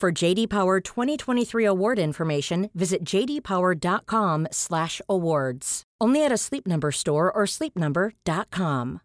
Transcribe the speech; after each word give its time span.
For 0.00 0.12
JD 0.12 0.48
Power 0.48 0.78
2023 0.78 1.64
award 1.64 1.98
information, 1.98 2.70
visit 2.72 3.02
jdpower.com/awards. 3.02 5.82
Only 6.00 6.24
at 6.24 6.30
a 6.30 6.36
Sleep 6.36 6.68
Number 6.68 6.92
store 6.92 7.32
or 7.32 7.46
sleepnumber.com. 7.46 9.00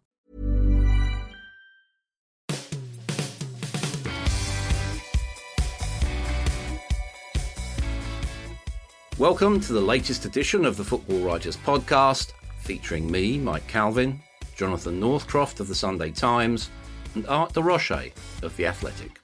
Welcome 9.18 9.60
to 9.62 9.72
the 9.72 9.80
latest 9.80 10.26
edition 10.26 10.64
of 10.64 10.76
the 10.76 10.84
Football 10.84 11.18
Writers 11.18 11.56
Podcast, 11.56 12.30
featuring 12.60 13.10
me, 13.10 13.36
Mike 13.38 13.66
Calvin, 13.66 14.20
Jonathan 14.54 15.00
Northcroft 15.00 15.58
of 15.58 15.66
the 15.66 15.74
Sunday 15.74 16.12
Times, 16.12 16.70
and 17.16 17.26
Art 17.26 17.52
de 17.52 17.60
Roche 17.60 18.12
of 18.44 18.56
The 18.56 18.66
Athletic. 18.66 19.23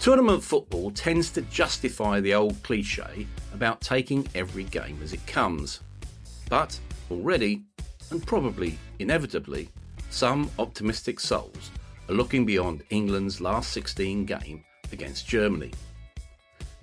Tournament 0.00 0.42
football 0.42 0.90
tends 0.92 1.30
to 1.32 1.42
justify 1.42 2.20
the 2.20 2.32
old 2.32 2.62
cliche 2.62 3.26
about 3.52 3.82
taking 3.82 4.26
every 4.34 4.64
game 4.64 4.98
as 5.02 5.12
it 5.12 5.26
comes. 5.26 5.80
But 6.48 6.80
already, 7.10 7.64
and 8.10 8.26
probably 8.26 8.78
inevitably, 8.98 9.68
some 10.08 10.50
optimistic 10.58 11.20
souls 11.20 11.70
are 12.08 12.14
looking 12.14 12.46
beyond 12.46 12.82
England's 12.88 13.42
last 13.42 13.72
16 13.72 14.24
game 14.24 14.64
against 14.90 15.28
Germany. 15.28 15.70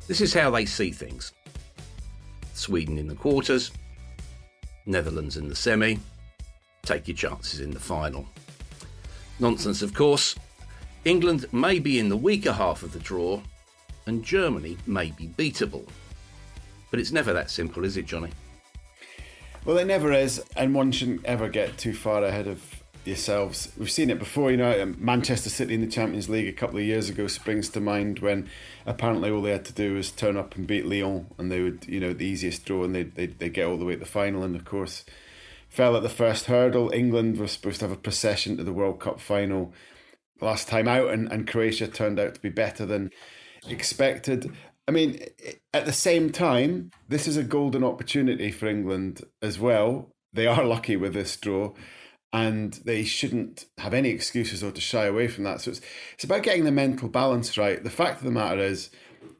This 0.05 0.21
is 0.21 0.31
how 0.31 0.51
they 0.51 0.67
see 0.67 0.91
things 0.91 1.33
Sweden 2.53 2.99
in 2.99 3.07
the 3.07 3.15
quarters, 3.15 3.71
Netherlands 4.85 5.37
in 5.37 5.49
the 5.49 5.55
semi, 5.55 5.97
take 6.83 7.07
your 7.07 7.17
chances 7.17 7.61
in 7.61 7.71
the 7.71 7.79
final. 7.79 8.27
Nonsense, 9.39 9.81
of 9.81 9.95
course. 9.95 10.35
England 11.07 11.45
may 11.53 11.79
be 11.79 11.99
in 11.99 12.09
the 12.09 12.17
weaker 12.17 12.51
half 12.51 12.83
of 12.83 12.91
the 12.91 12.99
draw, 12.99 13.41
and 14.07 14.25
Germany 14.25 14.75
may 14.85 15.11
be 15.11 15.27
beatable. 15.27 15.87
But 16.91 16.99
it's 16.99 17.13
never 17.13 17.31
that 17.31 17.49
simple, 17.49 17.85
is 17.85 17.95
it, 17.95 18.05
Johnny? 18.05 18.31
Well, 19.63 19.77
it 19.77 19.85
never 19.85 20.11
is, 20.11 20.43
and 20.57 20.75
one 20.75 20.91
shouldn't 20.91 21.23
ever 21.23 21.47
get 21.47 21.77
too 21.77 21.93
far 21.93 22.25
ahead 22.25 22.47
of 22.47 22.61
yourselves. 23.05 23.71
We've 23.77 23.89
seen 23.89 24.09
it 24.09 24.19
before, 24.19 24.51
you 24.51 24.57
know, 24.57 24.81
um, 24.81 24.97
Manchester 24.99 25.49
City 25.49 25.75
in 25.75 25.79
the 25.79 25.87
Champions 25.87 26.27
League 26.27 26.49
a 26.49 26.51
couple 26.51 26.77
of 26.77 26.83
years 26.83 27.09
ago 27.09 27.27
springs 27.27 27.69
to 27.69 27.79
mind 27.79 28.19
when 28.19 28.49
apparently 28.85 29.31
all 29.31 29.41
they 29.41 29.51
had 29.51 29.63
to 29.63 29.73
do 29.73 29.93
was 29.93 30.11
turn 30.11 30.35
up 30.35 30.57
and 30.57 30.67
beat 30.67 30.85
Lyon 30.85 31.27
and 31.37 31.49
they 31.49 31.61
would, 31.61 31.85
you 31.87 32.01
know, 32.01 32.11
the 32.11 32.25
easiest 32.25 32.65
draw 32.65 32.83
and 32.83 32.93
they'd, 32.93 33.15
they'd, 33.15 33.39
they'd 33.39 33.53
get 33.53 33.65
all 33.65 33.77
the 33.77 33.85
way 33.85 33.93
to 33.93 33.99
the 33.99 34.05
final 34.05 34.43
and 34.43 34.57
of 34.57 34.65
course 34.65 35.05
fell 35.69 35.95
at 35.95 36.03
the 36.03 36.09
first 36.09 36.47
hurdle. 36.47 36.91
England 36.91 37.37
was 37.37 37.53
supposed 37.53 37.79
to 37.79 37.87
have 37.87 37.97
a 37.97 38.01
procession 38.01 38.57
to 38.57 38.63
the 38.65 38.73
World 38.73 38.99
Cup 38.99 39.21
final 39.21 39.73
last 40.41 40.67
time 40.67 40.87
out 40.87 41.09
and, 41.09 41.31
and 41.31 41.47
Croatia 41.47 41.87
turned 41.87 42.19
out 42.19 42.35
to 42.35 42.41
be 42.41 42.49
better 42.49 42.85
than 42.85 43.11
expected. 43.67 44.51
I 44.87 44.91
mean, 44.91 45.19
at 45.73 45.85
the 45.85 45.93
same 45.93 46.31
time, 46.31 46.91
this 47.09 47.27
is 47.27 47.37
a 47.37 47.43
golden 47.43 47.83
opportunity 47.83 48.51
for 48.51 48.67
England 48.67 49.21
as 49.41 49.59
well. 49.59 50.13
They 50.31 50.47
are 50.47 50.63
lucky 50.63 50.95
with 50.95 51.13
this 51.13 51.35
draw 51.35 51.73
and 52.33 52.73
they 52.85 53.03
shouldn't 53.03 53.65
have 53.77 53.93
any 53.93 54.09
excuses 54.09 54.63
or 54.63 54.71
to 54.71 54.81
shy 54.81 55.05
away 55.05 55.27
from 55.27 55.43
that. 55.45 55.61
So 55.61 55.71
it's 55.71 55.81
it's 56.13 56.23
about 56.23 56.43
getting 56.43 56.65
the 56.65 56.71
mental 56.71 57.07
balance 57.09 57.57
right. 57.57 57.83
The 57.83 57.89
fact 57.89 58.19
of 58.19 58.25
the 58.25 58.31
matter 58.31 58.59
is, 58.59 58.89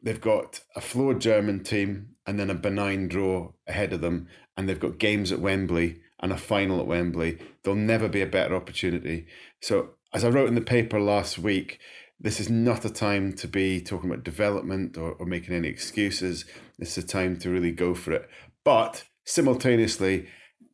they've 0.02 0.22
got 0.22 0.62
a 0.76 0.82
flawed 0.82 1.20
German 1.20 1.64
team 1.64 2.16
and 2.26 2.40
then 2.40 2.50
a 2.50 2.56
benign 2.56 3.08
draw 3.08 3.52
ahead 3.68 3.94
of 3.94 4.02
them, 4.02 4.28
and 4.56 4.68
they've 4.68 4.80
got 4.80 5.00
games 5.00 5.32
at 5.32 5.40
Wembley 5.40 6.02
and 6.20 6.32
a 6.32 6.38
final 6.38 6.80
at 6.80 6.88
Wembley. 6.88 7.38
There'll 7.64 7.78
never 7.78 8.10
be 8.10 8.22
a 8.22 8.28
better 8.28 8.56
opportunity. 8.56 9.28
So 9.62 9.92
as 10.14 10.24
I 10.24 10.30
wrote 10.30 10.48
in 10.48 10.56
the 10.56 10.62
paper 10.62 11.00
last 11.00 11.38
week. 11.38 11.80
This 12.20 12.40
is 12.40 12.50
not 12.50 12.84
a 12.84 12.90
time 12.90 13.34
to 13.34 13.48
be 13.48 13.80
talking 13.80 14.10
about 14.10 14.24
development 14.24 14.98
or, 14.98 15.12
or 15.14 15.26
making 15.26 15.54
any 15.54 15.68
excuses. 15.68 16.46
It's 16.80 16.98
a 16.98 17.04
time 17.04 17.38
to 17.40 17.50
really 17.50 17.72
go 17.72 17.94
for 17.94 18.12
it. 18.14 18.28
But 18.64 19.04
simultaneously, 19.24 20.28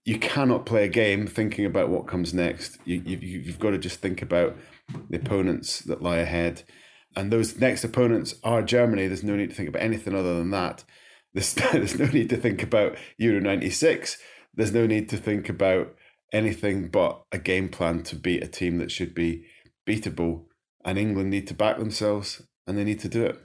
you 0.06 0.20
cannot 0.20 0.66
play 0.66 0.86
a 0.86 0.90
game 0.90 1.28
thinking 1.28 1.66
about 1.66 1.90
what 1.90 2.08
comes 2.08 2.34
next. 2.34 2.78
You, 2.86 3.02
you, 3.06 3.18
you've 3.18 3.60
got 3.60 3.72
to 3.72 3.78
just 3.78 4.00
think 4.00 4.22
about 4.22 4.56
the 5.10 5.18
opponents 5.18 5.80
that 5.80 6.02
lie 6.02 6.18
ahead. 6.18 6.64
And 7.16 7.32
those 7.32 7.60
next 7.60 7.84
opponents 7.84 8.36
are 8.44 8.62
Germany. 8.62 9.08
There's 9.08 9.24
no 9.24 9.36
need 9.36 9.50
to 9.50 9.56
think 9.56 9.70
about 9.70 9.84
anything 9.84 10.16
other 10.16 10.38
than 10.38 10.52
that. 10.52 10.84
There's, 11.34 11.54
there's 11.72 12.00
no 12.00 12.06
need 12.06 12.30
to 12.30 12.38
think 12.38 12.64
about 12.64 12.98
Euro 13.18 13.40
96. 13.40 14.18
There's 14.56 14.74
no 14.74 14.86
need 14.86 15.10
to 15.10 15.18
think 15.18 15.50
about 15.50 15.96
anything 16.34 16.90
but 16.90 17.24
a 17.32 17.38
game 17.38 17.70
plan 17.70 18.04
to 18.04 18.16
beat 18.16 18.44
a 18.44 18.48
team 18.48 18.80
that 18.80 18.92
should 18.92 19.14
be 19.14 19.46
beatable. 19.88 20.46
And 20.84 20.98
England 20.98 21.30
need 21.30 21.48
to 21.48 21.54
back 21.54 21.78
themselves 21.78 22.42
and 22.68 22.78
they 22.78 22.84
need 22.84 23.00
to 23.02 23.10
do 23.10 23.24
it. 23.24 23.40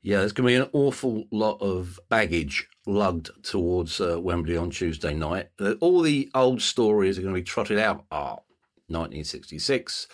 Yeah, 0.00 0.18
there's 0.18 0.32
going 0.32 0.46
to 0.46 0.58
be 0.58 0.62
an 0.62 0.70
awful 0.72 1.24
lot 1.32 1.60
of 1.60 1.98
baggage 2.08 2.68
lugged 2.86 3.30
towards 3.42 4.00
uh, 4.00 4.18
Wembley 4.20 4.56
on 4.56 4.70
Tuesday 4.70 5.12
night. 5.12 5.48
Uh, 5.60 5.74
all 5.80 6.00
the 6.00 6.30
old 6.34 6.62
stories 6.62 7.18
are 7.18 7.22
going 7.22 7.34
to 7.34 7.40
be 7.40 7.44
trotted 7.44 7.78
out. 7.78 8.04
Ah, 8.10 8.38
1966, 8.86 10.08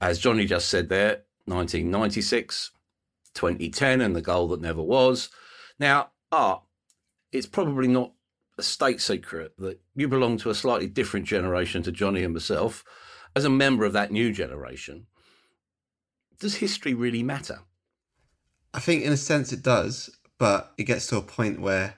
as 0.00 0.18
Johnny 0.18 0.46
just 0.46 0.68
said 0.68 0.88
there, 0.88 1.24
1996, 1.44 2.70
2010, 3.34 4.00
and 4.00 4.16
the 4.16 4.22
goal 4.22 4.48
that 4.48 4.60
never 4.60 4.82
was. 4.82 5.28
Now, 5.78 6.10
Art, 6.32 6.62
it's 7.32 7.46
probably 7.46 7.88
not 7.88 8.12
a 8.60 8.62
state 8.62 9.00
secret 9.00 9.54
that 9.58 9.80
you 9.94 10.06
belong 10.06 10.36
to 10.36 10.50
a 10.50 10.54
slightly 10.54 10.86
different 10.86 11.26
generation 11.26 11.82
to 11.82 11.90
Johnny 11.90 12.22
and 12.22 12.34
myself. 12.34 12.84
As 13.34 13.44
a 13.44 13.50
member 13.50 13.84
of 13.84 13.92
that 13.92 14.10
new 14.10 14.32
generation, 14.32 15.06
does 16.38 16.56
history 16.56 16.94
really 16.94 17.22
matter? 17.22 17.60
I 18.74 18.80
think 18.80 19.02
in 19.02 19.12
a 19.12 19.16
sense 19.16 19.52
it 19.52 19.62
does, 19.62 20.10
but 20.38 20.72
it 20.76 20.84
gets 20.84 21.06
to 21.08 21.16
a 21.16 21.22
point 21.22 21.60
where 21.60 21.94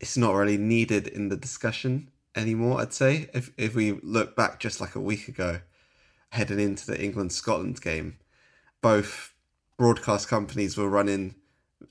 it's 0.00 0.16
not 0.16 0.34
really 0.34 0.56
needed 0.56 1.06
in 1.06 1.28
the 1.28 1.36
discussion 1.36 2.10
anymore, 2.34 2.80
I'd 2.80 2.92
say. 2.92 3.28
If 3.32 3.52
if 3.56 3.74
we 3.74 3.92
look 4.02 4.34
back 4.34 4.58
just 4.58 4.80
like 4.80 4.94
a 4.94 5.00
week 5.00 5.28
ago, 5.28 5.60
heading 6.30 6.58
into 6.58 6.86
the 6.86 7.00
England 7.00 7.32
Scotland 7.32 7.80
game, 7.80 8.18
both 8.82 9.34
broadcast 9.76 10.28
companies 10.28 10.76
were 10.76 10.88
running 10.88 11.34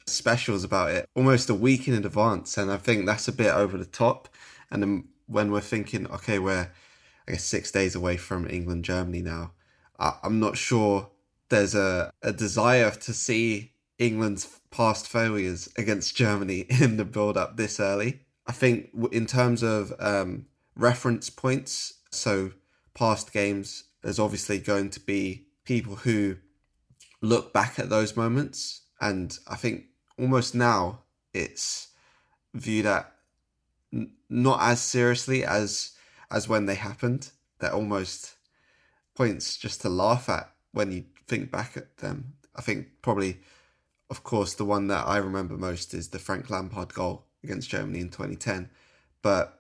specials 0.05 0.63
about 0.63 0.91
it 0.91 1.09
almost 1.15 1.49
a 1.49 1.53
week 1.53 1.87
in 1.87 1.93
advance 1.93 2.57
and 2.57 2.71
I 2.71 2.77
think 2.77 3.05
that's 3.05 3.27
a 3.27 3.31
bit 3.31 3.53
over 3.53 3.77
the 3.77 3.85
top. 3.85 4.29
And 4.71 4.81
then 4.81 5.07
when 5.27 5.51
we're 5.51 5.61
thinking, 5.61 6.07
okay, 6.07 6.39
we're 6.39 6.71
I 7.27 7.31
guess 7.31 7.43
six 7.43 7.71
days 7.71 7.95
away 7.95 8.17
from 8.17 8.47
England 8.47 8.85
Germany 8.85 9.21
now, 9.21 9.51
I'm 9.97 10.39
not 10.39 10.57
sure 10.57 11.09
there's 11.49 11.75
a, 11.75 12.11
a 12.21 12.31
desire 12.31 12.91
to 12.91 13.13
see 13.13 13.71
England's 13.97 14.59
past 14.71 15.07
failures 15.07 15.69
against 15.77 16.15
Germany 16.15 16.59
in 16.69 16.97
the 16.97 17.05
build 17.05 17.37
up 17.37 17.57
this 17.57 17.79
early. 17.79 18.21
I 18.47 18.51
think 18.51 18.89
in 19.11 19.25
terms 19.25 19.63
of 19.63 19.93
um, 19.99 20.45
reference 20.75 21.29
points, 21.29 21.95
so 22.11 22.51
past 22.93 23.33
games, 23.33 23.85
there's 24.01 24.19
obviously 24.19 24.59
going 24.59 24.89
to 24.91 24.99
be 24.99 25.47
people 25.63 25.95
who 25.95 26.37
look 27.21 27.53
back 27.53 27.79
at 27.79 27.89
those 27.89 28.15
moments, 28.15 28.81
and 29.01 29.37
I 29.47 29.55
think 29.55 29.85
almost 30.19 30.55
now 30.55 30.99
it's 31.33 31.89
viewed 32.53 32.85
at 32.85 33.11
n- 33.93 34.11
not 34.29 34.61
as 34.61 34.81
seriously 34.81 35.43
as 35.43 35.91
as 36.31 36.47
when 36.47 36.65
they 36.65 36.75
happened. 36.75 37.31
They're 37.59 37.73
almost 37.73 38.35
points 39.15 39.57
just 39.57 39.81
to 39.81 39.89
laugh 39.89 40.29
at 40.29 40.49
when 40.71 40.91
you 40.91 41.05
think 41.27 41.51
back 41.51 41.77
at 41.77 41.97
them. 41.97 42.33
I 42.55 42.61
think 42.61 42.87
probably 43.01 43.39
of 44.09 44.23
course, 44.23 44.53
the 44.53 44.65
one 44.65 44.87
that 44.87 45.07
I 45.07 45.17
remember 45.17 45.57
most 45.57 45.93
is 45.93 46.09
the 46.09 46.19
Frank 46.19 46.49
Lampard 46.49 46.93
goal 46.93 47.25
against 47.43 47.69
Germany 47.69 47.99
in 47.99 48.09
2010. 48.09 48.69
But 49.21 49.59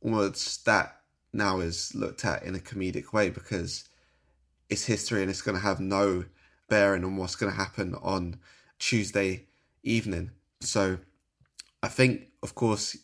almost 0.00 0.64
that 0.64 1.02
now 1.32 1.60
is 1.60 1.94
looked 1.94 2.24
at 2.24 2.42
in 2.42 2.56
a 2.56 2.58
comedic 2.58 3.12
way 3.12 3.30
because 3.30 3.88
it's 4.68 4.86
history 4.86 5.22
and 5.22 5.30
it's 5.30 5.42
going 5.42 5.56
to 5.56 5.62
have 5.62 5.78
no 5.78 6.24
bearing 6.70 7.04
on 7.04 7.18
what's 7.18 7.36
going 7.36 7.52
to 7.52 7.58
happen 7.58 7.94
on 8.00 8.36
Tuesday 8.78 9.46
evening. 9.82 10.30
So 10.60 10.98
I 11.82 11.88
think, 11.88 12.28
of 12.42 12.54
course, 12.54 12.96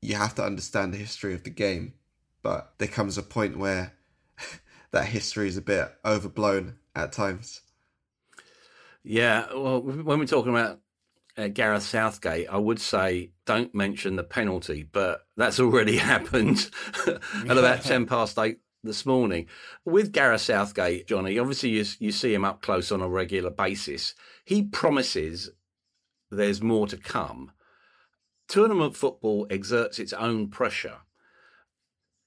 you 0.00 0.14
have 0.14 0.34
to 0.36 0.44
understand 0.44 0.94
the 0.94 0.98
history 0.98 1.34
of 1.34 1.44
the 1.44 1.50
game, 1.50 1.94
but 2.42 2.72
there 2.78 2.88
comes 2.88 3.18
a 3.18 3.22
point 3.22 3.58
where 3.58 3.92
that 4.92 5.06
history 5.06 5.48
is 5.48 5.58
a 5.58 5.62
bit 5.62 5.92
overblown 6.04 6.76
at 6.94 7.12
times. 7.12 7.60
Yeah, 9.02 9.46
well, 9.54 9.82
when 9.82 10.18
we're 10.18 10.26
talking 10.26 10.52
about 10.52 10.80
uh, 11.36 11.48
Gareth 11.48 11.82
Southgate, 11.82 12.48
I 12.48 12.56
would 12.56 12.80
say 12.80 13.32
don't 13.44 13.74
mention 13.74 14.16
the 14.16 14.24
penalty, 14.24 14.82
but 14.82 15.26
that's 15.36 15.60
already 15.60 15.96
happened 16.12 16.70
at 17.06 17.58
about 17.58 17.82
10 17.82 18.06
past 18.06 18.38
8 18.38 18.58
this 18.84 19.04
morning. 19.04 19.46
With 19.84 20.12
Gareth 20.12 20.42
Southgate, 20.42 21.06
Johnny, 21.06 21.38
obviously 21.38 21.70
you, 21.70 21.84
you 21.98 22.12
see 22.12 22.34
him 22.34 22.44
up 22.44 22.62
close 22.62 22.92
on 22.92 23.00
a 23.00 23.08
regular 23.08 23.50
basis. 23.50 24.14
He 24.44 24.62
promises 24.62 25.50
there's 26.30 26.62
more 26.62 26.86
to 26.86 26.96
come. 26.96 27.52
Tournament 28.48 28.96
football 28.96 29.46
exerts 29.50 29.98
its 29.98 30.12
own 30.12 30.48
pressure. 30.48 30.98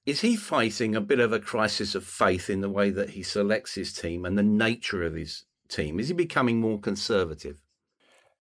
Is 0.05 0.21
he 0.21 0.35
facing 0.35 0.95
a 0.95 1.01
bit 1.01 1.19
of 1.19 1.33
a 1.33 1.39
crisis 1.39 1.93
of 1.93 2.05
faith 2.05 2.49
in 2.49 2.61
the 2.61 2.69
way 2.69 2.89
that 2.91 3.11
he 3.11 3.23
selects 3.23 3.75
his 3.75 3.93
team 3.93 4.25
and 4.25 4.37
the 4.37 4.43
nature 4.43 5.03
of 5.03 5.15
his 5.15 5.43
team? 5.67 5.99
Is 5.99 6.07
he 6.07 6.13
becoming 6.13 6.61
more 6.61 6.79
conservative? 6.79 7.61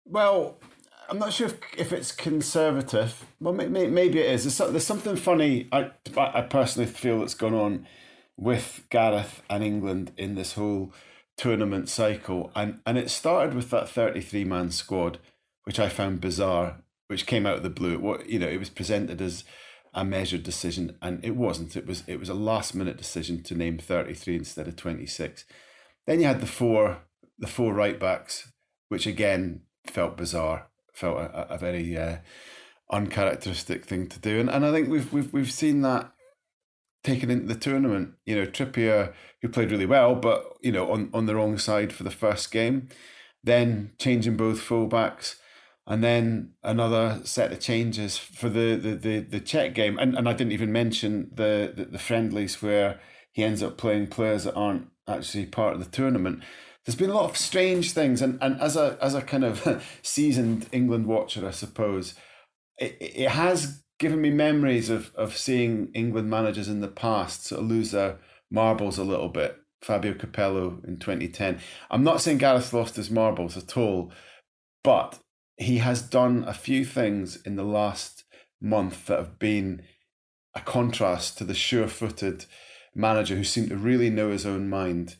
Well, 0.05 0.59
I'm 1.13 1.19
not 1.19 1.35
sure 1.35 1.49
if, 1.49 1.59
if 1.77 1.93
it's 1.93 2.11
conservative. 2.11 3.27
Well, 3.39 3.53
maybe, 3.53 3.87
maybe 3.89 4.21
it 4.21 4.31
is. 4.31 4.45
There's, 4.45 4.73
there's 4.73 4.87
something 4.87 5.17
funny. 5.17 5.69
I 5.71 5.91
I 6.17 6.41
personally 6.41 6.89
feel 6.89 7.21
that's 7.21 7.35
gone 7.35 7.53
on 7.53 7.87
with 8.39 8.87
Gareth 8.89 9.43
and 9.51 9.63
England 9.63 10.13
in 10.17 10.37
this 10.37 10.55
whole 10.55 10.91
tournament 11.37 11.91
cycle, 11.91 12.51
and 12.57 12.81
and 12.87 12.97
it 12.97 13.11
started 13.11 13.53
with 13.53 13.69
that 13.69 13.91
33 13.91 14.45
man 14.45 14.71
squad, 14.71 15.19
which 15.65 15.79
I 15.79 15.91
found 15.91 16.23
bizarre, 16.23 16.79
which 17.09 17.27
came 17.27 17.45
out 17.45 17.59
of 17.59 17.63
the 17.63 17.69
blue. 17.69 17.99
What 17.99 18.27
you 18.27 18.39
know, 18.39 18.49
it 18.49 18.59
was 18.59 18.71
presented 18.71 19.21
as 19.21 19.45
a 19.93 20.07
measured 20.07 20.45
decision, 20.45 20.97
and 21.03 21.23
it 21.23 21.37
wasn't. 21.37 21.77
It 21.77 21.87
was 21.87 22.05
it 22.07 22.21
was 22.21 22.31
a 22.31 22.35
last 22.35 22.75
minute 22.75 22.97
decision 22.97 23.43
to 23.43 23.55
name 23.55 23.77
33 23.77 24.37
instead 24.37 24.67
of 24.67 24.77
26. 24.77 25.45
Then 26.07 26.21
you 26.21 26.27
had 26.27 26.41
the 26.41 26.47
four 26.47 27.03
the 27.39 27.47
four 27.47 27.75
right 27.75 28.01
backs, 28.01 28.51
which 28.89 29.07
again 29.07 29.65
felt 29.85 30.17
bizarre, 30.17 30.69
felt 30.93 31.19
a, 31.19 31.55
a 31.55 31.59
very 31.59 31.97
uh, 31.97 32.17
uncharacteristic 32.91 33.85
thing 33.85 34.09
to 34.09 34.19
do, 34.19 34.39
and 34.41 34.51
and 34.51 34.65
I 34.65 34.73
think 34.73 34.89
we've 34.89 35.13
we've 35.13 35.33
we've 35.33 35.53
seen 35.53 35.83
that 35.83 36.13
taken 37.03 37.31
into 37.31 37.47
the 37.47 37.59
tournament. 37.59 38.15
You 38.27 38.37
know, 38.37 38.47
Trippier, 38.47 39.13
who 39.41 39.49
played 39.49 39.71
really 39.71 39.87
well, 39.87 40.15
but 40.15 40.45
you 40.61 40.73
know 40.73 40.91
on 40.91 41.11
on 41.13 41.27
the 41.27 41.35
wrong 41.35 41.59
side 41.59 41.93
for 41.93 42.05
the 42.05 42.11
first 42.11 42.51
game, 42.51 42.89
then 43.43 43.93
changing 43.99 44.37
both 44.37 44.61
fullbacks. 44.61 45.37
And 45.85 46.03
then 46.03 46.53
another 46.63 47.21
set 47.25 47.51
of 47.51 47.59
changes 47.59 48.17
for 48.17 48.49
the, 48.49 48.77
the, 48.77 48.95
the, 48.95 49.19
the 49.19 49.41
Czech 49.41 49.75
game. 49.75 49.99
And, 49.99 50.17
and 50.17 50.29
I 50.29 50.33
didn't 50.33 50.53
even 50.53 50.71
mention 50.71 51.29
the, 51.35 51.73
the, 51.75 51.87
the 51.87 51.99
friendlies 51.99 52.63
where 52.63 53.01
he 53.33 53.43
ends 53.43 53.65
up 53.65 53.79
playing 53.79 54.07
players 54.07 54.45
that 54.45 54.55
aren't 54.55 54.89
actually 55.09 55.47
part 55.47 55.75
of 55.75 55.81
the 55.85 55.91
tournament 55.91 56.45
there's 56.85 56.97
been 56.97 57.11
a 57.11 57.15
lot 57.15 57.31
of 57.31 57.37
strange 57.37 57.93
things, 57.93 58.21
and, 58.21 58.39
and 58.41 58.61
as 58.61 58.77
a 58.77 58.99
as 59.01 59.15
a 59.15 59.23
kind 59.23 59.45
of 59.45 59.85
seasoned 60.03 60.67
England 60.73 61.07
watcher, 61.07 61.47
I 61.47 61.53
suppose, 61.53 62.15
it, 62.79 62.97
it 63.01 63.29
has 63.31 63.83
given 63.99 64.21
me 64.21 64.31
memories 64.31 64.91
of 64.91 65.15
of 65.15 65.37
seeing 65.37 65.91
England 65.95 66.29
managers 66.29 66.69
in 66.69 66.81
the 66.81 66.89
past 66.89 67.47
sort 67.47 67.61
of 67.63 67.69
lose 67.69 67.93
their 67.93 68.19
marbles 68.51 68.99
a 68.99 69.05
little 69.05 69.29
bit. 69.29 69.57
Fabio 69.83 70.15
Capello 70.15 70.81
in 70.87 70.99
2010. 70.99 71.59
I'm 71.91 72.05
not 72.05 72.21
saying 72.21 72.39
Gareth 72.39 72.73
lost 72.73 72.95
his 72.95 73.11
marbles 73.11 73.57
at 73.57 73.77
all, 73.77 74.13
but 74.85 75.19
he 75.57 75.79
has 75.79 76.03
done 76.03 76.45
a 76.47 76.55
few 76.55 76.85
things 76.85 77.37
in 77.45 77.57
the 77.57 77.65
last 77.65 78.25
month 78.61 79.07
that 79.07 79.19
have 79.19 79.39
been 79.41 79.83
a 80.55 80.61
contrast 80.61 81.37
to 81.39 81.45
the 81.45 81.55
sure-footed 81.55 82.47
manager 82.95 83.35
who 83.35 83.45
seemed 83.45 83.71
to 83.71 83.77
really 83.77 84.11
know 84.11 84.31
his 84.31 84.47
own 84.47 84.69
mind 84.69 85.17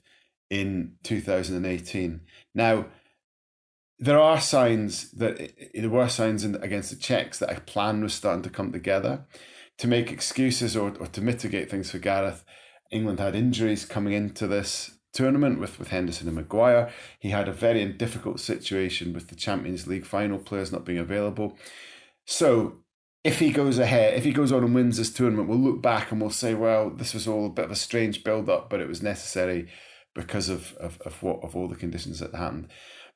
in 0.53 0.93
2018. 1.03 2.21
Now, 2.55 2.85
there 3.99 4.21
are 4.21 4.39
signs 4.39 5.11
that 5.13 5.51
there 5.73 5.89
were 5.89 6.09
signs 6.09 6.45
in, 6.45 6.57
against 6.57 6.91
the 6.91 6.97
Czechs 6.97 7.39
that 7.39 7.57
a 7.57 7.61
plan 7.63 8.03
was 8.03 8.13
starting 8.13 8.43
to 8.43 8.51
come 8.51 8.71
together 8.71 9.25
to 9.79 9.89
make 9.89 10.13
excuses 10.13 10.77
or, 10.77 10.93
or 11.01 11.07
to 11.07 11.23
mitigate 11.23 11.71
things 11.71 11.91
for 11.91 11.99
Gareth. 11.99 12.45
England 12.91 13.19
had 13.19 13.35
injuries 13.35 13.87
coming 13.87 14.13
into 14.13 14.47
this 14.47 14.99
tournament 15.15 15.59
with, 15.59 15.79
with 15.79 15.89
Henderson 15.89 16.29
and 16.29 16.37
Maguire. 16.37 16.93
He 17.19 17.31
had 17.31 17.49
a 17.49 17.53
very 17.53 17.87
difficult 17.87 18.39
situation 18.39 19.15
with 19.15 19.29
the 19.29 19.37
Champions 19.37 19.87
League 19.87 20.05
final 20.05 20.39
players 20.39 20.71
not 20.71 20.85
being 20.85 20.99
available. 20.99 21.57
So 22.27 22.81
if 23.25 23.39
he 23.39 23.53
goes 23.53 23.79
ahead, 23.79 24.19
if 24.19 24.25
he 24.25 24.33
goes 24.33 24.53
on 24.53 24.65
and 24.65 24.75
wins 24.75 24.99
this 24.99 25.13
tournament, 25.13 25.49
we'll 25.49 25.59
look 25.59 25.81
back 25.81 26.13
and 26.13 26.21
we'll 26.21 26.29
say, 26.29 26.53
well, 26.53 26.91
this 26.91 27.15
was 27.15 27.27
all 27.27 27.47
a 27.47 27.51
bit 27.51 27.65
of 27.65 27.71
a 27.71 27.77
strange 27.77 28.23
build 28.23 28.51
up, 28.51 28.69
but 28.69 28.81
it 28.81 28.89
was 28.89 29.03
necessary 29.03 29.71
because 30.15 30.49
of, 30.49 30.75
of, 30.77 31.01
of 31.03 31.23
what 31.23 31.43
of 31.43 31.57
all 31.57 31.69
the 31.69 31.77
conditions 31.77 32.21
that 32.21 32.35
happened. 32.35 32.69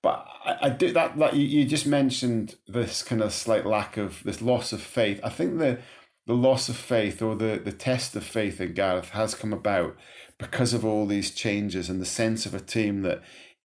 But 0.02 0.26
I, 0.44 0.56
I 0.62 0.69
did 0.70 0.94
that 0.94 1.19
that 1.19 1.34
you, 1.34 1.46
you 1.46 1.64
just 1.64 1.87
mentioned 1.87 2.56
this 2.66 3.02
kind 3.02 3.22
of 3.22 3.32
slight 3.32 3.66
lack 3.66 3.96
of 3.96 4.22
this 4.25 4.43
loss 4.43 4.72
of 4.72 4.81
faith. 4.81 5.20
I 5.22 5.28
think 5.28 5.58
the 5.58 5.78
the 6.26 6.34
loss 6.34 6.69
of 6.69 6.76
faith 6.76 7.22
or 7.22 7.37
the, 7.37 7.60
the 7.62 7.72
test 7.72 8.16
of 8.16 8.25
faith 8.25 8.60
in 8.60 8.75
Gareth 8.75 9.10
has 9.10 9.34
come 9.34 9.52
about 9.52 9.96
because 10.38 10.75
of 10.75 10.84
all 10.84 11.06
these 11.06 11.31
changes 11.31 11.88
and 11.88 12.00
the 12.00 12.06
sense 12.06 12.46
of 12.46 12.54
a 12.54 12.60
team 12.60 13.02
that 13.02 13.22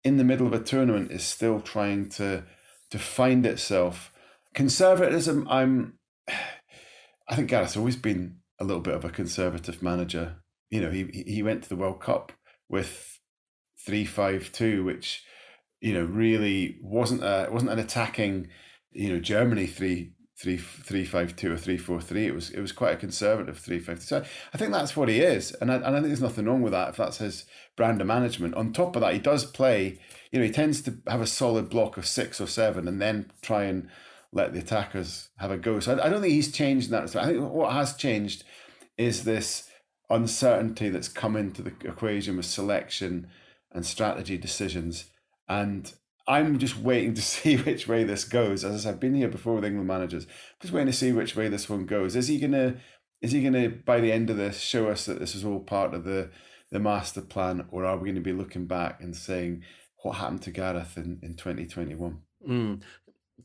in 0.02 0.16
the 0.16 0.24
middle 0.24 0.46
of 0.46 0.54
a 0.54 0.62
tournament 0.62 1.10
is 1.10 1.22
still 1.22 1.60
trying 1.60 2.08
to 2.10 2.44
to 2.90 2.98
find 2.98 3.44
itself. 3.44 4.12
Conservatism, 4.54 5.46
I'm 5.50 5.98
I 7.28 7.34
think 7.34 7.50
Gareth's 7.50 7.76
always 7.76 7.96
been 7.96 8.38
a 8.58 8.64
little 8.64 8.80
bit 8.80 8.94
of 8.94 9.04
a 9.04 9.10
conservative 9.10 9.82
manager. 9.82 10.36
You 10.70 10.80
know, 10.80 10.90
he 10.90 11.24
he 11.26 11.42
went 11.42 11.62
to 11.64 11.68
the 11.68 11.76
World 11.76 12.00
Cup 12.00 12.32
with 12.68 13.15
three 13.86 14.04
five 14.04 14.52
two, 14.52 14.84
which 14.84 15.24
you 15.80 15.94
know 15.94 16.04
really 16.04 16.78
wasn't 16.82 17.22
a 17.22 17.48
wasn't 17.50 17.70
an 17.70 17.78
attacking 17.78 18.48
you 18.92 19.08
know 19.08 19.20
Germany 19.20 19.66
three 19.66 20.12
three 20.36 20.58
three 20.58 21.04
five 21.04 21.34
two 21.36 21.52
or 21.52 21.56
three 21.56 21.78
four 21.78 22.00
three. 22.00 22.26
It 22.26 22.34
was 22.34 22.50
it 22.50 22.60
was 22.60 22.72
quite 22.72 22.94
a 22.94 22.98
conservative 22.98 23.58
three 23.58 23.78
five 23.78 24.00
two. 24.00 24.06
So 24.06 24.24
I 24.52 24.58
think 24.58 24.72
that's 24.72 24.96
what 24.96 25.08
he 25.08 25.20
is, 25.20 25.52
and 25.52 25.70
I, 25.70 25.76
and 25.76 25.86
I 25.86 25.92
think 25.92 26.06
there's 26.08 26.20
nothing 26.20 26.46
wrong 26.46 26.62
with 26.62 26.72
that 26.72 26.90
if 26.90 26.96
that's 26.96 27.18
his 27.18 27.46
brand 27.76 28.00
of 28.00 28.06
management. 28.06 28.54
On 28.54 28.72
top 28.72 28.96
of 28.96 29.02
that, 29.02 29.14
he 29.14 29.20
does 29.20 29.44
play. 29.44 30.00
You 30.32 30.40
know, 30.40 30.44
he 30.44 30.52
tends 30.52 30.82
to 30.82 30.98
have 31.06 31.20
a 31.20 31.26
solid 31.26 31.70
block 31.70 31.96
of 31.96 32.06
six 32.06 32.40
or 32.40 32.46
seven, 32.46 32.88
and 32.88 33.00
then 33.00 33.30
try 33.40 33.64
and 33.64 33.88
let 34.32 34.52
the 34.52 34.58
attackers 34.58 35.28
have 35.38 35.50
a 35.50 35.56
go. 35.56 35.80
So 35.80 35.96
I, 35.96 36.06
I 36.06 36.08
don't 36.10 36.20
think 36.20 36.34
he's 36.34 36.52
changed 36.52 36.90
that. 36.90 37.14
I 37.16 37.26
think 37.26 37.50
what 37.50 37.72
has 37.72 37.94
changed 37.94 38.44
is 38.98 39.24
this 39.24 39.68
uncertainty 40.10 40.88
that's 40.88 41.08
come 41.08 41.36
into 41.36 41.62
the 41.62 41.72
equation 41.84 42.36
with 42.36 42.46
selection 42.46 43.28
and 43.76 43.86
strategy 43.86 44.36
decisions. 44.36 45.04
And 45.48 45.92
I'm 46.26 46.58
just 46.58 46.78
waiting 46.78 47.14
to 47.14 47.22
see 47.34 47.56
which 47.56 47.86
way 47.86 48.02
this 48.02 48.24
goes. 48.24 48.64
As 48.64 48.74
I 48.74 48.78
said, 48.78 48.94
I've 48.94 49.00
been 49.00 49.14
here 49.14 49.28
before 49.28 49.54
with 49.54 49.64
England 49.64 49.86
managers. 49.86 50.26
Just 50.60 50.72
waiting 50.72 50.90
to 50.90 50.92
see 50.92 51.12
which 51.12 51.36
way 51.36 51.48
this 51.48 51.68
one 51.68 51.86
goes. 51.86 52.16
Is 52.16 52.28
he 52.28 52.40
gonna 52.40 52.76
is 53.22 53.32
he 53.32 53.42
gonna 53.42 53.68
by 53.68 54.00
the 54.00 54.12
end 54.12 54.30
of 54.30 54.36
this 54.36 54.58
show 54.60 54.88
us 54.88 55.06
that 55.06 55.20
this 55.20 55.34
was 55.34 55.44
all 55.44 55.60
part 55.60 55.94
of 55.94 56.04
the 56.04 56.30
the 56.72 56.80
master 56.80 57.20
plan, 57.20 57.66
or 57.70 57.84
are 57.84 57.96
we 57.96 58.12
to 58.12 58.20
be 58.20 58.32
looking 58.32 58.66
back 58.66 59.00
and 59.00 59.14
saying 59.14 59.62
what 60.02 60.16
happened 60.16 60.42
to 60.42 60.50
Gareth 60.50 60.96
in, 60.96 61.20
in 61.22 61.34
2021? 61.34 62.18
Mm. 62.48 62.82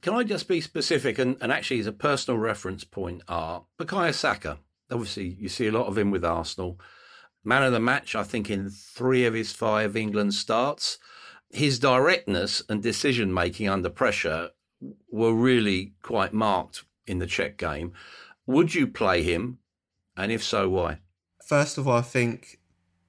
Can 0.01 0.13
I 0.13 0.23
just 0.23 0.47
be 0.47 0.61
specific 0.61 1.19
and, 1.19 1.37
and 1.41 1.51
actually 1.51 1.79
as 1.79 1.87
a 1.87 1.91
personal 1.91 2.39
reference 2.39 2.83
point 2.83 3.21
are 3.27 3.65
Bukayo 3.79 4.13
Saka. 4.13 4.57
Obviously 4.89 5.35
you 5.39 5.49
see 5.49 5.67
a 5.67 5.71
lot 5.71 5.87
of 5.87 5.97
him 5.97 6.09
with 6.09 6.25
Arsenal. 6.25 6.79
Man 7.43 7.63
of 7.63 7.71
the 7.71 7.79
match, 7.79 8.15
I 8.15 8.23
think, 8.23 8.49
in 8.49 8.69
three 8.69 9.25
of 9.25 9.33
his 9.33 9.51
five 9.51 9.95
England 9.95 10.33
starts. 10.33 10.97
His 11.49 11.79
directness 11.79 12.61
and 12.69 12.81
decision 12.81 13.33
making 13.33 13.67
under 13.67 13.89
pressure 13.89 14.51
were 15.11 15.33
really 15.33 15.93
quite 16.01 16.33
marked 16.33 16.83
in 17.05 17.19
the 17.19 17.27
Czech 17.27 17.57
game. 17.57 17.93
Would 18.45 18.73
you 18.75 18.87
play 18.87 19.23
him? 19.23 19.59
And 20.15 20.31
if 20.31 20.43
so, 20.43 20.69
why? 20.69 20.99
First 21.45 21.77
of 21.77 21.87
all, 21.87 21.97
I 21.97 22.01
think 22.01 22.59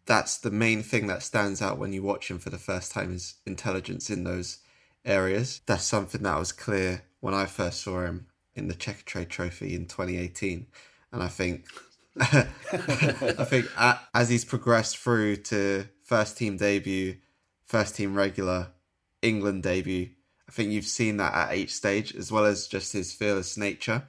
that's 0.07 0.39
the 0.39 0.51
main 0.51 0.83
thing 0.83 1.07
that 1.07 1.23
stands 1.23 1.63
out 1.63 1.79
when 1.79 1.93
you 1.93 2.03
watch 2.03 2.31
him 2.31 2.39
for 2.39 2.51
the 2.51 2.59
first 2.59 2.93
time 2.93 3.15
is 3.15 3.35
intelligence 3.47 4.11
in 4.11 4.25
those 4.25 4.59
areas. 5.05 5.61
That's 5.67 5.85
something 5.85 6.23
that 6.23 6.39
was 6.39 6.53
clear 6.53 7.05
when 7.21 7.35
I 7.35 7.47
first 7.47 7.81
saw 7.83 8.03
him 8.03 8.27
in 8.55 8.69
the 8.69 8.75
Checkatrade 8.75 9.29
Trophy 9.29 9.75
in 9.75 9.87
2018. 9.87 10.67
And 11.13 11.23
I 11.23 11.29
think 11.29 11.67
I 12.21 13.45
think 13.45 13.67
as 14.15 14.29
he's 14.29 14.45
progressed 14.45 14.99
through 14.99 15.37
to 15.37 15.89
first 16.03 16.37
team 16.37 16.57
debut, 16.57 17.17
first 17.65 17.97
team 17.97 18.15
regular, 18.15 18.69
England 19.23 19.63
debut, 19.63 20.11
I 20.49 20.53
think 20.53 20.71
you've 20.71 20.85
seen 20.85 21.17
that 21.17 21.35
at 21.35 21.57
each 21.57 21.75
stage, 21.75 22.15
as 22.15 22.31
well 22.31 22.45
as 22.45 22.67
just 22.67 22.93
his 22.93 23.13
fearless 23.13 23.57
nature. 23.57 24.05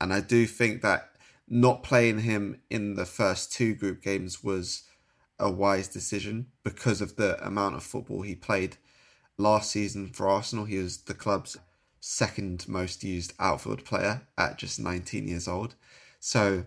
And 0.00 0.12
I 0.12 0.20
do 0.20 0.46
think 0.46 0.82
that 0.82 1.10
not 1.48 1.82
playing 1.82 2.20
him 2.20 2.62
in 2.70 2.94
the 2.94 3.04
first 3.04 3.52
two 3.52 3.74
group 3.74 4.02
games 4.02 4.42
was 4.42 4.84
a 5.38 5.50
wise 5.50 5.88
decision 5.88 6.46
because 6.64 7.00
of 7.00 7.16
the 7.16 7.44
amount 7.44 7.74
of 7.74 7.82
football 7.82 8.22
he 8.22 8.34
played 8.34 8.78
last 9.36 9.70
season 9.70 10.08
for 10.08 10.28
Arsenal. 10.28 10.64
He 10.64 10.78
was 10.78 11.02
the 11.02 11.14
club's 11.14 11.58
second 12.00 12.66
most 12.68 13.04
used 13.04 13.34
outfield 13.38 13.84
player 13.84 14.22
at 14.38 14.58
just 14.58 14.80
19 14.80 15.28
years 15.28 15.46
old. 15.46 15.74
So 16.20 16.64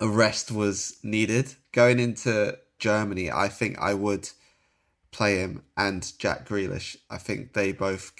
a 0.00 0.08
rest 0.08 0.50
was 0.50 0.98
needed. 1.02 1.54
Going 1.72 1.98
into 1.98 2.58
Germany, 2.78 3.30
I 3.30 3.48
think 3.48 3.78
I 3.78 3.94
would 3.94 4.30
play 5.10 5.38
him 5.38 5.62
and 5.76 6.12
Jack 6.18 6.48
Grealish. 6.48 6.96
I 7.10 7.18
think 7.18 7.52
they 7.52 7.72
both 7.72 8.12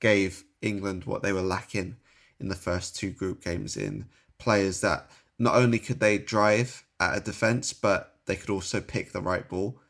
gave 0.00 0.44
England 0.62 1.04
what 1.04 1.22
they 1.22 1.32
were 1.32 1.42
lacking 1.42 1.96
in 2.38 2.48
the 2.48 2.54
first 2.54 2.96
two 2.96 3.10
group 3.10 3.44
games 3.44 3.76
in 3.76 4.06
players 4.38 4.80
that 4.80 5.10
not 5.38 5.54
only 5.54 5.78
could 5.78 6.00
they 6.00 6.18
drive 6.18 6.84
at 6.98 7.16
a 7.16 7.20
defence, 7.20 7.72
but 7.72 8.16
they 8.26 8.36
could 8.36 8.50
also 8.50 8.80
pick 8.80 9.12
the 9.12 9.20
right 9.20 9.48
ball. 9.48 9.80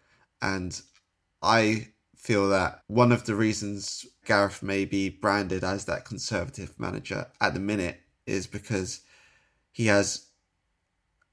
And 0.43 0.81
I 1.43 1.89
feel 2.17 2.49
that 2.51 2.83
one 2.87 3.13
of 3.13 3.25
the 3.25 3.35
reasons 3.35 4.07
Gareth 4.25 4.63
may 4.63 4.85
be 4.85 5.09
branded 5.09 5.65
as 5.65 5.87
that 5.87 6.05
conservative 6.05 6.79
manager 6.79 7.27
at 7.41 7.55
the 7.55 7.61
minute 7.61 8.01
is 8.27 8.47
because 8.47 9.01
he 9.73 9.87
has 9.87 10.27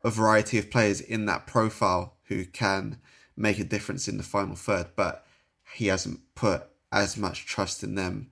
a 0.04 0.10
variety 0.10 0.58
of 0.58 0.72
players 0.72 1.02
in 1.02 1.26
that 1.26 1.48
profile 1.48 2.18
who 2.26 2.46
can 2.46 3.00
make 3.36 3.60
a 3.60 3.64
difference 3.64 4.08
in 4.08 4.18
the 4.18 4.24
final 4.24 4.56
third, 4.56 4.88
but 4.96 5.26
he 5.74 5.88
hasn't 5.88 6.20
put 6.36 6.64
as 6.92 7.18
much 7.18 7.46
trust 7.46 7.84
in 7.84 7.96
them 7.96 8.30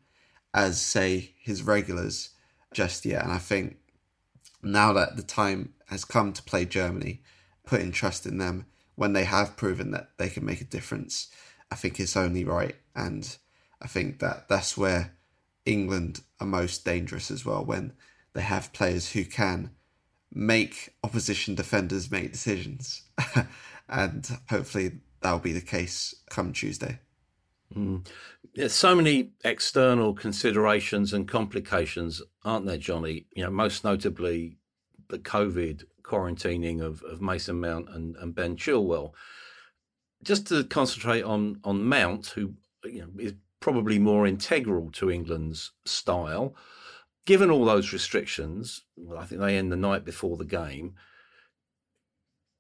as, 0.54 0.80
say, 0.80 1.34
his 1.38 1.64
regulars 1.64 2.30
just 2.74 3.06
yet. 3.06 3.24
And 3.24 3.32
I 3.32 3.38
think 3.38 3.78
now 4.64 4.94
that 4.94 5.16
the 5.18 5.24
time 5.24 5.74
has 5.88 6.06
come 6.06 6.34
to 6.34 6.44
play 6.44 6.66
Germany, 6.66 7.22
putting 7.66 7.92
trust 7.92 8.26
in 8.26 8.38
them 8.38 8.66
when 8.96 9.14
they 9.14 9.26
have 9.26 9.58
proven 9.58 9.92
that 9.92 10.10
they 10.18 10.30
can 10.30 10.46
make 10.46 10.62
a 10.62 10.66
difference, 10.66 11.28
I 11.72 11.76
think 11.76 12.00
it's 12.00 12.18
only 12.18 12.44
right. 12.44 12.76
And 12.96 13.38
I 13.82 13.88
think 13.88 14.20
that 14.20 14.48
that's 14.48 14.78
where 14.78 15.14
England 15.66 16.22
are 16.40 16.48
most 16.48 16.86
dangerous 16.86 17.30
as 17.30 17.46
well 17.46 17.64
when 17.64 17.94
they 18.34 18.42
have 18.42 18.74
players 18.74 19.12
who 19.12 19.26
can 19.26 19.72
make 20.36 20.94
opposition 21.04 21.56
defenders 21.56 22.12
make 22.12 22.32
decisions. 22.32 23.04
and 23.90 24.28
hopefully 24.50 25.00
that'll 25.22 25.40
be 25.40 25.54
the 25.54 25.62
case 25.62 26.14
come 26.30 26.54
Tuesday. 26.54 27.00
Mm. 27.74 28.06
There's 28.54 28.74
so 28.74 28.96
many 28.96 29.32
external 29.44 30.14
considerations 30.14 31.14
and 31.14 31.28
complications, 31.28 32.22
aren't 32.44 32.66
there, 32.66 32.78
Johnny? 32.78 33.26
You 33.36 33.44
know, 33.44 33.50
most 33.50 33.84
notably 33.84 34.58
the 35.10 35.20
COVID 35.20 35.84
quarantining 36.04 36.82
of, 36.82 37.02
of 37.04 37.22
Mason 37.22 37.60
Mount 37.60 37.90
and, 37.90 38.16
and 38.18 38.36
Ben 38.36 38.56
Chilwell. 38.56 39.14
Just 40.24 40.48
to 40.48 40.64
concentrate 40.64 41.24
on 41.24 41.60
on 41.64 41.84
Mount, 41.86 42.28
who 42.28 42.54
you 42.84 43.02
know 43.02 43.10
is 43.20 43.34
probably 43.60 44.00
more 44.00 44.28
integral 44.28 44.92
to 44.92 45.12
England's 45.12 45.72
style. 45.86 46.56
Given 47.26 47.50
all 47.50 47.66
those 47.66 47.92
restrictions, 47.92 48.84
well, 48.96 49.20
I 49.20 49.26
think 49.26 49.42
they 49.42 49.58
end 49.58 49.72
the 49.72 49.78
night 49.78 50.06
before 50.06 50.38
the 50.38 50.46
game. 50.46 50.96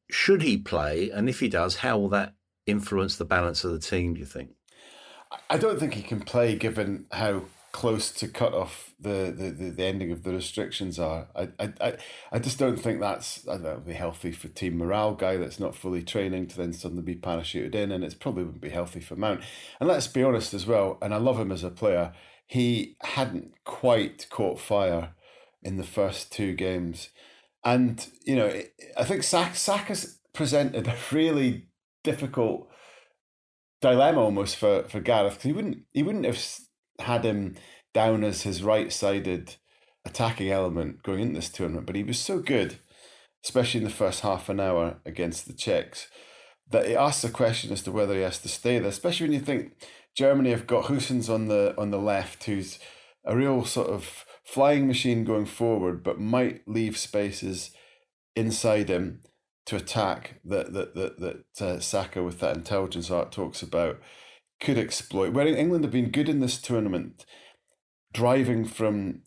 Should 0.09 0.41
he 0.41 0.57
play? 0.57 1.09
And 1.09 1.29
if 1.29 1.39
he 1.39 1.47
does, 1.47 1.77
how 1.77 1.99
will 1.99 2.09
that 2.09 2.33
influence 2.65 3.15
the 3.15 3.25
balance 3.25 3.63
of 3.63 3.71
the 3.71 3.79
team, 3.79 4.15
do 4.15 4.19
you 4.19 4.25
think? 4.25 4.51
I 5.49 5.57
don't 5.57 5.79
think 5.79 5.93
he 5.93 6.01
can 6.01 6.21
play 6.21 6.55
given 6.55 7.05
how 7.11 7.43
close 7.75 8.09
to 8.09 8.27
cut 8.27 8.53
off 8.53 8.93
the, 8.97 9.33
the, 9.35 9.71
the, 9.71 9.83
ending 9.83 10.09
of 10.09 10.23
the 10.23 10.31
restrictions 10.31 10.97
are. 10.97 11.27
I, 11.35 11.49
I, 11.59 11.97
I 12.31 12.39
just 12.39 12.57
don't 12.57 12.79
think 12.79 13.01
that's 13.01 13.45
I 13.49 13.57
don't 13.57 13.85
be 13.85 13.91
healthy 13.91 14.31
for 14.31 14.47
team 14.47 14.77
morale. 14.77 15.13
Guy 15.13 15.35
that's 15.35 15.59
not 15.59 15.75
fully 15.75 16.01
training 16.01 16.47
to 16.47 16.57
then 16.57 16.71
suddenly 16.71 17.03
be 17.03 17.15
parachuted 17.15 17.75
in, 17.75 17.91
and 17.91 18.01
it's 18.01 18.13
probably 18.13 18.45
wouldn't 18.45 18.61
be 18.61 18.69
healthy 18.69 19.01
for 19.01 19.17
Mount. 19.17 19.41
And 19.81 19.89
let's 19.89 20.07
be 20.07 20.23
honest 20.23 20.53
as 20.53 20.65
well. 20.65 20.97
And 21.01 21.13
I 21.13 21.17
love 21.17 21.37
him 21.37 21.51
as 21.51 21.65
a 21.65 21.69
player. 21.69 22.13
He 22.45 22.95
hadn't 23.01 23.53
quite 23.63 24.27
caught 24.29 24.59
fire 24.59 25.15
in 25.63 25.77
the 25.77 25.83
first 25.83 26.31
two 26.31 26.53
games, 26.53 27.09
and 27.63 28.07
you 28.25 28.35
know 28.35 28.61
I 28.97 29.03
think 29.03 29.23
Saka's 29.23 30.19
presented 30.33 30.87
a 30.87 30.95
really 31.11 31.67
difficult 32.03 32.69
dilemma 33.81 34.21
almost 34.21 34.55
for 34.55 34.83
for 34.83 34.99
Gareth 34.99 35.33
because 35.33 35.43
he 35.43 35.53
wouldn't 35.53 35.83
he 35.93 36.03
wouldn't 36.03 36.25
have 36.25 36.41
had 36.99 37.25
him 37.25 37.55
down 37.93 38.23
as 38.23 38.43
his 38.43 38.61
right 38.61 38.91
sided 38.91 39.55
attacking 40.05 40.51
element 40.51 41.01
going 41.03 41.21
into 41.21 41.35
this 41.35 41.49
tournament, 41.49 41.87
but 41.87 41.95
he 41.95 42.03
was 42.03 42.19
so 42.19 42.39
good, 42.39 42.77
especially 43.43 43.79
in 43.79 43.83
the 43.83 43.89
first 43.89 44.21
half 44.21 44.49
an 44.49 44.59
hour 44.59 44.97
against 45.05 45.47
the 45.47 45.53
Czechs, 45.53 46.07
that 46.69 46.85
it 46.85 46.95
asks 46.95 47.23
the 47.23 47.29
question 47.29 47.71
as 47.71 47.81
to 47.83 47.91
whether 47.91 48.13
he 48.13 48.21
has 48.21 48.39
to 48.39 48.47
stay 48.47 48.79
there. 48.79 48.89
Especially 48.89 49.25
when 49.25 49.33
you 49.33 49.39
think 49.39 49.73
Germany 50.15 50.51
have 50.51 50.67
got 50.67 50.85
Gosens 50.85 51.29
on 51.29 51.47
the 51.47 51.75
on 51.77 51.91
the 51.91 51.99
left, 51.99 52.45
who's 52.45 52.79
a 53.25 53.35
real 53.35 53.65
sort 53.65 53.89
of 53.89 54.25
flying 54.43 54.87
machine 54.87 55.23
going 55.23 55.45
forward, 55.45 56.03
but 56.03 56.19
might 56.19 56.61
leave 56.67 56.97
spaces 56.97 57.71
inside 58.35 58.89
him 58.89 59.21
to 59.65 59.75
attack 59.75 60.39
that 60.45 60.73
that 60.73 60.95
that 60.95 61.19
that 61.19 61.61
uh, 61.61 61.79
Saka 61.79 62.23
with 62.23 62.39
that 62.39 62.55
intelligence 62.55 63.11
art 63.11 63.31
talks 63.31 63.61
about 63.61 63.99
could 64.61 64.77
exploit. 64.77 65.33
Where 65.33 65.47
England 65.47 65.83
have 65.83 65.91
been 65.91 66.11
good 66.11 66.29
in 66.29 66.39
this 66.39 66.61
tournament, 66.61 67.25
driving 68.13 68.65
from 68.65 69.23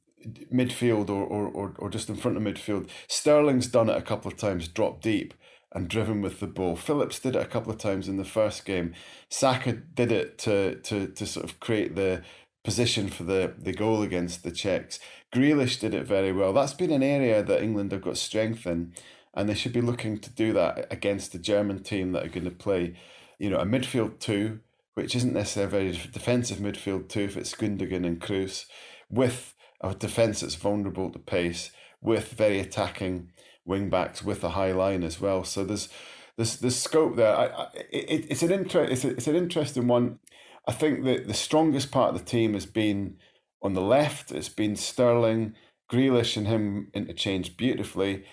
midfield 0.53 1.11
or, 1.11 1.25
or, 1.25 1.47
or, 1.47 1.75
or 1.79 1.91
just 1.91 2.09
in 2.09 2.17
front 2.17 2.37
of 2.37 2.43
midfield. 2.43 2.89
Sterling's 3.07 3.69
done 3.69 3.89
it 3.89 3.97
a 3.97 4.03
couple 4.03 4.31
of 4.31 4.37
times, 4.37 4.67
dropped 4.69 5.03
deep 5.03 5.35
and 5.73 5.89
driven 5.89 6.23
with 6.23 6.41
the 6.41 6.47
ball. 6.47 6.77
Phillips 6.77 7.19
did 7.19 7.37
it 7.37 7.43
a 7.43 7.47
couple 7.47 7.71
of 7.71 7.79
times 7.79 8.09
in 8.09 8.17
the 8.17 8.25
first 8.25 8.65
game. 8.65 8.95
Saka 9.29 9.73
did 9.73 10.11
it 10.11 10.39
to 10.39 10.77
to 10.77 11.09
to 11.09 11.27
sort 11.27 11.45
of 11.45 11.61
create 11.61 11.95
the 11.95 12.23
position 12.65 13.09
for 13.09 13.25
the, 13.25 13.55
the 13.57 13.73
goal 13.73 14.03
against 14.03 14.43
the 14.43 14.51
Czechs. 14.51 14.99
Grealish 15.33 15.81
did 15.81 15.95
it 15.95 16.07
very 16.07 16.33
well. 16.33 16.53
That's 16.53 16.75
been 16.75 16.91
an 16.91 17.03
area 17.03 17.43
that 17.43 17.63
England 17.63 17.93
have 17.93 18.03
got 18.03 18.19
strength 18.19 18.67
in 18.67 18.93
and 19.35 19.49
they 19.49 19.55
should 19.55 19.73
be 19.73 19.81
looking 19.81 20.19
to 20.19 20.31
do 20.31 20.53
that 20.53 20.87
against 20.91 21.33
the 21.33 21.39
German 21.39 21.83
team 21.83 22.13
that 22.13 22.25
are 22.25 22.29
going 22.29 22.45
to 22.45 22.51
play, 22.51 22.97
you 23.39 23.49
know, 23.49 23.59
a 23.59 23.65
midfield 23.65 24.19
two, 24.19 24.61
which 24.95 25.15
isn't 25.15 25.33
necessarily 25.33 25.91
a 25.91 25.93
very 25.93 26.11
defensive 26.13 26.59
midfield 26.59 27.09
two 27.09 27.23
if 27.23 27.37
it's 27.37 27.55
Gundogan 27.55 28.07
and 28.07 28.21
Kroos, 28.21 28.67
with 29.09 29.55
a 29.81 29.95
defence 29.95 30.41
that's 30.41 30.57
vulnerable 30.57 31.11
to 31.11 31.19
pace, 31.19 31.71
with 32.01 32.33
very 32.33 32.59
attacking 32.59 33.31
wing 33.69 33.91
backs 33.91 34.25
with 34.25 34.43
a 34.43 34.51
high 34.51 34.73
line 34.73 35.05
as 35.05 35.21
well. 35.21 35.45
So 35.45 35.65
there's 35.65 35.89
there's 36.37 36.57
there's 36.57 36.77
scope 36.77 37.17
there. 37.17 37.37
I, 37.37 37.47
I 37.47 37.69
it, 37.93 38.27
it's 38.31 38.43
an 38.43 38.51
inter- 38.51 38.85
it's, 38.85 39.05
a, 39.05 39.11
it's 39.11 39.29
an 39.29 39.37
interesting 39.37 39.87
one. 39.87 40.19
I 40.67 40.73
think 40.73 41.05
that 41.05 41.29
the 41.29 41.35
strongest 41.35 41.91
part 41.91 42.15
of 42.15 42.19
the 42.19 42.25
team 42.25 42.55
has 42.55 42.67
been 42.67 43.17
on 43.63 43.75
the 43.75 43.81
left. 43.81 44.33
It's 44.33 44.49
been 44.49 44.77
Sterling, 44.77 45.55
Grealish, 45.91 46.37
and 46.37 46.47
him 46.47 46.89
interchanged 46.95 47.57
beautifully. 47.57 48.25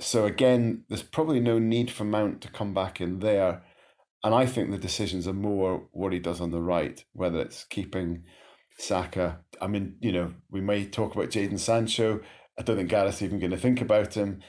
So 0.00 0.24
again, 0.24 0.84
there's 0.88 1.02
probably 1.02 1.40
no 1.40 1.58
need 1.58 1.90
for 1.90 2.04
Mount 2.04 2.40
to 2.42 2.50
come 2.50 2.74
back 2.74 3.00
in 3.00 3.20
there. 3.20 3.62
And 4.24 4.34
I 4.34 4.46
think 4.46 4.70
the 4.70 4.78
decisions 4.78 5.26
are 5.26 5.32
more 5.32 5.88
what 5.92 6.12
he 6.12 6.18
does 6.18 6.40
on 6.40 6.50
the 6.50 6.60
right, 6.60 7.04
whether 7.12 7.40
it's 7.40 7.64
keeping 7.64 8.24
Saka. 8.78 9.40
I 9.60 9.66
mean, 9.66 9.96
you 10.00 10.12
know, 10.12 10.34
we 10.50 10.60
may 10.60 10.86
talk 10.86 11.14
about 11.14 11.30
Jadon 11.30 11.58
Sancho. 11.58 12.20
I 12.58 12.62
don't 12.62 12.76
think 12.76 12.90
Gareth's 12.90 13.22
even 13.22 13.38
going 13.38 13.50
to 13.50 13.56
think 13.56 13.80
about 13.80 14.14
him. 14.14 14.40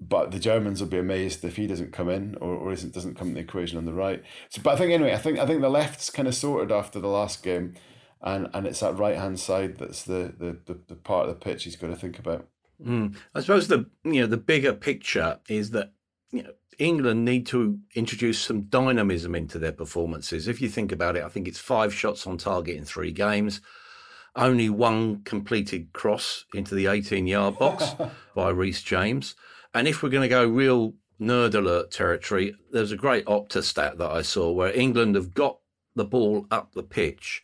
But 0.00 0.30
the 0.30 0.38
Germans 0.38 0.80
will 0.80 0.88
be 0.88 0.98
amazed 0.98 1.44
if 1.44 1.56
he 1.56 1.66
doesn't 1.66 1.92
come 1.92 2.08
in 2.08 2.34
or, 2.40 2.54
or 2.54 2.72
isn't 2.72 2.94
doesn't 2.94 3.16
come 3.16 3.28
in 3.28 3.34
the 3.34 3.40
equation 3.40 3.76
on 3.76 3.84
the 3.84 3.92
right. 3.92 4.22
So, 4.48 4.62
but 4.62 4.74
I 4.74 4.76
think 4.76 4.92
anyway, 4.92 5.12
I 5.12 5.18
think 5.18 5.38
I 5.38 5.46
think 5.46 5.60
the 5.60 5.68
left's 5.68 6.08
kind 6.08 6.26
of 6.26 6.34
sorted 6.34 6.72
after 6.72 6.98
the 7.00 7.08
last 7.08 7.42
game, 7.42 7.74
and, 8.22 8.48
and 8.54 8.66
it's 8.66 8.80
that 8.80 8.96
right 8.96 9.16
hand 9.16 9.38
side 9.38 9.76
that's 9.78 10.02
the, 10.04 10.32
the, 10.38 10.56
the, 10.64 10.80
the 10.88 10.94
part 10.94 11.28
of 11.28 11.34
the 11.34 11.40
pitch 11.40 11.64
he's 11.64 11.76
got 11.76 11.88
to 11.88 11.96
think 11.96 12.18
about. 12.18 12.48
Mm. 12.84 13.16
I 13.34 13.40
suppose 13.40 13.68
the 13.68 13.90
you 14.04 14.22
know 14.22 14.26
the 14.26 14.38
bigger 14.38 14.72
picture 14.72 15.38
is 15.48 15.72
that 15.72 15.92
you 16.30 16.44
know 16.44 16.52
England 16.78 17.24
need 17.24 17.46
to 17.48 17.78
introduce 17.94 18.40
some 18.40 18.62
dynamism 18.62 19.34
into 19.34 19.58
their 19.58 19.72
performances. 19.72 20.48
If 20.48 20.62
you 20.62 20.68
think 20.68 20.92
about 20.92 21.16
it, 21.16 21.24
I 21.24 21.28
think 21.28 21.46
it's 21.46 21.58
five 21.58 21.92
shots 21.92 22.26
on 22.26 22.38
target 22.38 22.76
in 22.76 22.84
three 22.84 23.12
games, 23.12 23.60
only 24.34 24.70
one 24.70 25.22
completed 25.24 25.92
cross 25.92 26.46
into 26.54 26.74
the 26.74 26.86
18 26.86 27.26
yard 27.26 27.58
box 27.58 27.94
by 28.34 28.48
Reece 28.48 28.82
James. 28.82 29.34
And 29.72 29.86
if 29.86 30.02
we're 30.02 30.08
going 30.08 30.22
to 30.22 30.28
go 30.28 30.46
real 30.46 30.94
nerd 31.20 31.54
alert 31.54 31.90
territory, 31.90 32.54
there's 32.72 32.92
a 32.92 32.96
great 32.96 33.24
Opta 33.26 33.62
stat 33.62 33.98
that 33.98 34.10
I 34.10 34.22
saw 34.22 34.50
where 34.50 34.72
England 34.72 35.14
have 35.14 35.34
got 35.34 35.58
the 35.94 36.04
ball 36.04 36.46
up 36.50 36.72
the 36.74 36.82
pitch 36.82 37.42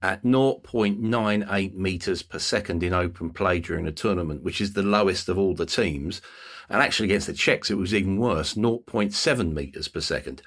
at 0.00 0.24
0.98 0.24 1.74
meters 1.74 2.22
per 2.22 2.38
second 2.38 2.82
in 2.82 2.92
open 2.92 3.30
play 3.30 3.60
during 3.60 3.84
the 3.84 3.92
tournament, 3.92 4.42
which 4.42 4.60
is 4.60 4.72
the 4.72 4.82
lowest 4.82 5.28
of 5.28 5.38
all 5.38 5.54
the 5.54 5.66
teams. 5.66 6.20
And 6.68 6.82
actually, 6.82 7.06
against 7.06 7.28
the 7.28 7.32
Czechs, 7.32 7.70
it 7.70 7.76
was 7.76 7.94
even 7.94 8.18
worse 8.18 8.54
0.7 8.54 9.52
meters 9.52 9.86
per 9.86 10.00
second. 10.00 10.42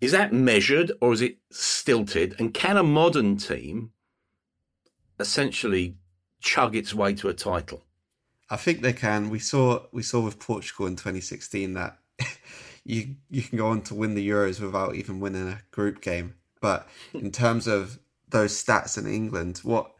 Is 0.00 0.12
that 0.12 0.32
measured 0.32 0.92
or 1.00 1.12
is 1.12 1.22
it 1.22 1.38
stilted? 1.50 2.34
And 2.38 2.52
can 2.52 2.76
a 2.76 2.82
modern 2.82 3.38
team 3.38 3.92
essentially 5.18 5.96
chug 6.40 6.76
its 6.76 6.92
way 6.92 7.14
to 7.14 7.28
a 7.28 7.34
title? 7.34 7.84
I 8.50 8.56
think 8.56 8.82
they 8.82 8.92
can. 8.92 9.30
We 9.30 9.38
saw 9.38 9.86
we 9.92 10.02
saw 10.02 10.20
with 10.20 10.40
Portugal 10.40 10.86
in 10.86 10.96
2016 10.96 11.74
that 11.74 11.98
you 12.84 13.16
you 13.30 13.42
can 13.42 13.56
go 13.56 13.68
on 13.68 13.82
to 13.82 13.94
win 13.94 14.14
the 14.14 14.28
Euros 14.28 14.60
without 14.60 14.96
even 14.96 15.20
winning 15.20 15.48
a 15.48 15.62
group 15.70 16.00
game. 16.00 16.34
But 16.60 16.88
in 17.14 17.30
terms 17.44 17.66
of 17.66 17.98
those 18.28 18.52
stats 18.52 18.98
in 18.98 19.06
England, 19.06 19.58
what 19.62 19.92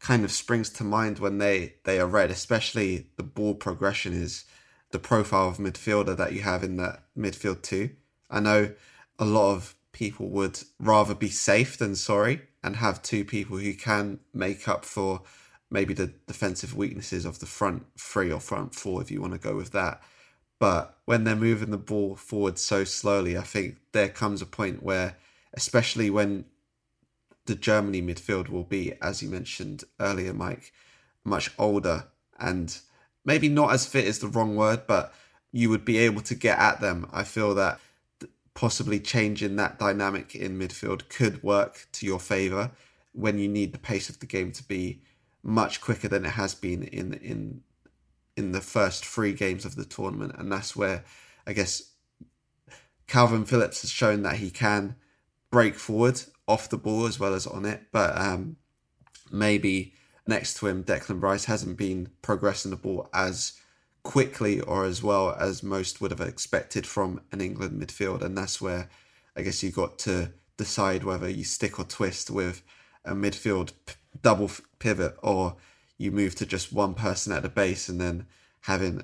kind 0.00 0.24
of 0.24 0.32
springs 0.32 0.70
to 0.70 0.84
mind 0.84 1.20
when 1.20 1.38
they 1.38 1.74
they 1.84 2.00
are 2.00 2.06
read, 2.06 2.30
especially 2.30 3.06
the 3.16 3.22
ball 3.22 3.54
progression, 3.54 4.12
is 4.12 4.44
the 4.90 4.98
profile 4.98 5.48
of 5.48 5.58
midfielder 5.58 6.16
that 6.16 6.32
you 6.32 6.40
have 6.40 6.64
in 6.64 6.76
that 6.78 7.02
midfield 7.16 7.62
too. 7.62 7.90
I 8.28 8.40
know 8.40 8.74
a 9.18 9.24
lot 9.24 9.54
of 9.54 9.74
people 9.92 10.28
would 10.28 10.60
rather 10.78 11.14
be 11.14 11.28
safe 11.28 11.78
than 11.78 11.94
sorry 11.96 12.42
and 12.62 12.76
have 12.76 13.02
two 13.02 13.24
people 13.24 13.56
who 13.58 13.72
can 13.72 14.18
make 14.34 14.68
up 14.68 14.84
for 14.84 15.22
maybe 15.70 15.94
the 15.94 16.12
defensive 16.26 16.76
weaknesses 16.76 17.24
of 17.24 17.38
the 17.38 17.46
front 17.46 17.84
three 17.98 18.32
or 18.32 18.40
front 18.40 18.74
four 18.74 19.02
if 19.02 19.10
you 19.10 19.20
want 19.20 19.32
to 19.32 19.38
go 19.38 19.56
with 19.56 19.72
that. 19.72 20.00
But 20.58 20.96
when 21.04 21.24
they're 21.24 21.36
moving 21.36 21.70
the 21.70 21.76
ball 21.76 22.16
forward 22.16 22.58
so 22.58 22.84
slowly, 22.84 23.36
I 23.36 23.42
think 23.42 23.76
there 23.92 24.08
comes 24.08 24.40
a 24.40 24.46
point 24.46 24.82
where, 24.82 25.16
especially 25.54 26.08
when 26.08 26.46
the 27.44 27.54
Germany 27.54 28.00
midfield 28.00 28.48
will 28.48 28.64
be, 28.64 28.94
as 29.02 29.22
you 29.22 29.28
mentioned 29.28 29.84
earlier, 30.00 30.32
Mike, 30.32 30.72
much 31.24 31.50
older 31.58 32.06
and 32.38 32.78
maybe 33.24 33.48
not 33.48 33.72
as 33.72 33.86
fit 33.86 34.06
is 34.06 34.20
the 34.20 34.28
wrong 34.28 34.56
word, 34.56 34.86
but 34.86 35.12
you 35.52 35.68
would 35.70 35.84
be 35.84 35.98
able 35.98 36.22
to 36.22 36.34
get 36.34 36.58
at 36.58 36.80
them. 36.80 37.08
I 37.12 37.24
feel 37.24 37.54
that 37.54 37.80
possibly 38.54 38.98
changing 38.98 39.56
that 39.56 39.78
dynamic 39.78 40.34
in 40.34 40.58
midfield 40.58 41.08
could 41.08 41.42
work 41.42 41.86
to 41.92 42.06
your 42.06 42.20
favour 42.20 42.70
when 43.12 43.38
you 43.38 43.48
need 43.48 43.72
the 43.72 43.78
pace 43.78 44.08
of 44.08 44.20
the 44.20 44.26
game 44.26 44.52
to 44.52 44.62
be 44.62 45.02
much 45.46 45.80
quicker 45.80 46.08
than 46.08 46.24
it 46.24 46.30
has 46.30 46.54
been 46.54 46.82
in 46.82 47.14
in 47.14 47.62
in 48.36 48.52
the 48.52 48.60
first 48.60 49.06
three 49.06 49.32
games 49.32 49.64
of 49.64 49.76
the 49.76 49.84
tournament, 49.84 50.34
and 50.36 50.50
that's 50.50 50.74
where 50.76 51.04
I 51.46 51.52
guess 51.52 51.92
Kalvin 53.06 53.46
Phillips 53.46 53.82
has 53.82 53.90
shown 53.90 54.22
that 54.22 54.36
he 54.36 54.50
can 54.50 54.96
break 55.50 55.76
forward 55.76 56.20
off 56.48 56.68
the 56.68 56.76
ball 56.76 57.06
as 57.06 57.18
well 57.18 57.32
as 57.32 57.46
on 57.46 57.64
it, 57.64 57.84
but 57.92 58.18
um, 58.18 58.56
maybe 59.30 59.94
next 60.26 60.54
to 60.54 60.66
him, 60.66 60.84
Declan 60.84 61.22
Rice 61.22 61.44
hasn't 61.44 61.76
been 61.76 62.10
progressing 62.22 62.70
the 62.70 62.76
ball 62.76 63.08
as 63.14 63.52
quickly 64.02 64.60
or 64.60 64.84
as 64.84 65.02
well 65.02 65.34
as 65.38 65.62
most 65.62 66.00
would 66.00 66.10
have 66.10 66.20
expected 66.20 66.86
from 66.86 67.20
an 67.32 67.40
England 67.40 67.80
midfield, 67.80 68.22
and 68.22 68.36
that's 68.36 68.60
where 68.60 68.88
I 69.36 69.42
guess 69.42 69.62
you 69.62 69.70
got 69.70 69.98
to 70.00 70.32
decide 70.56 71.04
whether 71.04 71.28
you 71.28 71.44
stick 71.44 71.78
or 71.78 71.84
twist 71.84 72.30
with 72.30 72.62
a 73.04 73.14
midfield 73.14 73.72
p- 73.86 73.94
double 74.22 74.50
pivot 74.78 75.16
or 75.22 75.56
you 75.98 76.10
move 76.10 76.34
to 76.36 76.46
just 76.46 76.72
one 76.72 76.94
person 76.94 77.32
at 77.32 77.42
the 77.42 77.48
base 77.48 77.88
and 77.88 78.00
then 78.00 78.26
having 78.62 79.02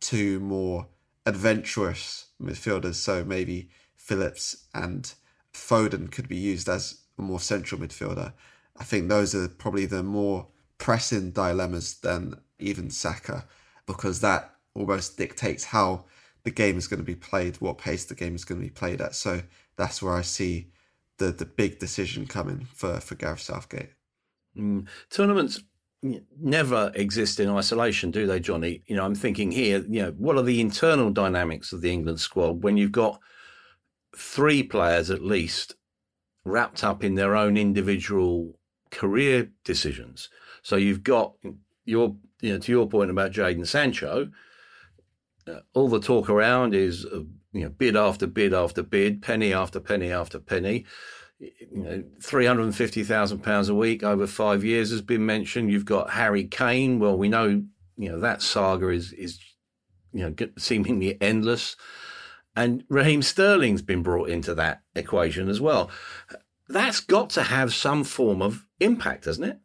two 0.00 0.38
more 0.40 0.86
adventurous 1.26 2.26
midfielders. 2.40 2.94
So 2.94 3.24
maybe 3.24 3.70
Phillips 3.96 4.66
and 4.74 5.12
Foden 5.52 6.10
could 6.10 6.28
be 6.28 6.36
used 6.36 6.68
as 6.68 7.00
a 7.18 7.22
more 7.22 7.40
central 7.40 7.80
midfielder. 7.80 8.32
I 8.76 8.84
think 8.84 9.08
those 9.08 9.34
are 9.34 9.48
probably 9.48 9.86
the 9.86 10.02
more 10.02 10.48
pressing 10.78 11.30
dilemmas 11.30 11.94
than 12.00 12.40
even 12.58 12.90
Saka, 12.90 13.46
because 13.86 14.20
that 14.20 14.54
almost 14.74 15.16
dictates 15.16 15.64
how 15.64 16.04
the 16.42 16.50
game 16.50 16.76
is 16.76 16.88
going 16.88 17.00
to 17.00 17.04
be 17.04 17.14
played, 17.14 17.56
what 17.56 17.78
pace 17.78 18.04
the 18.04 18.14
game 18.14 18.34
is 18.34 18.44
going 18.44 18.60
to 18.60 18.66
be 18.66 18.70
played 18.70 19.00
at. 19.00 19.14
So 19.14 19.42
that's 19.76 20.02
where 20.02 20.14
I 20.14 20.22
see 20.22 20.68
the 21.18 21.30
the 21.30 21.46
big 21.46 21.78
decision 21.78 22.26
coming 22.26 22.66
for 22.74 23.00
for 23.00 23.14
Gareth 23.14 23.40
Southgate. 23.40 23.93
Mm. 24.56 24.86
Tournaments 25.10 25.62
never 26.38 26.92
exist 26.94 27.40
in 27.40 27.48
isolation, 27.48 28.10
do 28.10 28.26
they, 28.26 28.40
Johnny? 28.40 28.82
You 28.86 28.96
know, 28.96 29.04
I'm 29.04 29.14
thinking 29.14 29.50
here, 29.50 29.84
you 29.88 30.02
know, 30.02 30.10
what 30.18 30.36
are 30.36 30.42
the 30.42 30.60
internal 30.60 31.10
dynamics 31.10 31.72
of 31.72 31.80
the 31.80 31.90
England 31.90 32.20
squad 32.20 32.62
when 32.62 32.76
you've 32.76 32.92
got 32.92 33.20
three 34.16 34.62
players 34.62 35.10
at 35.10 35.22
least 35.22 35.74
wrapped 36.44 36.84
up 36.84 37.02
in 37.02 37.14
their 37.14 37.34
own 37.34 37.56
individual 37.56 38.58
career 38.90 39.50
decisions? 39.64 40.28
So 40.62 40.76
you've 40.76 41.02
got 41.02 41.34
your, 41.84 42.16
you 42.40 42.52
know, 42.52 42.58
to 42.58 42.72
your 42.72 42.88
point 42.88 43.10
about 43.10 43.32
Jadon 43.32 43.66
Sancho, 43.66 44.30
uh, 45.46 45.60
all 45.74 45.88
the 45.88 46.00
talk 46.00 46.28
around 46.28 46.74
is, 46.74 47.04
uh, 47.06 47.20
you 47.52 47.64
know, 47.64 47.68
bid 47.68 47.96
after 47.96 48.26
bid 48.26 48.52
after 48.52 48.82
bid, 48.82 49.22
penny 49.22 49.52
after 49.52 49.80
penny 49.80 50.10
after 50.10 50.38
penny 50.38 50.84
you 51.38 51.54
know, 51.72 52.04
three 52.22 52.46
hundred 52.46 52.64
and 52.64 52.76
fifty 52.76 53.02
thousand 53.02 53.40
pounds 53.40 53.68
a 53.68 53.74
week 53.74 54.02
over 54.02 54.26
five 54.26 54.64
years 54.64 54.90
has 54.90 55.02
been 55.02 55.26
mentioned. 55.26 55.70
You've 55.70 55.84
got 55.84 56.10
Harry 56.10 56.44
Kane. 56.44 56.98
Well, 56.98 57.16
we 57.16 57.28
know 57.28 57.64
you 57.96 58.08
know 58.08 58.20
that 58.20 58.42
saga 58.42 58.88
is 58.88 59.12
is 59.12 59.38
you 60.12 60.20
know 60.20 60.48
seemingly 60.58 61.20
endless, 61.20 61.76
and 62.56 62.84
Raheem 62.88 63.22
Sterling's 63.22 63.82
been 63.82 64.02
brought 64.02 64.30
into 64.30 64.54
that 64.54 64.82
equation 64.94 65.48
as 65.48 65.60
well. 65.60 65.90
That's 66.68 67.00
got 67.00 67.30
to 67.30 67.42
have 67.42 67.74
some 67.74 68.04
form 68.04 68.40
of 68.40 68.66
impact, 68.80 69.24
doesn't 69.24 69.44
it? 69.44 69.58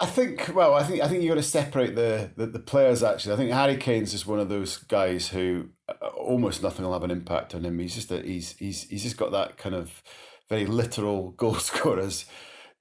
I 0.00 0.06
think. 0.06 0.54
Well, 0.54 0.74
I 0.74 0.84
think 0.84 1.02
I 1.02 1.08
think 1.08 1.22
you 1.22 1.28
got 1.28 1.34
to 1.34 1.42
separate 1.42 1.96
the, 1.96 2.30
the, 2.36 2.46
the 2.46 2.58
players. 2.60 3.02
Actually, 3.02 3.34
I 3.34 3.36
think 3.36 3.50
Harry 3.50 3.76
Kane's 3.76 4.12
just 4.12 4.26
one 4.26 4.38
of 4.38 4.48
those 4.48 4.76
guys 4.76 5.28
who 5.28 5.70
uh, 5.88 6.06
almost 6.06 6.62
nothing 6.62 6.84
will 6.84 6.92
have 6.92 7.02
an 7.02 7.10
impact 7.10 7.54
on 7.54 7.64
him. 7.64 7.78
He's 7.78 7.96
just 7.96 8.12
a, 8.12 8.22
he's 8.22 8.52
he's 8.52 8.84
he's 8.84 9.02
just 9.02 9.16
got 9.16 9.32
that 9.32 9.56
kind 9.56 9.74
of 9.74 10.02
very 10.48 10.66
literal 10.66 11.30
goal 11.36 11.54
scorers, 11.56 12.24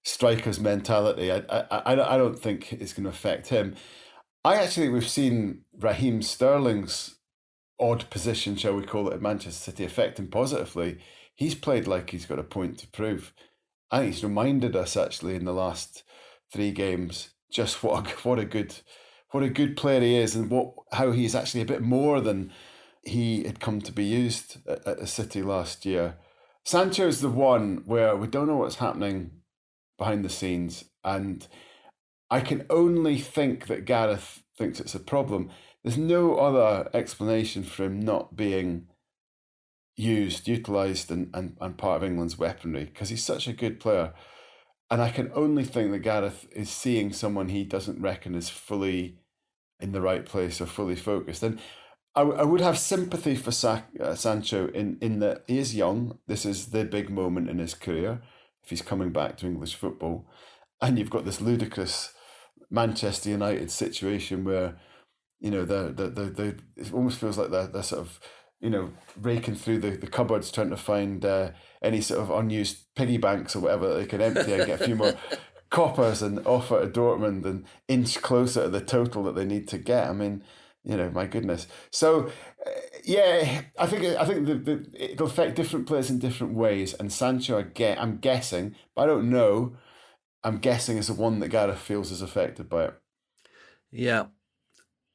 strikers 0.04 0.60
mentality. 0.60 1.32
I, 1.32 1.44
I, 1.50 2.14
I 2.14 2.18
don't 2.18 2.40
think 2.40 2.74
it's 2.74 2.94
going 2.94 3.06
to 3.06 3.10
affect 3.10 3.48
him. 3.48 3.76
I 4.44 4.56
actually, 4.56 4.90
we've 4.90 5.08
seen 5.08 5.64
Raheem 5.78 6.22
Sterling's 6.22 7.16
odd 7.80 8.10
position, 8.10 8.56
shall 8.56 8.76
we 8.76 8.84
call 8.84 9.10
it, 9.10 9.14
at 9.14 9.22
Manchester 9.22 9.72
City 9.72 9.84
affect 9.84 10.20
him 10.20 10.28
positively. 10.28 11.00
He's 11.36 11.56
played 11.56 11.88
like 11.88 12.10
he's 12.10 12.26
got 12.26 12.40
a 12.40 12.44
point 12.44 12.78
to 12.80 12.88
prove. 12.88 13.34
I 13.92 14.00
think 14.00 14.14
he's 14.14 14.24
reminded 14.24 14.76
us 14.76 14.98
actually 14.98 15.36
in 15.36 15.46
the 15.46 15.54
last 15.54 16.04
three 16.52 16.72
games 16.72 17.32
just 17.52 17.84
what 17.84 18.08
a, 18.08 18.10
what 18.28 18.40
a 18.40 18.46
good 18.46 18.76
what 19.32 19.44
a 19.44 19.50
good 19.50 19.76
player 19.78 20.02
he 20.02 20.16
is 20.16 20.36
and 20.36 20.50
what 20.50 20.74
how 20.92 21.12
he's 21.12 21.36
actually 21.36 21.62
a 21.62 21.66
bit 21.66 21.82
more 21.82 22.22
than 22.22 22.52
he 23.04 23.44
had 23.44 23.60
come 23.60 23.82
to 23.82 23.92
be 23.92 24.04
used 24.04 24.58
at, 24.68 24.86
at 24.86 25.00
the 25.00 25.08
City 25.08 25.42
last 25.42 25.86
year. 25.86 26.16
Sancho 26.68 27.08
is 27.08 27.22
the 27.22 27.30
one 27.30 27.84
where 27.86 28.14
we 28.18 28.28
don't 28.28 28.48
know 28.48 28.58
what's 28.58 28.76
happening 28.76 29.32
behind 29.98 30.26
the 30.26 30.30
scenes, 30.30 30.84
and 31.02 31.48
I 32.30 32.42
can 32.42 32.66
only 32.70 33.20
think 33.20 33.68
that 33.68 33.86
Gareth 33.86 34.44
thinks 34.58 34.82
it's 34.82 34.94
a 34.94 35.00
problem. 35.00 35.50
There's 35.82 35.98
no 35.98 36.36
other 36.36 36.90
explanation 36.94 37.64
for 37.64 37.86
him 37.86 38.02
not 38.02 38.36
being 38.36 38.88
used, 39.96 40.50
utilised, 40.50 41.10
and, 41.10 41.30
and, 41.34 41.56
and 41.62 41.78
part 41.78 42.04
of 42.04 42.10
England's 42.10 42.38
weaponry 42.38 42.84
because 42.84 43.08
he's 43.08 43.24
such 43.24 43.48
a 43.48 43.54
good 43.54 43.80
player. 43.80 44.14
And 44.92 45.02
I 45.02 45.10
can 45.10 45.32
only 45.34 45.64
think 45.64 45.92
that 45.92 46.00
Gareth 46.00 46.50
is 46.52 46.70
seeing 46.70 47.14
someone 47.14 47.48
he 47.48 47.64
doesn't 47.64 48.02
reckon 48.02 48.36
is 48.36 48.50
fully 48.50 49.20
in 49.80 49.94
the 49.94 50.02
right 50.02 50.26
place 50.26 50.60
or 50.60 50.66
fully 50.66 50.98
focused. 50.98 51.44
And 51.44 51.62
I, 52.18 52.22
I 52.22 52.44
would 52.44 52.62
have 52.62 52.80
sympathy 52.80 53.36
for 53.36 53.52
Sa- 53.52 53.84
uh, 54.00 54.16
Sancho 54.16 54.70
in, 54.70 54.98
in 55.02 55.20
that 55.20 55.44
he 55.46 55.60
is 55.60 55.76
young. 55.76 56.18
This 56.26 56.46
is 56.46 56.68
the 56.68 56.84
big 56.84 57.12
moment 57.12 57.48
in 57.48 57.60
his 57.60 57.76
career 57.76 58.22
if 58.64 58.72
he's 58.72 58.82
coming 58.82 59.12
back 59.12 59.38
to 59.38 59.46
English 59.46 59.76
football. 59.76 60.26
And 60.82 60.98
you've 60.98 61.12
got 61.12 61.26
this 61.26 61.42
ludicrous 61.42 62.14
Manchester 62.72 63.30
United 63.30 63.70
situation 63.70 64.44
where, 64.44 64.78
you 65.40 65.52
know, 65.52 65.64
the 65.64 65.94
the 65.96 66.10
the, 66.10 66.24
the 66.24 66.60
it 66.76 66.92
almost 66.92 67.20
feels 67.20 67.38
like 67.38 67.52
they're, 67.52 67.68
they're 67.68 67.84
sort 67.84 68.02
of, 68.02 68.20
you 68.60 68.72
know, 68.72 68.94
raking 69.22 69.56
through 69.56 69.80
the, 69.80 69.92
the 69.92 70.08
cupboards 70.08 70.52
trying 70.52 70.72
to 70.72 70.78
find 70.78 71.24
uh, 71.24 71.52
any 71.84 72.02
sort 72.02 72.20
of 72.20 72.32
unused 72.32 72.96
piggy 72.96 73.18
banks 73.18 73.56
or 73.56 73.60
whatever 73.60 73.90
that 73.90 73.96
they 73.96 74.06
can 74.08 74.22
empty 74.22 74.54
and 74.54 74.66
get 74.66 74.82
a 74.82 74.86
few 74.86 74.96
more 74.96 75.14
coppers 75.70 76.24
and 76.24 76.40
offer 76.48 76.82
to 76.82 76.88
Dortmund 76.88 77.46
and 77.46 77.66
inch 77.88 78.24
closer 78.24 78.64
to 78.64 78.70
the 78.70 78.82
total 78.82 79.24
that 79.26 79.36
they 79.36 79.46
need 79.46 79.68
to 79.68 79.78
get. 79.78 80.10
I 80.10 80.14
mean, 80.14 80.44
you 80.88 80.96
know, 80.96 81.12
my 81.12 81.26
goodness. 81.26 81.68
So, 81.92 82.32
uh, 82.66 82.70
yeah, 83.04 83.64
I 83.78 83.88
think 83.88 84.06
I 84.06 84.26
think 84.26 84.48
the, 84.48 84.56
the, 84.56 84.88
it'll 84.94 85.28
affect 85.28 85.58
different 85.58 85.86
players 85.86 86.10
in 86.10 86.18
different 86.18 86.54
ways. 86.54 86.94
And 86.94 87.12
Sancho, 87.12 87.60
I 87.60 87.64
get, 87.64 88.02
I'm 88.02 88.18
guessing, 88.18 88.74
but 88.96 89.02
I 89.02 89.06
don't 89.08 89.30
know. 89.30 89.76
I'm 90.46 90.60
guessing 90.60 90.98
is 90.98 91.08
the 91.08 91.14
one 91.14 91.40
that 91.40 91.50
Gareth 91.50 91.80
feels 91.80 92.10
is 92.10 92.22
affected 92.22 92.70
by 92.70 92.86
it. 92.86 92.94
Yeah, 93.92 94.28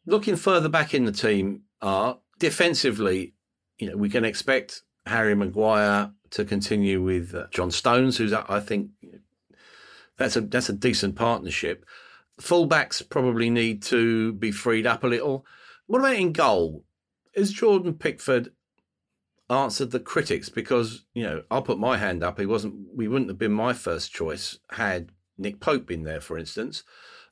looking 0.05 0.37
further 0.37 0.69
back 0.69 0.93
in 0.93 1.07
the 1.07 1.13
team, 1.13 1.63
are 1.81 2.19
defensively, 2.39 3.33
you 3.79 3.89
know, 3.89 3.97
we 3.97 4.11
can 4.11 4.27
expect 4.27 4.83
Harry 5.07 5.35
Maguire 5.35 6.13
to 6.31 6.45
continue 6.45 7.03
with 7.03 7.35
uh, 7.35 7.47
John 7.51 7.71
Stones, 7.71 8.19
who's 8.19 8.35
I 8.35 8.61
think 8.61 8.91
that's 10.19 10.37
a 10.37 10.43
that's 10.43 10.69
a 10.69 10.75
decent 10.75 11.17
partnership. 11.17 11.87
Fullbacks 12.41 13.09
probably 13.09 13.49
need 13.49 13.83
to 13.85 14.35
be 14.35 14.51
freed 14.51 14.87
up 14.87 15.03
a 15.03 15.07
little. 15.07 15.47
What 15.93 15.99
about 15.99 16.17
in 16.17 16.33
goal? 16.33 16.87
Is 17.35 17.53
Jordan 17.53 17.93
Pickford 17.93 18.53
answered 19.51 19.91
the 19.91 20.01
critics? 20.01 20.49
Because 20.49 21.05
you 21.13 21.23
know, 21.23 21.43
I'll 21.51 21.61
put 21.61 21.79
my 21.79 21.99
hand 21.99 22.25
up. 22.25 22.41
He 22.41 22.47
wasn't. 22.47 22.97
We 22.97 23.09
wouldn't 23.09 23.29
have 23.29 23.37
been 23.37 23.53
my 23.53 23.75
first 23.75 24.11
choice 24.11 24.59
had 24.71 25.13
Nick 25.37 25.61
Pope 25.61 25.85
been 25.85 26.05
there, 26.05 26.23
for 26.23 26.39
instance. 26.39 26.83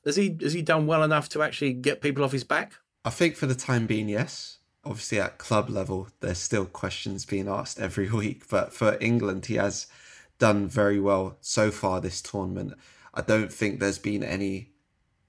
Has 0.05 0.15
he 0.15 0.37
has 0.43 0.53
he 0.53 0.61
done 0.61 0.85
well 0.85 1.01
enough 1.01 1.27
to 1.29 1.41
actually 1.41 1.73
get 1.73 2.01
people 2.01 2.23
off 2.23 2.33
his 2.33 2.43
back? 2.43 2.73
I 3.03 3.09
think 3.09 3.35
for 3.35 3.47
the 3.47 3.55
time 3.55 3.87
being, 3.87 4.07
yes. 4.07 4.59
Obviously, 4.85 5.19
at 5.19 5.39
club 5.39 5.67
level, 5.67 6.09
there's 6.19 6.37
still 6.37 6.65
questions 6.65 7.25
being 7.25 7.47
asked 7.47 7.79
every 7.79 8.09
week. 8.11 8.47
But 8.47 8.73
for 8.73 8.95
England, 9.01 9.47
he 9.47 9.55
has 9.55 9.87
done 10.37 10.67
very 10.67 10.99
well 10.99 11.35
so 11.41 11.71
far 11.71 11.99
this 11.99 12.21
tournament. 12.21 12.75
I 13.11 13.21
don't 13.21 13.51
think 13.51 13.79
there's 13.79 13.97
been 13.97 14.21
any 14.21 14.69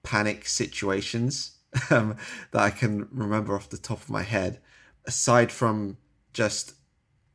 panic 0.03 0.47
situations 0.47 1.61
um, 1.91 2.17
that 2.51 2.63
I 2.63 2.71
can 2.71 3.09
remember 3.11 3.55
off 3.55 3.69
the 3.69 3.79
top 3.79 4.03
of 4.03 4.11
my 4.11 4.23
head. 4.23 4.61
Aside 5.05 5.51
from 5.51 5.97
just 6.33 6.75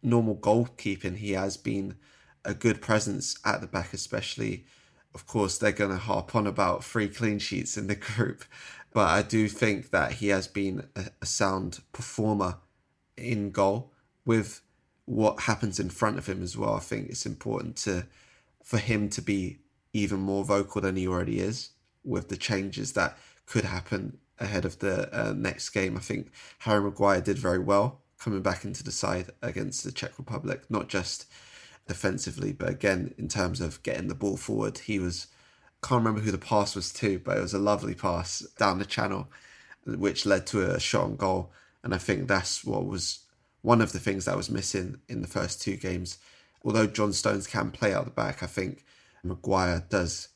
normal 0.02 0.36
goalkeeping, 0.36 1.17
he 1.17 1.32
has 1.32 1.58
been 1.58 1.95
a 2.45 2.54
good 2.54 2.82
presence 2.82 3.38
at 3.45 3.62
the 3.62 3.67
back, 3.67 3.93
especially. 3.93 4.65
Of 5.13 5.26
course, 5.26 5.58
they're 5.58 5.71
going 5.71 5.91
to 5.91 5.97
harp 5.97 6.36
on 6.36 6.45
about 6.45 6.84
three 6.84 7.08
clean 7.08 7.39
sheets 7.39 7.78
in 7.78 7.88
the 7.88 7.95
group, 8.15 8.45
but 8.93 9.10
I 9.10 9.21
do 9.21 9.47
think 9.47 9.89
that 9.91 10.13
he 10.13 10.28
has 10.30 10.47
been 10.47 10.88
a, 10.95 11.06
a 11.21 11.26
sound 11.26 11.80
performer 11.91 12.58
in 13.17 13.52
goal 13.52 13.91
with 14.26 14.62
what 15.06 15.41
happens 15.41 15.80
in 15.80 15.89
front 15.89 16.17
of 16.17 16.28
him 16.28 16.43
as 16.43 16.58
well. 16.58 16.76
I 16.76 16.80
think 16.80 17.10
it's 17.10 17.26
important 17.26 17.78
to 17.78 18.06
for 18.63 18.78
him 18.78 19.10
to 19.10 19.21
be 19.21 19.60
even 19.93 20.19
more 20.19 20.43
vocal 20.43 20.82
than 20.82 20.97
he 20.97 21.08
already 21.08 21.39
is 21.39 21.69
with 22.04 22.28
the 22.28 22.36
changes 22.36 22.93
that 22.93 23.17
could 23.45 23.63
happen 23.63 24.17
ahead 24.39 24.65
of 24.65 24.80
the 24.80 25.10
uh, 25.17 25.34
next 25.34 25.69
game. 25.69 25.97
I 25.97 26.02
think 26.02 26.32
Harry 26.60 26.82
Maguire 26.82 27.21
did 27.21 27.38
very 27.38 27.60
well 27.60 28.02
coming 28.19 28.41
back 28.41 28.65
into 28.65 28.84
the 28.84 28.91
side 28.91 29.30
against 29.41 29.84
the 29.84 29.91
Czech 29.91 30.17
Republic, 30.17 30.63
not 30.69 30.88
just 30.88 31.26
defensively, 31.88 32.52
but 32.52 32.69
again 32.69 33.13
in 33.17 33.28
terms 33.28 33.62
of 33.62 33.82
getting 33.84 34.08
the 34.08 34.15
ball 34.15 34.38
forward. 34.38 34.80
He 34.80 35.00
was 35.00 35.28
can't 35.84 36.00
remember 36.00 36.21
who 36.21 36.32
the 36.32 36.38
pass 36.38 36.76
was 36.76 36.91
to, 36.93 37.19
but 37.19 37.38
it 37.38 37.41
was 37.41 37.54
a 37.54 37.60
lovely 37.60 37.93
pass 37.93 38.39
down 38.58 38.80
the 38.80 38.86
channel, 38.86 39.30
which 39.86 40.26
led 40.26 40.47
to 40.47 40.71
a 40.71 40.80
shot 40.80 41.04
on 41.04 41.15
goal. 41.15 41.52
And 41.84 41.93
I 41.93 41.97
think 41.97 42.28
that's 42.28 42.65
what 42.65 42.86
was 42.86 43.19
one 43.62 43.82
of 43.82 43.91
the 43.91 44.00
things 44.00 44.26
that 44.26 44.36
was 44.36 44.50
missing 44.50 45.00
in 45.08 45.21
the 45.21 45.28
first 45.28 45.62
two 45.62 45.76
games. 45.76 46.17
Although 46.63 46.88
John 46.88 47.13
Stones 47.13 47.47
can 47.47 47.71
play 47.71 47.93
out 47.93 48.06
the 48.06 48.12
back, 48.12 48.41
I 48.41 48.47
think 48.47 48.84
Maguire 49.23 49.86
does 49.89 50.30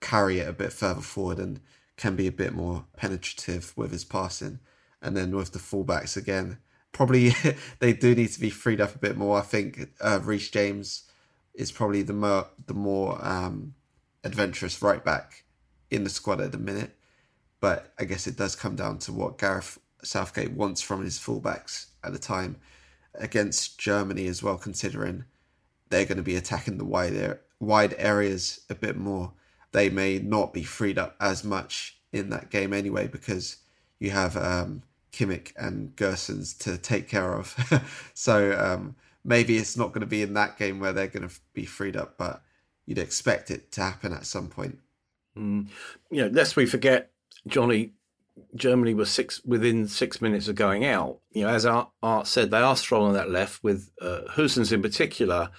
carry 0.00 0.40
it 0.40 0.48
a 0.48 0.52
bit 0.52 0.72
further 0.72 1.00
forward 1.00 1.38
and 1.38 1.60
can 1.96 2.16
be 2.16 2.26
a 2.26 2.32
bit 2.32 2.52
more 2.52 2.86
penetrative 2.96 3.72
with 3.76 3.92
his 3.92 4.04
passing. 4.04 4.58
And 5.00 5.16
then 5.16 5.34
with 5.36 5.52
the 5.52 5.58
fullbacks 5.58 6.16
again, 6.16 6.58
probably 6.92 7.32
they 7.78 7.92
do 7.92 8.14
need 8.14 8.30
to 8.32 8.40
be 8.40 8.50
freed 8.50 8.80
up 8.80 8.94
a 8.94 8.98
bit 8.98 9.16
more. 9.16 9.38
I 9.38 9.42
think 9.42 9.90
uh, 10.00 10.20
Reece 10.22 10.50
James 10.50 11.04
is 11.54 11.70
probably 11.70 12.02
the 12.02 12.12
more 12.12 12.48
the 12.66 12.74
more 12.74 13.18
um, 13.24 13.74
adventurous 14.24 14.82
right 14.82 15.04
back 15.04 15.44
in 15.90 16.04
the 16.04 16.10
squad 16.10 16.40
at 16.40 16.52
the 16.52 16.58
minute. 16.58 16.96
But 17.60 17.92
I 17.98 18.04
guess 18.04 18.26
it 18.26 18.36
does 18.36 18.56
come 18.56 18.76
down 18.76 18.98
to 19.00 19.12
what 19.12 19.38
Gareth 19.38 19.78
Southgate 20.02 20.52
wants 20.52 20.82
from 20.82 21.04
his 21.04 21.18
fullbacks 21.18 21.86
at 22.02 22.12
the 22.12 22.18
time 22.18 22.56
against 23.14 23.78
Germany 23.78 24.26
as 24.26 24.42
well, 24.42 24.58
considering 24.58 25.24
they're 25.88 26.04
going 26.04 26.16
to 26.16 26.22
be 26.22 26.36
attacking 26.36 26.78
the 26.78 26.84
wide 26.84 27.38
wide 27.60 27.94
areas 27.98 28.60
a 28.68 28.74
bit 28.74 28.96
more. 28.96 29.32
They 29.74 29.90
may 29.90 30.20
not 30.20 30.52
be 30.52 30.62
freed 30.62 30.98
up 30.98 31.16
as 31.20 31.42
much 31.42 31.98
in 32.12 32.30
that 32.30 32.48
game 32.48 32.72
anyway 32.72 33.08
because 33.08 33.56
you 33.98 34.10
have 34.10 34.36
um, 34.36 34.84
Kimmich 35.12 35.52
and 35.56 35.94
Gosens 35.96 36.56
to 36.58 36.78
take 36.78 37.08
care 37.08 37.34
of. 37.34 37.56
so 38.14 38.56
um, 38.56 38.94
maybe 39.24 39.56
it's 39.56 39.76
not 39.76 39.88
going 39.88 40.02
to 40.02 40.06
be 40.06 40.22
in 40.22 40.34
that 40.34 40.56
game 40.56 40.78
where 40.78 40.92
they're 40.92 41.08
going 41.08 41.28
to 41.28 41.34
be 41.54 41.64
freed 41.64 41.96
up, 41.96 42.16
but 42.16 42.40
you'd 42.86 42.98
expect 42.98 43.50
it 43.50 43.72
to 43.72 43.80
happen 43.80 44.12
at 44.12 44.26
some 44.26 44.46
point. 44.46 44.78
Mm. 45.36 45.66
You 46.08 46.22
know, 46.22 46.28
lest 46.28 46.54
we 46.54 46.66
forget, 46.66 47.10
Johnny, 47.48 47.94
Germany 48.54 48.94
was 48.94 49.10
six 49.10 49.44
within 49.44 49.88
six 49.88 50.22
minutes 50.22 50.46
of 50.46 50.54
going 50.54 50.84
out. 50.84 51.18
You 51.32 51.42
know, 51.42 51.48
as 51.48 51.66
Art, 51.66 51.90
said, 52.28 52.52
they 52.52 52.58
are 52.58 52.76
strong 52.76 53.08
on 53.08 53.14
that 53.14 53.28
left 53.28 53.64
with 53.64 53.90
uh, 54.00 54.20
in 54.38 54.82
particular. 54.82 55.50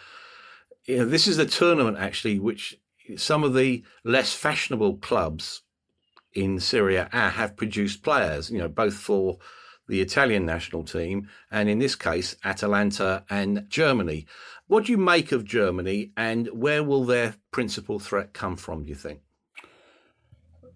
You 0.85 0.99
know, 0.99 1.05
this 1.05 1.27
is 1.27 1.37
a 1.37 1.45
tournament 1.45 1.97
actually 1.97 2.39
which 2.39 2.79
some 3.17 3.43
of 3.43 3.53
the 3.53 3.83
less 4.03 4.33
fashionable 4.33 4.97
clubs 4.97 5.61
in 6.33 6.59
Serie 6.59 6.97
A 6.97 7.07
have 7.11 7.55
produced 7.55 8.03
players. 8.03 8.49
You 8.49 8.59
know, 8.59 8.67
both 8.67 8.95
for 8.95 9.37
the 9.87 10.01
Italian 10.01 10.45
national 10.45 10.83
team 10.83 11.29
and 11.51 11.69
in 11.69 11.79
this 11.79 11.95
case 11.95 12.35
Atalanta 12.43 13.23
and 13.29 13.65
Germany. 13.69 14.25
What 14.67 14.85
do 14.85 14.91
you 14.91 14.97
make 14.97 15.31
of 15.31 15.45
Germany, 15.45 16.11
and 16.17 16.47
where 16.47 16.83
will 16.83 17.05
their 17.05 17.35
principal 17.51 17.99
threat 17.99 18.33
come 18.33 18.55
from? 18.55 18.83
Do 18.83 18.89
you 18.89 18.95
think? 18.95 19.19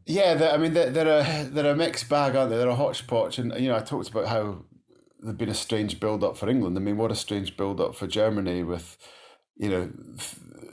Yeah, 0.05 0.51
I 0.53 0.57
mean 0.57 0.73
they're, 0.73 0.91
they're 0.91 1.21
a 1.21 1.49
they're 1.49 1.73
a 1.73 1.75
mixed 1.75 2.07
bag, 2.07 2.35
aren't 2.35 2.51
they? 2.51 2.57
They're 2.57 2.69
a 2.69 2.75
hodgepodge, 2.75 3.39
and 3.39 3.53
you 3.59 3.69
know 3.69 3.75
I 3.75 3.79
talked 3.79 4.09
about 4.09 4.27
how 4.27 4.65
there'd 5.19 5.37
been 5.37 5.49
a 5.49 5.55
strange 5.55 5.99
build 5.99 6.23
up 6.23 6.37
for 6.37 6.47
England. 6.47 6.77
I 6.77 6.81
mean, 6.81 6.97
what 6.97 7.11
a 7.11 7.15
strange 7.15 7.57
build 7.57 7.81
up 7.81 7.95
for 7.95 8.05
Germany 8.05 8.63
with 8.63 8.95
you 9.59 9.69
know 9.69 9.91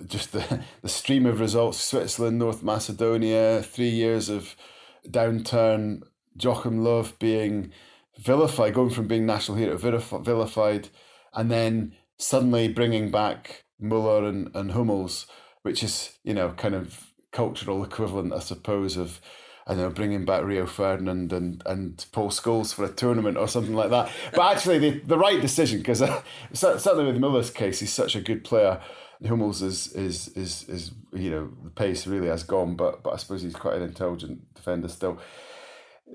just 0.06 0.32
the 0.32 0.64
the 0.82 0.88
stream 0.88 1.26
of 1.26 1.40
results: 1.40 1.78
Switzerland, 1.78 2.38
North 2.38 2.62
Macedonia, 2.62 3.62
three 3.62 3.90
years 3.90 4.30
of 4.30 4.56
downturn. 5.06 6.02
Joachim 6.38 6.80
Löw 6.80 7.18
being 7.18 7.72
vilified, 8.18 8.74
going 8.74 8.90
from 8.90 9.06
being 9.08 9.24
national 9.26 9.56
hero 9.56 9.76
vilified, 9.76 10.88
and 11.34 11.50
then 11.50 11.94
suddenly 12.18 12.68
bringing 12.68 13.10
back 13.10 13.64
Muller 13.78 14.26
and, 14.26 14.54
and 14.54 14.72
Hummels, 14.72 15.26
which 15.62 15.82
is, 15.82 16.18
you 16.24 16.34
know, 16.34 16.50
kind 16.50 16.74
of 16.74 17.12
cultural 17.32 17.84
equivalent, 17.84 18.32
I 18.32 18.40
suppose, 18.40 18.96
of 18.96 19.20
Don't 19.74 19.78
know, 19.78 19.90
bringing 19.90 20.24
back 20.24 20.44
Rio 20.44 20.64
Ferdinand 20.64 21.32
and, 21.32 21.62
and 21.66 22.06
Paul 22.12 22.30
Scholes 22.30 22.72
for 22.72 22.84
a 22.84 22.88
tournament 22.88 23.36
or 23.36 23.48
something 23.48 23.74
like 23.74 23.90
that. 23.90 24.10
But 24.32 24.56
actually, 24.56 24.78
the, 24.78 25.00
the 25.00 25.18
right 25.18 25.40
decision, 25.40 25.78
because 25.78 26.02
uh, 26.02 26.22
certainly 26.52 27.04
with 27.04 27.18
Muller's 27.18 27.50
case, 27.50 27.80
he's 27.80 27.92
such 27.92 28.14
a 28.14 28.20
good 28.20 28.44
player. 28.44 28.80
Hummels 29.26 29.62
is, 29.62 29.92
is, 29.94 30.28
is, 30.28 30.68
is, 30.68 30.92
you 31.12 31.30
know, 31.30 31.50
the 31.64 31.70
pace 31.70 32.06
really 32.06 32.28
has 32.28 32.44
gone, 32.44 32.76
but, 32.76 33.02
but 33.02 33.14
I 33.14 33.16
suppose 33.16 33.42
he's 33.42 33.56
quite 33.56 33.76
an 33.76 33.82
intelligent 33.82 34.54
defender 34.54 34.88
still. 34.88 35.18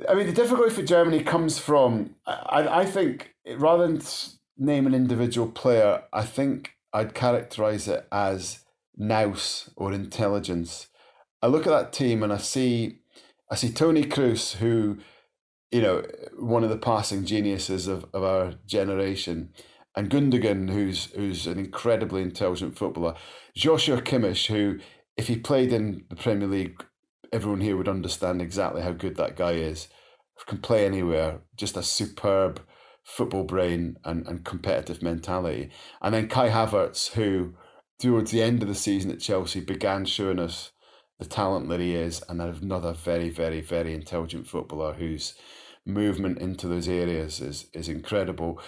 I 0.07 0.13
mean, 0.13 0.27
the 0.27 0.33
difficulty 0.33 0.73
for 0.73 0.83
Germany 0.83 1.21
comes 1.21 1.59
from, 1.59 2.15
I, 2.25 2.81
I 2.81 2.85
think, 2.85 3.33
rather 3.57 3.85
than 3.85 4.01
name 4.57 4.87
an 4.87 4.93
individual 4.93 5.51
player, 5.51 6.03
I 6.13 6.23
think 6.23 6.73
I'd 6.93 7.13
characterize 7.13 7.87
it 7.87 8.07
as 8.11 8.63
nous 8.95 9.69
or 9.75 9.91
intelligence. 9.91 10.87
I 11.41 11.47
look 11.47 11.67
at 11.67 11.71
that 11.71 11.91
team 11.91 12.23
and 12.23 12.31
I 12.31 12.37
see 12.37 12.99
I 13.51 13.55
see 13.55 13.71
Toni 13.71 14.05
Kroos, 14.05 14.55
who, 14.55 14.99
you 15.71 15.81
know, 15.81 16.03
one 16.39 16.63
of 16.63 16.69
the 16.69 16.77
passing 16.77 17.25
geniuses 17.25 17.85
of, 17.87 18.05
of 18.13 18.23
our 18.23 18.53
generation, 18.65 19.53
and 19.93 20.09
Gundogan, 20.09 20.69
who's 20.69 21.11
who's 21.11 21.47
an 21.47 21.59
incredibly 21.59 22.21
intelligent 22.21 22.77
footballer. 22.77 23.15
Joshua 23.53 24.01
Kimmich, 24.01 24.47
who, 24.47 24.79
if 25.17 25.27
he 25.27 25.35
played 25.35 25.73
in 25.73 26.05
the 26.09 26.15
Premier 26.15 26.47
League, 26.47 26.85
everyone 27.33 27.59
here 27.59 27.75
would 27.75 27.89
understand 27.89 28.41
exactly 28.41 28.81
how 28.81 28.93
good 28.93 29.17
that 29.17 29.35
guy 29.35 29.51
is. 29.51 29.89
Can 30.47 30.57
play 30.57 30.87
anywhere, 30.87 31.41
just 31.55 31.77
a 31.77 31.83
superb 31.83 32.61
football 33.03 33.43
brain 33.43 33.97
and, 34.03 34.25
and 34.27 34.43
competitive 34.43 35.03
mentality. 35.03 35.69
And 36.01 36.15
then 36.15 36.29
Kai 36.29 36.49
Havertz, 36.49 37.11
who 37.11 37.53
towards 37.99 38.31
the 38.31 38.41
end 38.41 38.63
of 38.63 38.67
the 38.67 38.73
season 38.73 39.11
at 39.11 39.19
Chelsea 39.19 39.59
began 39.59 40.05
showing 40.05 40.39
us 40.39 40.71
the 41.21 41.27
talent 41.27 41.69
that 41.69 41.79
he 41.79 41.93
is, 41.93 42.23
and 42.27 42.41
another 42.41 42.93
very, 42.93 43.29
very, 43.29 43.61
very 43.61 43.93
intelligent 43.93 44.47
footballer 44.47 44.93
whose 44.93 45.35
movement 45.85 46.39
into 46.39 46.67
those 46.67 46.89
areas 46.89 47.39
is 47.39 47.67
is 47.73 47.87
incredible. 47.87 48.59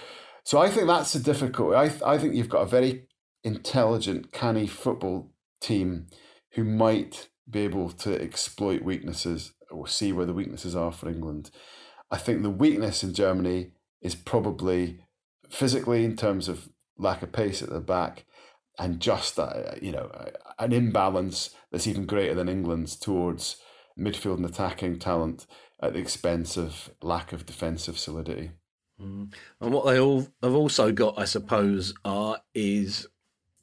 So 0.44 0.60
I 0.60 0.70
think 0.70 0.86
that's 0.86 1.16
a 1.16 1.20
difficult. 1.20 1.74
I 1.74 1.92
I 2.06 2.20
think 2.20 2.36
you've 2.36 2.56
got 2.56 2.62
a 2.62 2.68
very 2.68 3.08
intelligent, 3.44 4.32
canny 4.32 4.68
football 4.68 5.32
team 5.62 6.06
who 6.52 6.64
might 6.64 7.30
be 7.50 7.62
able 7.62 7.90
to 7.90 8.22
exploit 8.22 8.84
weaknesses 8.84 9.54
or 9.72 9.88
see 9.88 10.14
where 10.14 10.28
the 10.28 10.34
weaknesses 10.34 10.76
are 10.76 10.92
for 10.92 11.10
England. 11.10 11.50
I 12.12 12.18
think 12.18 12.44
the 12.44 12.52
weakness 12.52 13.04
in 13.04 13.16
Germany 13.16 13.72
is 14.00 14.14
probably 14.14 15.00
physically 15.50 16.06
in 16.06 16.16
terms 16.16 16.48
of 16.48 16.70
lack 17.00 17.24
of 17.24 17.32
pace 17.32 17.64
at 17.64 17.70
the 17.70 17.80
back 17.80 18.26
and 18.80 19.00
just 19.00 19.38
uh, 19.40 19.76
you 19.82 19.92
know 19.92 20.10
an 20.60 20.74
imbalance 20.74 21.52
that's 21.72 21.88
even 21.88 22.06
greater 22.06 22.34
than 22.34 22.50
England's 22.50 22.96
towards 22.96 23.58
midfield 23.98 24.38
and 24.38 24.46
attacking 24.46 25.00
talent 25.00 25.46
at 25.82 25.94
the 25.94 26.00
expense 26.00 26.58
of 26.58 26.90
lack 27.02 27.34
of 27.34 27.46
defensive 27.46 28.00
solidity. 28.00 28.52
Mm. 29.00 29.34
And 29.60 29.74
what 29.74 29.86
they 29.86 30.00
all 30.00 30.28
have 30.42 30.54
also 30.54 30.92
got, 30.92 31.20
I 31.20 31.26
suppose, 31.26 31.94
are 32.06 32.38
is 32.54 33.08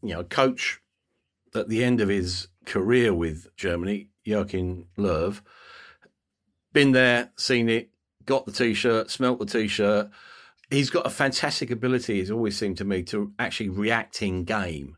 you 0.02 0.14
know, 0.14 0.20
a 0.20 0.24
coach 0.24 0.80
at 1.54 1.68
the 1.68 1.82
end 1.82 2.00
of 2.00 2.08
his 2.08 2.48
career 2.66 3.14
with 3.14 3.48
Germany, 3.56 4.10
Joachim 4.24 4.86
Löw, 4.98 5.40
been 6.72 6.92
there, 6.92 7.30
seen 7.36 7.68
it, 7.68 7.90
got 8.24 8.46
the 8.46 8.52
t-shirt, 8.52 9.10
smelt 9.10 9.40
the 9.40 9.46
t-shirt. 9.46 10.10
He's 10.70 10.90
got 10.90 11.06
a 11.06 11.10
fantastic 11.10 11.70
ability, 11.70 12.20
it's 12.20 12.30
always 12.30 12.56
seemed 12.56 12.76
to 12.78 12.84
me, 12.84 13.02
to 13.04 13.32
actually 13.38 13.70
react 13.70 14.22
in 14.22 14.44
game 14.44 14.96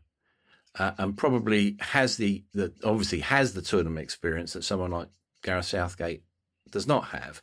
uh, 0.79 0.91
and 0.97 1.17
probably 1.17 1.77
has 1.79 2.17
the, 2.17 2.43
the 2.53 2.73
obviously 2.83 3.19
has 3.19 3.53
the 3.53 3.61
tournament 3.61 4.03
experience 4.03 4.53
that 4.53 4.63
someone 4.63 4.91
like 4.91 5.09
Gareth 5.43 5.65
Southgate 5.65 6.23
does 6.71 6.87
not 6.87 7.05
have. 7.05 7.41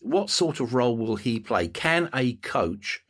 What 0.00 0.30
sort 0.30 0.60
of 0.60 0.74
role 0.74 0.96
will 0.96 1.16
he 1.16 1.40
play? 1.40 1.68
Can 1.68 2.08
a 2.14 2.34
coach 2.34 3.04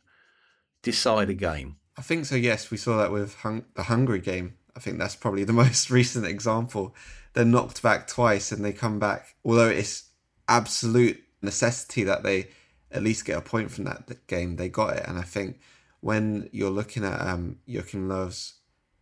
decide 0.81 1.29
a 1.29 1.33
game? 1.33 1.77
I 1.97 2.01
think 2.01 2.25
so. 2.25 2.35
Yes, 2.35 2.71
we 2.71 2.77
saw 2.77 2.97
that 2.97 3.11
with 3.11 3.35
hung- 3.35 3.65
the 3.75 3.83
Hungary 3.83 4.21
game. 4.21 4.55
I 4.75 4.79
think 4.79 4.99
that's 4.99 5.15
probably 5.15 5.43
the 5.43 5.53
most 5.65 5.89
recent 5.89 6.25
example. 6.25 6.95
They're 7.33 7.45
knocked 7.45 7.81
back 7.81 8.07
twice 8.07 8.51
and 8.51 8.63
they 8.63 8.73
come 8.73 8.99
back. 8.99 9.35
Although 9.43 9.69
it's 9.69 10.09
absolute 10.47 11.21
necessity 11.41 12.03
that 12.03 12.23
they 12.23 12.47
at 12.91 13.03
least 13.03 13.25
get 13.25 13.37
a 13.37 13.41
point 13.41 13.71
from 13.71 13.85
that 13.85 14.27
game, 14.27 14.55
they 14.55 14.69
got 14.69 14.97
it. 14.97 15.05
And 15.07 15.17
I 15.17 15.23
think 15.23 15.59
when 16.01 16.49
you're 16.51 16.71
looking 16.71 17.03
at 17.03 17.19
um, 17.21 17.57
Joachim 17.65 18.07
Löw's 18.07 18.58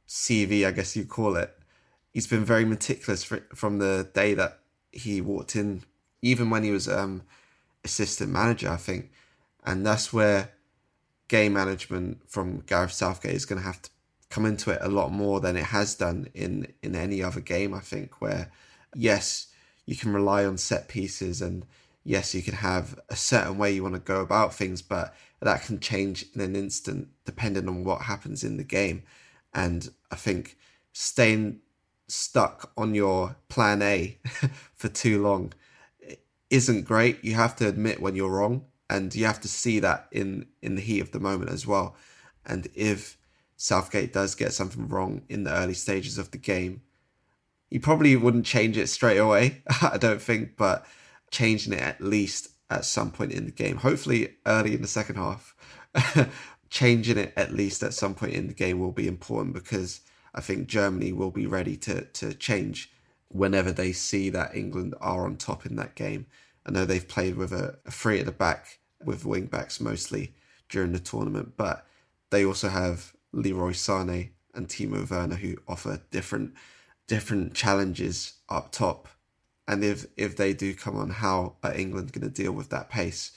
CV, 0.07 0.65
I 0.65 0.71
guess 0.71 0.95
you 0.95 1.05
call 1.05 1.35
it, 1.35 1.57
he's 2.11 2.27
been 2.27 2.45
very 2.45 2.65
meticulous 2.65 3.23
for, 3.23 3.37
from 3.53 3.79
the 3.79 4.09
day 4.13 4.33
that 4.33 4.59
he 4.91 5.21
walked 5.21 5.55
in, 5.55 5.83
even 6.21 6.49
when 6.49 6.63
he 6.63 6.71
was 6.71 6.87
um, 6.87 7.23
assistant 7.83 8.31
manager, 8.31 8.69
I 8.69 8.77
think. 8.77 9.11
And 9.65 9.85
that's 9.85 10.13
where 10.13 10.51
game 11.27 11.53
management 11.53 12.21
from 12.29 12.61
Gareth 12.61 12.93
Southgate 12.93 13.35
is 13.35 13.45
going 13.45 13.59
to 13.61 13.67
have 13.67 13.81
to 13.81 13.89
come 14.29 14.45
into 14.45 14.71
it 14.71 14.79
a 14.81 14.89
lot 14.89 15.11
more 15.11 15.39
than 15.39 15.55
it 15.55 15.65
has 15.65 15.95
done 15.95 16.27
in, 16.33 16.73
in 16.81 16.95
any 16.95 17.21
other 17.21 17.41
game, 17.41 17.73
I 17.73 17.79
think, 17.79 18.21
where, 18.21 18.51
yes, 18.95 19.47
you 19.85 19.95
can 19.95 20.13
rely 20.13 20.45
on 20.45 20.57
set 20.57 20.87
pieces 20.87 21.41
and 21.41 21.65
yes, 22.03 22.33
you 22.33 22.41
can 22.41 22.55
have 22.55 22.99
a 23.09 23.15
certain 23.15 23.57
way 23.57 23.71
you 23.71 23.83
want 23.83 23.95
to 23.95 23.99
go 23.99 24.21
about 24.21 24.53
things, 24.53 24.81
but 24.81 25.13
that 25.41 25.63
can 25.63 25.79
change 25.79 26.25
in 26.33 26.41
an 26.41 26.55
instant 26.55 27.09
depending 27.25 27.67
on 27.67 27.83
what 27.83 28.03
happens 28.03 28.43
in 28.43 28.57
the 28.57 28.63
game. 28.63 29.03
And 29.53 29.89
I 30.11 30.15
think 30.15 30.57
staying 30.93 31.59
stuck 32.07 32.71
on 32.77 32.95
your 32.95 33.37
plan 33.49 33.81
A 33.81 34.17
for 34.75 34.87
too 34.87 35.21
long 35.21 35.53
isn't 36.49 36.85
great. 36.85 37.23
You 37.23 37.35
have 37.35 37.55
to 37.57 37.67
admit 37.67 38.01
when 38.01 38.15
you're 38.15 38.29
wrong 38.29 38.65
and 38.89 39.13
you 39.13 39.25
have 39.25 39.41
to 39.41 39.47
see 39.47 39.79
that 39.79 40.07
in 40.11 40.47
in 40.61 40.75
the 40.75 40.81
heat 40.81 41.01
of 41.01 41.11
the 41.11 41.19
moment 41.19 41.51
as 41.51 41.67
well. 41.67 41.95
And 42.45 42.67
if 42.73 43.17
Southgate 43.57 44.13
does 44.13 44.35
get 44.35 44.53
something 44.53 44.87
wrong 44.87 45.23
in 45.27 45.43
the 45.43 45.53
early 45.53 45.73
stages 45.73 46.17
of 46.17 46.31
the 46.31 46.37
game, 46.37 46.81
he 47.69 47.79
probably 47.79 48.15
wouldn't 48.15 48.45
change 48.45 48.77
it 48.77 48.87
straight 48.87 49.17
away, 49.17 49.63
I 49.81 49.97
don't 49.97 50.21
think, 50.21 50.55
but 50.55 50.85
changing 51.31 51.73
it 51.73 51.81
at 51.81 52.01
least 52.01 52.49
at 52.69 52.85
some 52.85 53.11
point 53.11 53.31
in 53.31 53.45
the 53.45 53.51
game, 53.51 53.77
hopefully 53.77 54.35
early 54.45 54.73
in 54.73 54.81
the 54.81 54.87
second 54.87 55.15
half. 55.15 55.55
changing 56.69 57.17
it 57.17 57.33
at 57.35 57.53
least 57.53 57.83
at 57.83 57.93
some 57.93 58.13
point 58.13 58.33
in 58.33 58.47
the 58.47 58.53
game 58.53 58.79
will 58.79 58.91
be 58.91 59.07
important 59.07 59.53
because 59.53 60.01
I 60.33 60.41
think 60.41 60.67
Germany 60.67 61.13
will 61.13 61.31
be 61.31 61.47
ready 61.47 61.77
to 61.77 62.01
to 62.05 62.33
change 62.33 62.91
whenever 63.29 63.71
they 63.71 63.91
see 63.91 64.29
that 64.29 64.55
England 64.55 64.95
are 65.01 65.25
on 65.25 65.37
top 65.37 65.65
in 65.65 65.75
that 65.75 65.95
game. 65.95 66.27
I 66.65 66.71
know 66.71 66.85
they've 66.85 67.07
played 67.07 67.35
with 67.35 67.51
a, 67.51 67.77
a 67.85 67.91
three 67.91 68.19
at 68.19 68.25
the 68.25 68.31
back 68.31 68.79
with 69.03 69.25
wing 69.25 69.45
backs 69.45 69.79
mostly 69.79 70.33
during 70.69 70.91
the 70.91 70.99
tournament, 70.99 71.53
but 71.55 71.85
they 72.29 72.45
also 72.45 72.69
have 72.69 73.13
Leroy 73.31 73.71
Sané 73.71 74.31
and 74.53 74.67
Timo 74.67 75.09
Werner 75.09 75.35
who 75.35 75.57
offer 75.67 76.01
different 76.11 76.53
different 77.07 77.53
challenges 77.53 78.33
up 78.49 78.71
top. 78.71 79.07
And 79.67 79.83
if 79.83 80.05
if 80.17 80.35
they 80.35 80.53
do 80.53 80.73
come 80.73 80.97
on, 80.97 81.09
how 81.09 81.55
are 81.63 81.73
England 81.73 82.13
going 82.13 82.29
to 82.29 82.43
deal 82.43 82.51
with 82.51 82.69
that 82.69 82.89
pace 82.89 83.31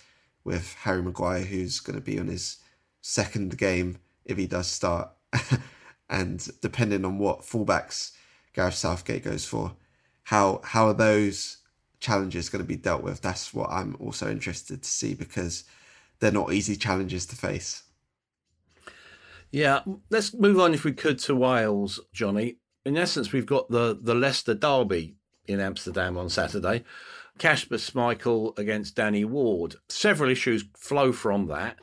with 0.45 0.75
Harry 0.81 1.03
Maguire, 1.03 1.43
who's 1.43 1.81
going 1.81 1.99
to 1.99 2.05
be 2.05 2.19
on 2.19 2.29
his 2.29 2.59
second 3.01 3.57
game 3.59 3.99
if 4.25 4.37
he 4.37 4.47
does 4.47 4.67
start, 4.67 5.11
and 6.11 6.49
depending 6.61 7.05
on 7.05 7.19
what 7.19 7.41
fullbacks 7.41 8.13
Gareth 8.53 8.75
Southgate 8.75 9.25
goes 9.25 9.45
for, 9.45 9.75
how 10.25 10.61
how 10.65 10.87
are 10.87 10.95
those 10.95 11.59
challenges 12.01 12.49
going 12.49 12.63
to 12.63 12.69
be 12.69 12.77
dealt 12.77 13.03
with? 13.03 13.21
That's 13.21 13.53
what 13.53 13.71
I'm 13.71 13.97
also 14.01 14.31
interested 14.31 14.83
to 14.83 14.89
see 14.89 15.15
because 15.15 15.65
they're 16.19 16.33
not 16.33 16.53
easy 16.53 16.77
challenges 16.77 17.27
to 17.27 17.37
face. 17.37 17.83
Yeah, 19.51 19.81
let's 20.11 20.33
move 20.33 20.61
on 20.61 20.75
if 20.75 20.85
we 20.85 20.93
could 20.93 21.19
to 21.21 21.35
Wales, 21.35 21.99
Johnny. 22.13 22.59
In 22.85 22.97
essence, 22.97 23.33
we've 23.33 23.47
got 23.47 23.69
the 23.71 23.99
the 24.01 24.15
Leicester 24.15 24.55
derby 24.55 25.17
in 25.47 25.61
Amsterdam 25.61 26.17
on 26.17 26.29
Saturday. 26.29 26.85
Kasper 27.39 27.77
Schmeichel 27.77 28.57
against 28.59 28.95
Danny 28.95 29.25
Ward. 29.25 29.77
Several 29.89 30.31
issues 30.31 30.65
flow 30.77 31.11
from 31.11 31.47
that. 31.47 31.79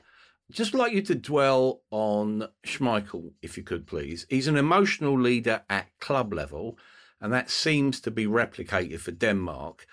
Just 0.51 0.73
like 0.73 0.93
you 0.93 1.01
to 1.03 1.15
dwell 1.15 1.81
on 1.91 2.47
Schmeichel, 2.65 3.33
if 3.41 3.57
you 3.57 3.63
could 3.63 3.85
please. 3.85 4.25
He's 4.29 4.47
an 4.47 4.57
emotional 4.57 5.19
leader 5.19 5.63
at 5.69 5.87
club 5.99 6.33
level 6.33 6.77
and 7.19 7.33
that 7.33 7.49
seems 7.49 7.99
to 8.01 8.11
be 8.11 8.25
replicated 8.25 8.99
for 8.99 9.11
Denmark. 9.11 9.85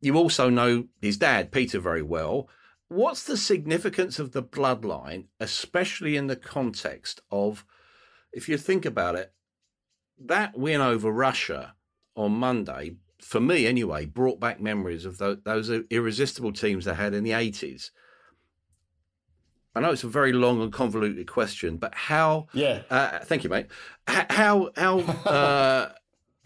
You 0.00 0.16
also 0.16 0.50
know 0.50 0.84
his 1.00 1.16
dad, 1.16 1.50
Peter, 1.50 1.80
very 1.80 2.02
well. 2.02 2.48
What's 2.88 3.24
the 3.24 3.36
significance 3.36 4.18
of 4.18 4.32
the 4.32 4.42
bloodline, 4.42 5.26
especially 5.40 6.16
in 6.16 6.26
the 6.26 6.36
context 6.36 7.20
of, 7.30 7.64
if 8.32 8.48
you 8.48 8.58
think 8.58 8.84
about 8.84 9.16
it, 9.16 9.32
that 10.18 10.56
win 10.56 10.80
over 10.80 11.10
Russia 11.10 11.74
on 12.14 12.32
Monday, 12.32 12.96
for 13.20 13.40
me 13.40 13.66
anyway, 13.66 14.04
brought 14.04 14.38
back 14.38 14.60
memories 14.60 15.04
of 15.04 15.18
those, 15.18 15.70
irresistible 15.90 16.52
teams 16.52 16.84
they 16.84 16.94
had 16.94 17.14
in 17.14 17.24
the 17.24 17.30
80s. 17.30 17.90
I 19.76 19.80
know 19.80 19.90
it's 19.90 20.04
a 20.04 20.08
very 20.08 20.32
long 20.32 20.62
and 20.62 20.72
convoluted 20.72 21.26
question, 21.26 21.76
but 21.76 21.94
how? 21.94 22.46
Yeah. 22.54 22.82
Uh, 22.88 23.18
thank 23.18 23.44
you, 23.44 23.50
mate. 23.50 23.66
How 24.08 24.70
how 24.74 25.00
uh, 25.26 25.92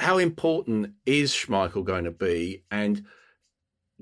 how 0.00 0.18
important 0.18 0.94
is 1.06 1.32
Schmeichel 1.32 1.84
going 1.84 2.04
to 2.04 2.10
be? 2.10 2.64
And 2.72 3.04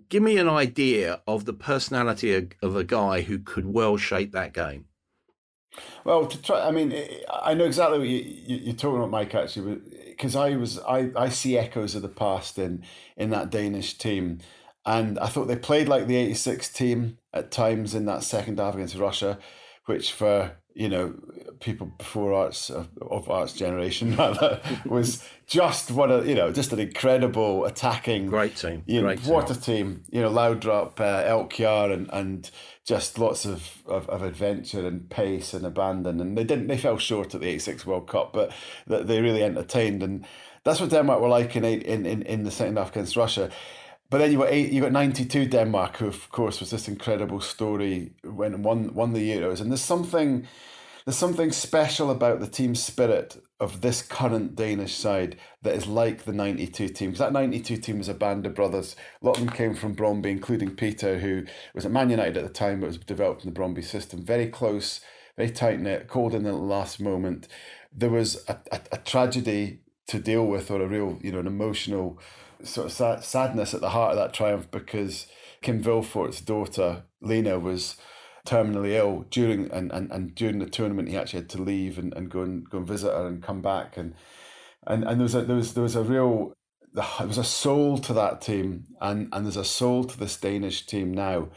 give 0.09 0.23
me 0.23 0.39
an 0.39 0.49
idea 0.49 1.21
of 1.27 1.45
the 1.45 1.53
personality 1.53 2.49
of 2.63 2.75
a 2.75 2.85
guy 2.85 3.21
who 3.21 3.39
could 3.39 3.67
well 3.67 3.99
shape 3.99 4.33
that 4.33 4.55
game. 4.55 4.87
Well, 6.05 6.27
to 6.27 6.43
try, 6.43 6.67
I 6.67 6.71
mean, 6.71 6.95
I 7.31 7.53
know 7.53 7.67
exactly 7.67 7.99
what 7.99 8.09
you, 8.09 8.71
are 8.71 8.77
talking 8.77 8.97
about, 8.97 9.11
Mike. 9.11 9.35
Actually, 9.35 9.81
because 10.07 10.37
I 10.37 10.57
was, 10.57 10.79
I, 10.81 11.11
I 11.15 11.29
see 11.29 11.59
echoes 11.59 11.95
of 11.95 12.01
the 12.01 12.09
past 12.09 12.59
in 12.59 12.83
in 13.15 13.29
that 13.31 13.51
Danish 13.51 13.99
team, 13.99 14.39
and 14.89 15.19
I 15.19 15.27
thought 15.27 15.49
they 15.49 15.57
played 15.57 15.89
like 15.89 16.07
the 16.07 16.17
'86 16.17 16.69
team 16.71 17.19
at 17.33 17.51
times 17.51 17.95
in 17.95 18.07
that 18.07 18.25
second 18.25 18.59
half 18.59 18.75
against 18.75 18.97
Russia, 18.97 19.39
which 19.87 20.13
for 20.13 20.53
you 20.79 20.89
know, 20.89 21.13
people 21.59 21.89
before 21.99 22.33
arts 22.33 22.71
of, 22.71 22.89
of 23.03 23.29
arts 23.29 23.53
generation 23.53 24.15
rather 24.17 24.61
was 24.87 25.25
just 25.49 25.91
what 25.91 26.09
a 26.09 26.25
you 26.25 26.37
know 26.37 26.53
just 26.53 26.73
an 26.73 26.79
incredible 26.79 27.65
attacking 27.65 28.27
great 28.27 28.55
team. 28.55 28.85
You 28.87 29.03
know, 29.03 29.09
great 29.09 29.27
what 29.27 29.49
team. 29.49 29.57
a 29.57 29.61
team! 29.61 30.05
You 30.11 30.23
know, 30.23 30.31
Laudrup, 30.31 31.01
uh, 31.01 31.25
Elkjær, 31.25 31.93
and 31.93 32.09
and 32.13 32.49
just 32.85 33.19
lots 33.19 33.45
of, 33.45 33.83
of, 33.87 34.09
of 34.09 34.23
adventure 34.23 34.87
and 34.87 35.11
pace 35.11 35.53
and 35.53 35.67
abandon. 35.67 36.21
And 36.21 36.39
they 36.39 36.45
didn't 36.45 36.69
they 36.69 36.79
fell 36.79 36.97
short 36.97 37.35
at 37.35 37.41
the 37.41 37.49
'86 37.49 37.85
World 37.85 38.07
Cup, 38.07 38.33
but 38.33 38.53
they 38.87 39.21
really 39.21 39.43
entertained. 39.43 40.05
And 40.05 40.25
that's 40.63 40.81
what 40.81 40.91
Denmark 40.91 41.21
were 41.21 41.29
like 41.29 41.57
in 41.57 41.65
in 41.65 42.07
in, 42.07 42.23
in 42.23 42.45
the 42.45 42.53
second 42.53 42.79
half 42.79 42.91
against 42.93 43.17
Russia. 43.17 43.51
But 44.11 44.19
then 44.19 44.33
you 44.33 44.39
got 44.39 44.51
eight, 44.51 44.73
you 44.73 44.81
got 44.81 44.93
ninety 44.93 45.25
two 45.25 45.47
Denmark, 45.47 45.99
who 45.99 46.07
of 46.07 46.31
course 46.31 46.61
was 46.61 46.71
this 46.71 46.89
incredible 46.89 47.41
story 47.41 48.13
when 48.25 48.63
won 48.63 48.95
won 48.95 49.13
the 49.13 49.31
Euros, 49.31 49.61
and 49.61 49.71
there's 49.71 49.83
something 49.83 50.47
there's 51.09 51.17
something 51.17 51.53
special 51.53 52.11
about 52.11 52.39
the 52.39 52.47
team 52.47 52.75
spirit 52.75 53.43
of 53.61 53.81
this 53.81 54.03
current 54.03 54.55
Danish 54.55 54.95
side 54.95 55.39
that 55.63 55.75
is 55.75 55.87
like 55.87 56.25
the 56.25 56.35
92 56.35 56.89
team. 56.91 57.09
Because 57.09 57.21
that 57.21 57.33
92 57.33 57.79
team 57.79 57.97
was 57.97 58.09
a 58.09 58.15
band 58.15 58.45
of 58.45 58.55
brothers. 58.55 58.95
A 59.23 59.27
lot 59.27 59.39
of 59.39 59.47
them 59.47 59.55
came 59.55 59.75
from 59.75 59.97
Brøndby, 59.97 60.27
including 60.27 60.77
Peter, 60.77 61.19
who 61.19 61.45
was 61.75 61.87
at 61.87 61.93
Man 61.93 62.11
United 62.11 62.37
at 62.37 62.43
the 62.43 62.53
time, 62.53 62.81
but 62.81 62.89
was 62.89 62.99
developed 62.99 63.43
in 63.43 63.55
the 63.55 63.59
Brøndby 63.59 63.83
system. 63.83 64.23
Very 64.23 64.49
close, 64.49 65.01
very 65.39 65.49
tight 65.51 65.81
knit, 65.81 66.09
called 66.09 66.35
in 66.35 66.45
at 66.45 66.53
the 66.53 66.59
last 66.59 67.01
moment. 67.01 67.49
There 67.91 68.11
was 68.11 68.45
a, 68.47 68.59
a, 68.71 68.81
a, 68.93 68.99
tragedy 68.99 69.81
to 70.09 70.19
deal 70.19 70.47
with, 70.47 70.71
or 70.71 70.83
a 70.83 70.87
real, 70.87 71.19
you 71.23 71.33
know, 71.33 71.39
an 71.39 71.47
emotional 71.47 72.19
sort 72.63 72.87
of 72.87 72.93
sad, 72.93 73.25
sadness 73.25 73.75
at 73.75 73.81
the 73.81 73.91
heart 73.91 74.13
of 74.13 74.17
that 74.17 74.33
triumph 74.33 74.71
because 74.71 75.27
Kim 75.63 75.83
Vilfort's 75.83 76.41
daughter, 76.41 77.05
Lena, 77.21 77.59
was 77.59 77.97
terminally 78.47 78.93
ill 78.93 79.27
during 79.31 79.71
and, 79.71 79.93
and, 79.93 80.11
and 80.11 80.35
during 80.35 80.59
the 80.59 80.67
tournament 80.67 81.09
he 81.09 81.17
actually 81.17 81.41
had 81.41 81.51
to 81.51 81.63
leave 81.63 81.99
and, 81.99 82.15
and 82.15 82.31
go 82.31 82.43
and 82.43 82.69
go 82.71 82.79
and 82.79 82.87
visit 82.87 83.13
her 83.13 83.27
and 83.27 83.43
come 83.43 83.61
back. 83.61 83.97
And 83.97 84.15
and, 84.87 85.05
and 85.05 85.21
there 85.21 85.25
was 85.25 85.35
a 85.35 85.43
there 85.43 85.57
was 85.57 85.75
there 85.75 85.83
was 85.83 85.97
a 85.97 86.03
real 86.03 86.53
there 86.93 87.27
was 87.27 87.39
a 87.39 87.45
soul 87.45 87.99
to 87.99 88.13
that 88.15 88.41
team. 88.41 88.85
And, 89.01 89.29
and 89.33 89.45
there's 89.45 89.57
a 89.57 89.65
soul 89.65 90.05
to 90.05 90.19
this 90.19 90.37
Danish 90.37 90.87
team 90.87 91.13
now 91.13 91.49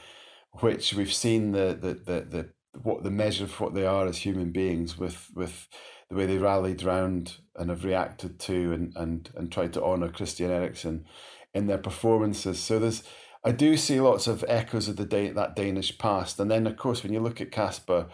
which 0.60 0.94
we've 0.94 1.14
seen 1.14 1.52
the 1.52 1.78
the, 1.80 1.94
the, 1.94 2.22
the 2.22 2.50
what 2.81 3.03
the 3.03 3.12
measure 3.12 3.43
of 3.43 3.60
what 3.60 3.73
they 3.73 3.86
are 3.86 4.07
as 4.07 4.19
human 4.19 4.51
beings 4.51 4.97
with 4.97 5.29
with 5.36 5.67
the 6.10 6.15
way 6.15 6.25
they 6.25 6.38
rallied 6.38 6.84
round 6.84 7.38
and 7.55 7.69
have 7.69 7.84
reacted 7.84 8.39
to 8.39 8.73
and 8.73 8.93
and, 8.95 9.29
and 9.36 9.51
tried 9.51 9.73
to 9.73 9.84
honour 9.84 10.10
Christian 10.10 10.51
Eriksen 10.51 11.05
in 11.53 11.67
their 11.67 11.77
performances. 11.77 12.60
So 12.60 12.79
there's 12.79 13.03
I 13.43 13.51
do 13.51 13.75
see 13.75 13.99
lots 13.99 14.27
of 14.27 14.45
echoes 14.47 14.88
of 14.88 14.97
the 14.97 15.05
day, 15.05 15.29
that 15.29 15.55
Danish 15.55 15.97
past, 15.97 16.39
and 16.39 16.49
then 16.51 16.67
of 16.67 16.77
course 16.77 17.03
when 17.03 17.13
you 17.13 17.19
look 17.19 17.41
at 17.41 17.51
Kasper, 17.51 18.07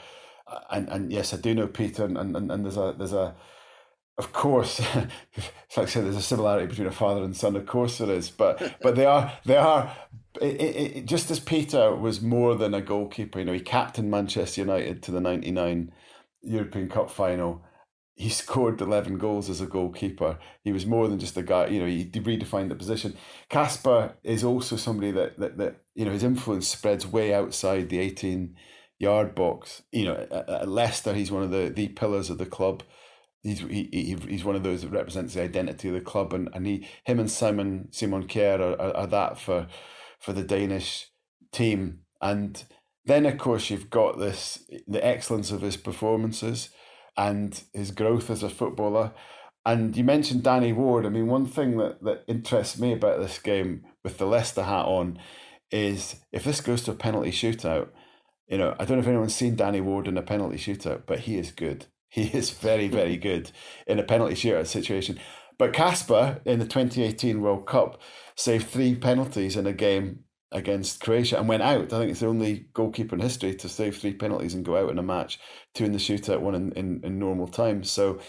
uh, 0.47 0.59
and 0.71 0.87
and 0.89 1.11
yes, 1.11 1.33
I 1.33 1.37
do 1.37 1.53
know 1.53 1.67
Peter, 1.67 2.05
and 2.05 2.17
and, 2.17 2.51
and 2.51 2.65
there's 2.65 2.77
a 2.77 2.95
there's 2.97 3.13
a 3.13 3.35
of 4.17 4.33
course, 4.33 4.79
like 4.95 5.07
I 5.77 5.85
said, 5.85 6.05
there's 6.05 6.15
a 6.15 6.21
similarity 6.21 6.65
between 6.67 6.87
a 6.87 6.91
father 6.91 7.23
and 7.23 7.35
son. 7.35 7.55
Of 7.55 7.67
course, 7.67 7.99
there 7.99 8.09
is, 8.09 8.31
but 8.31 8.77
but 8.81 8.95
they 8.95 9.05
are 9.05 9.31
they 9.45 9.57
are. 9.57 9.95
It, 10.41 10.61
it, 10.61 11.05
just 11.05 11.31
as 11.31 11.39
Peter 11.39 11.95
was 11.95 12.21
more 12.21 12.55
than 12.55 12.73
a 12.73 12.81
goalkeeper, 12.81 13.39
you 13.39 13.45
know, 13.45 13.53
he 13.53 13.59
captained 13.59 14.11
Manchester 14.11 14.61
United 14.61 15.03
to 15.03 15.11
the 15.11 15.21
'99 15.21 15.91
European 16.41 16.89
Cup 16.89 17.09
final. 17.09 17.63
He 18.15 18.29
scored 18.29 18.81
11 18.81 19.19
goals 19.19 19.47
as 19.47 19.61
a 19.61 19.67
goalkeeper. 19.67 20.39
He 20.63 20.71
was 20.71 20.87
more 20.87 21.07
than 21.07 21.19
just 21.19 21.37
a 21.37 21.43
guy, 21.43 21.67
you 21.67 21.79
know, 21.79 21.85
he 21.85 22.05
redefined 22.05 22.69
the 22.69 22.75
position. 22.75 23.15
Kasper 23.47 24.15
is 24.23 24.43
also 24.43 24.75
somebody 24.75 25.11
that, 25.11 25.37
that, 25.37 25.57
that, 25.59 25.81
you 25.93 26.03
know, 26.03 26.11
his 26.11 26.23
influence 26.23 26.67
spreads 26.67 27.05
way 27.05 27.31
outside 27.31 27.89
the 27.89 27.99
18 27.99 28.55
yard 28.97 29.35
box. 29.35 29.83
You 29.91 30.05
know, 30.05 30.27
at, 30.31 30.49
at 30.49 30.67
Leicester, 30.67 31.13
he's 31.13 31.31
one 31.31 31.43
of 31.43 31.51
the, 31.51 31.69
the 31.69 31.89
pillars 31.89 32.31
of 32.31 32.39
the 32.39 32.47
club 32.47 32.81
he's 33.47 33.59
he, 33.59 33.89
he, 33.91 34.17
he's 34.27 34.43
one 34.43 34.55
of 34.55 34.63
those 34.63 34.81
that 34.81 34.89
represents 34.89 35.33
the 35.33 35.41
identity 35.41 35.87
of 35.87 35.93
the 35.93 36.01
club, 36.01 36.33
and, 36.33 36.49
and 36.53 36.67
he 36.67 36.87
him 37.03 37.19
and 37.19 37.31
Simon 37.31 37.87
Simon 37.91 38.27
Kjær 38.27 38.59
are, 38.59 38.81
are, 38.81 38.97
are 38.97 39.07
that 39.07 39.39
for 39.39 39.67
for 40.19 40.33
the 40.33 40.43
Danish 40.43 41.07
team, 41.51 42.01
and 42.21 42.63
then 43.05 43.25
of 43.25 43.37
course 43.37 43.69
you've 43.69 43.89
got 43.89 44.19
this 44.19 44.65
the 44.87 45.05
excellence 45.05 45.51
of 45.51 45.61
his 45.61 45.77
performances 45.77 46.69
and 47.15 47.63
his 47.73 47.91
growth 47.91 48.29
as 48.29 48.43
a 48.43 48.49
footballer. 48.49 49.11
And 49.65 49.97
you 49.97 50.03
mentioned 50.03 50.43
Danny 50.43 50.71
Ward. 50.71 51.05
I 51.05 51.09
mean, 51.09 51.27
one 51.27 51.45
thing 51.45 51.77
that, 51.77 52.01
that 52.03 52.23
interests 52.27 52.79
me 52.79 52.93
about 52.93 53.19
this 53.19 53.37
game 53.37 53.83
with 54.01 54.17
the 54.17 54.25
Leicester 54.25 54.63
hat 54.63 54.85
on 54.85 55.19
is 55.71 56.21
if 56.31 56.45
this 56.45 56.61
goes 56.61 56.83
to 56.83 56.91
a 56.91 56.95
penalty 56.95 57.31
shootout, 57.31 57.89
you 58.47 58.57
know, 58.57 58.75
I 58.79 58.85
don't 58.85 58.97
know 58.97 59.01
if 59.01 59.07
anyone's 59.07 59.35
seen 59.35 59.57
Danny 59.57 59.81
Ward 59.81 60.07
in 60.07 60.17
a 60.17 60.21
penalty 60.21 60.55
shootout, 60.57 61.01
but 61.05 61.21
he 61.21 61.37
is 61.37 61.51
good. 61.51 61.87
He 62.09 62.23
is 62.27 62.51
very, 62.51 62.87
very 62.87 63.17
good 63.29 63.51
in 63.85 63.99
a 63.99 64.03
penalty 64.03 64.33
shootout 64.33 64.67
situation. 64.67 65.19
But 65.57 65.73
Kasper 65.73 66.39
in 66.45 66.59
the 66.59 66.65
2018 66.65 67.41
World 67.41 67.67
Cup 67.67 67.99
saved 68.37 68.67
three 68.67 68.95
penalties 68.95 69.57
in 69.57 69.67
a 69.67 69.73
game 69.73 70.23
against 70.51 71.01
Croatia 71.01 71.37
and 71.37 71.49
went 71.49 71.63
out. 71.63 71.91
I 71.91 71.99
think 71.99 72.11
it's 72.11 72.21
the 72.21 72.27
only 72.27 72.67
goalkeeper 72.73 73.15
in 73.15 73.21
history 73.21 73.53
to 73.55 73.67
save 73.67 73.97
three 73.97 74.13
penalties 74.13 74.53
and 74.53 74.63
go 74.63 74.77
out 74.77 74.91
in 74.91 74.99
a 74.99 75.03
match, 75.03 75.39
two 75.73 75.83
in 75.83 75.91
the 75.91 75.97
shootout, 75.97 76.39
one 76.39 76.55
in, 76.55 76.71
in, 76.73 77.01
in 77.03 77.19
normal 77.19 77.47
time. 77.47 77.83
So 77.83 78.19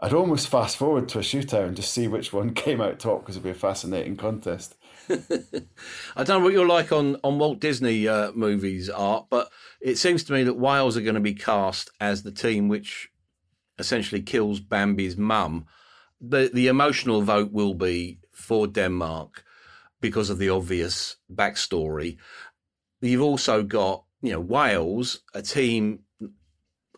I'd 0.00 0.14
almost 0.14 0.48
fast 0.48 0.76
forward 0.76 1.08
to 1.10 1.18
a 1.18 1.22
shootout 1.22 1.66
and 1.66 1.76
just 1.76 1.92
see 1.92 2.08
which 2.08 2.32
one 2.32 2.54
came 2.54 2.80
out 2.80 2.98
top 2.98 3.20
because 3.20 3.36
it'd 3.36 3.44
be 3.44 3.50
a 3.50 3.54
fascinating 3.54 4.16
contest. 4.16 4.76
I 5.10 6.24
don't 6.24 6.28
know 6.28 6.40
what 6.40 6.52
you're 6.52 6.66
like 6.66 6.92
on, 6.92 7.16
on 7.24 7.38
Walt 7.38 7.60
Disney 7.60 8.06
uh, 8.08 8.32
movies, 8.32 8.88
Art, 8.88 9.26
but 9.28 9.50
it 9.80 9.96
seems 9.96 10.24
to 10.24 10.32
me 10.32 10.44
that 10.44 10.58
Wales 10.58 10.96
are 10.96 11.02
going 11.02 11.14
to 11.14 11.20
be 11.20 11.34
cast 11.34 11.90
as 12.00 12.22
the 12.22 12.32
team 12.32 12.68
which 12.68 13.10
essentially 13.78 14.22
kills 14.22 14.60
Bambi's 14.60 15.16
mum, 15.16 15.66
the 16.20 16.50
the 16.52 16.66
emotional 16.66 17.22
vote 17.22 17.52
will 17.52 17.74
be 17.74 18.18
for 18.32 18.66
Denmark 18.66 19.44
because 20.00 20.30
of 20.30 20.38
the 20.38 20.50
obvious 20.50 21.16
backstory. 21.32 22.16
You've 23.00 23.22
also 23.22 23.62
got 23.62 24.04
you 24.22 24.32
know 24.32 24.40
Wales, 24.40 25.20
a 25.34 25.42
team 25.42 26.00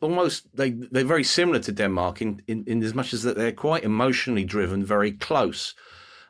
almost 0.00 0.54
they 0.56 0.70
they're 0.70 1.04
very 1.04 1.24
similar 1.24 1.58
to 1.60 1.72
Denmark 1.72 2.22
in, 2.22 2.42
in, 2.46 2.64
in 2.66 2.82
as 2.82 2.94
much 2.94 3.12
as 3.12 3.22
that 3.22 3.36
they're 3.36 3.52
quite 3.52 3.84
emotionally 3.84 4.44
driven, 4.44 4.84
very 4.84 5.12
close. 5.12 5.74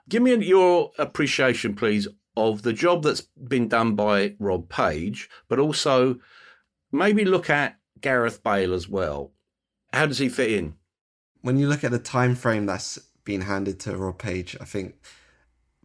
Give 0.08 0.22
me 0.22 0.34
your 0.44 0.90
appreciation, 0.98 1.74
please, 1.74 2.08
of 2.36 2.62
the 2.62 2.72
job 2.72 3.04
that's 3.04 3.20
been 3.20 3.68
done 3.68 3.94
by 3.94 4.34
Rob 4.38 4.68
Page, 4.68 5.28
but 5.48 5.58
also 5.58 6.18
maybe 6.90 7.24
look 7.24 7.48
at 7.48 7.78
Gareth 8.00 8.42
Bale 8.42 8.74
as 8.74 8.88
well. 8.88 9.32
How 9.92 10.06
does 10.06 10.18
he 10.18 10.28
fit 10.28 10.50
in? 10.50 10.74
When 11.42 11.58
you 11.58 11.68
look 11.68 11.84
at 11.84 11.90
the 11.90 11.98
time 11.98 12.34
frame 12.34 12.66
that's 12.66 12.98
been 13.24 13.42
handed 13.42 13.78
to 13.80 13.96
Rob 13.96 14.18
Page, 14.18 14.56
I 14.60 14.64
think 14.64 14.94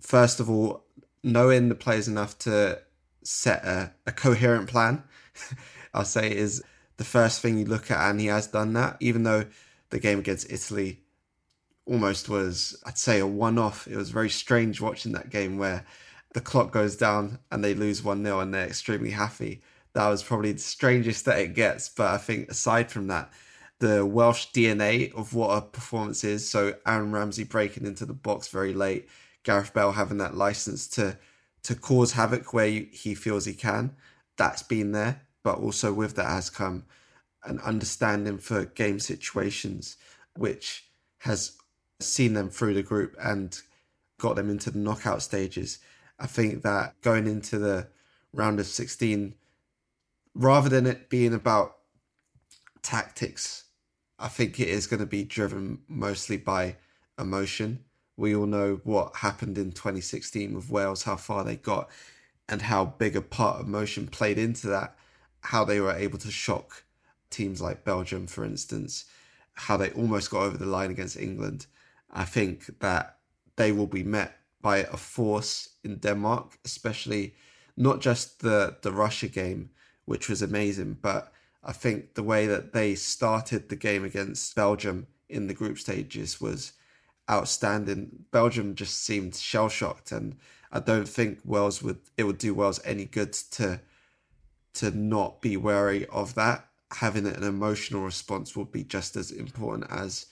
first 0.01 0.39
of 0.39 0.49
all, 0.49 0.85
knowing 1.23 1.69
the 1.69 1.75
players 1.75 2.07
enough 2.07 2.37
to 2.39 2.79
set 3.23 3.63
a, 3.65 3.93
a 4.05 4.11
coherent 4.11 4.69
plan, 4.69 5.03
I'll 5.93 6.05
say 6.05 6.35
is 6.35 6.63
the 6.97 7.03
first 7.03 7.41
thing 7.41 7.57
you 7.57 7.65
look 7.65 7.91
at, 7.91 8.09
and 8.09 8.19
he 8.19 8.27
has 8.27 8.47
done 8.47 8.73
that. 8.73 8.97
Even 8.99 9.23
though 9.23 9.45
the 9.89 9.99
game 9.99 10.19
against 10.19 10.51
Italy 10.51 11.01
almost 11.85 12.29
was, 12.29 12.81
I'd 12.85 12.97
say, 12.97 13.19
a 13.19 13.27
one-off. 13.27 13.87
It 13.87 13.95
was 13.95 14.09
very 14.09 14.29
strange 14.29 14.81
watching 14.81 15.11
that 15.13 15.29
game 15.29 15.57
where 15.57 15.85
the 16.33 16.41
clock 16.41 16.71
goes 16.71 16.97
down 16.97 17.39
and 17.51 17.63
they 17.63 17.73
lose 17.73 18.03
one 18.03 18.23
0 18.23 18.39
and 18.39 18.53
they're 18.53 18.67
extremely 18.67 19.11
happy. 19.11 19.61
That 19.93 20.09
was 20.09 20.23
probably 20.23 20.51
the 20.51 20.59
strangest 20.59 21.25
that 21.25 21.39
it 21.39 21.53
gets. 21.53 21.87
But 21.89 22.07
I 22.07 22.17
think 22.17 22.49
aside 22.49 22.91
from 22.91 23.07
that, 23.07 23.31
the 23.79 24.05
Welsh 24.05 24.47
DNA 24.51 25.13
of 25.13 25.33
what 25.33 25.57
a 25.57 25.61
performance 25.61 26.23
is. 26.23 26.49
So 26.49 26.75
Aaron 26.85 27.11
Ramsey 27.11 27.43
breaking 27.43 27.85
into 27.85 28.05
the 28.05 28.13
box 28.13 28.47
very 28.47 28.73
late, 28.73 29.07
Gareth 29.45 29.73
Bale 29.73 29.93
having 29.93 30.17
that 30.17 30.35
license 30.35 30.87
to 30.89 31.17
to 31.63 31.73
cause 31.73 32.11
havoc 32.11 32.53
where 32.53 32.67
he 32.67 33.15
feels 33.15 33.45
he 33.45 33.53
can. 33.53 33.95
That's 34.37 34.61
been 34.61 34.91
there, 34.91 35.21
but 35.41 35.57
also 35.57 35.93
with 35.93 36.15
that 36.17 36.27
has 36.27 36.49
come 36.49 36.83
an 37.43 37.59
understanding 37.59 38.37
for 38.37 38.65
game 38.65 38.99
situations, 38.99 39.97
which 40.35 40.85
has 41.19 41.53
seen 41.99 42.33
them 42.33 42.49
through 42.49 42.73
the 42.73 42.83
group 42.83 43.15
and 43.19 43.59
got 44.19 44.35
them 44.35 44.49
into 44.49 44.69
the 44.69 44.77
knockout 44.77 45.23
stages. 45.23 45.79
I 46.19 46.27
think 46.27 46.61
that 46.63 47.01
going 47.01 47.25
into 47.25 47.57
the 47.57 47.87
round 48.31 48.59
of 48.59 48.67
16, 48.67 49.33
rather 50.35 50.69
than 50.69 50.85
it 50.85 51.09
being 51.09 51.33
about 51.33 51.77
tactics 52.83 53.65
I 54.17 54.27
think 54.27 54.59
it 54.59 54.69
is 54.69 54.87
going 54.87 55.01
to 55.01 55.05
be 55.05 55.23
driven 55.23 55.79
mostly 55.87 56.37
by 56.37 56.77
emotion. 57.19 57.83
We 58.17 58.35
all 58.35 58.45
know 58.45 58.79
what 58.83 59.17
happened 59.17 59.57
in 59.57 59.71
2016 59.71 60.53
with 60.53 60.69
Wales, 60.69 61.03
how 61.03 61.17
far 61.17 61.43
they 61.43 61.57
got, 61.57 61.89
and 62.47 62.61
how 62.61 62.85
big 62.85 63.15
a 63.15 63.21
part 63.21 63.61
emotion 63.61 64.07
played 64.07 64.37
into 64.37 64.67
that. 64.67 64.95
How 65.41 65.65
they 65.65 65.79
were 65.79 65.93
able 65.93 66.17
to 66.19 66.31
shock 66.31 66.83
teams 67.29 67.61
like 67.61 67.83
Belgium, 67.83 68.27
for 68.27 68.43
instance, 68.45 69.05
how 69.53 69.77
they 69.77 69.91
almost 69.91 70.31
got 70.31 70.43
over 70.43 70.57
the 70.57 70.65
line 70.65 70.91
against 70.91 71.17
England. 71.17 71.67
I 72.11 72.25
think 72.25 72.79
that 72.79 73.17
they 73.55 73.71
will 73.71 73.87
be 73.87 74.03
met 74.03 74.37
by 74.61 74.77
a 74.77 74.97
force 74.97 75.69
in 75.83 75.97
Denmark, 75.97 76.57
especially 76.65 77.35
not 77.77 78.01
just 78.01 78.39
the 78.39 78.77
the 78.81 78.91
Russia 78.91 79.27
game, 79.27 79.69
which 80.05 80.29
was 80.29 80.41
amazing, 80.41 80.97
but 81.01 81.31
I 81.63 81.73
think 81.73 82.13
the 82.13 82.23
way 82.23 82.47
that 82.47 82.73
they 82.73 82.95
started 82.95 83.69
the 83.69 83.75
game 83.75 84.03
against 84.03 84.55
Belgium 84.55 85.07
in 85.29 85.47
the 85.47 85.53
group 85.53 85.77
stages 85.79 86.39
was 86.39 86.73
outstanding. 87.29 88.25
Belgium 88.31 88.75
just 88.75 89.03
seemed 89.03 89.35
shell 89.35 89.69
shocked, 89.69 90.11
and 90.11 90.35
I 90.71 90.79
don't 90.79 91.07
think 91.07 91.39
Wales 91.43 91.81
would 91.81 91.99
it 92.17 92.23
would 92.23 92.37
do 92.37 92.53
Wales 92.53 92.79
any 92.85 93.05
good 93.05 93.33
to 93.51 93.81
to 94.75 94.91
not 94.91 95.41
be 95.41 95.57
wary 95.57 96.05
of 96.07 96.35
that. 96.35 96.67
Having 96.91 97.27
an 97.27 97.43
emotional 97.43 98.03
response 98.03 98.55
would 98.55 98.71
be 98.71 98.83
just 98.83 99.15
as 99.15 99.31
important 99.31 99.89
as 99.89 100.27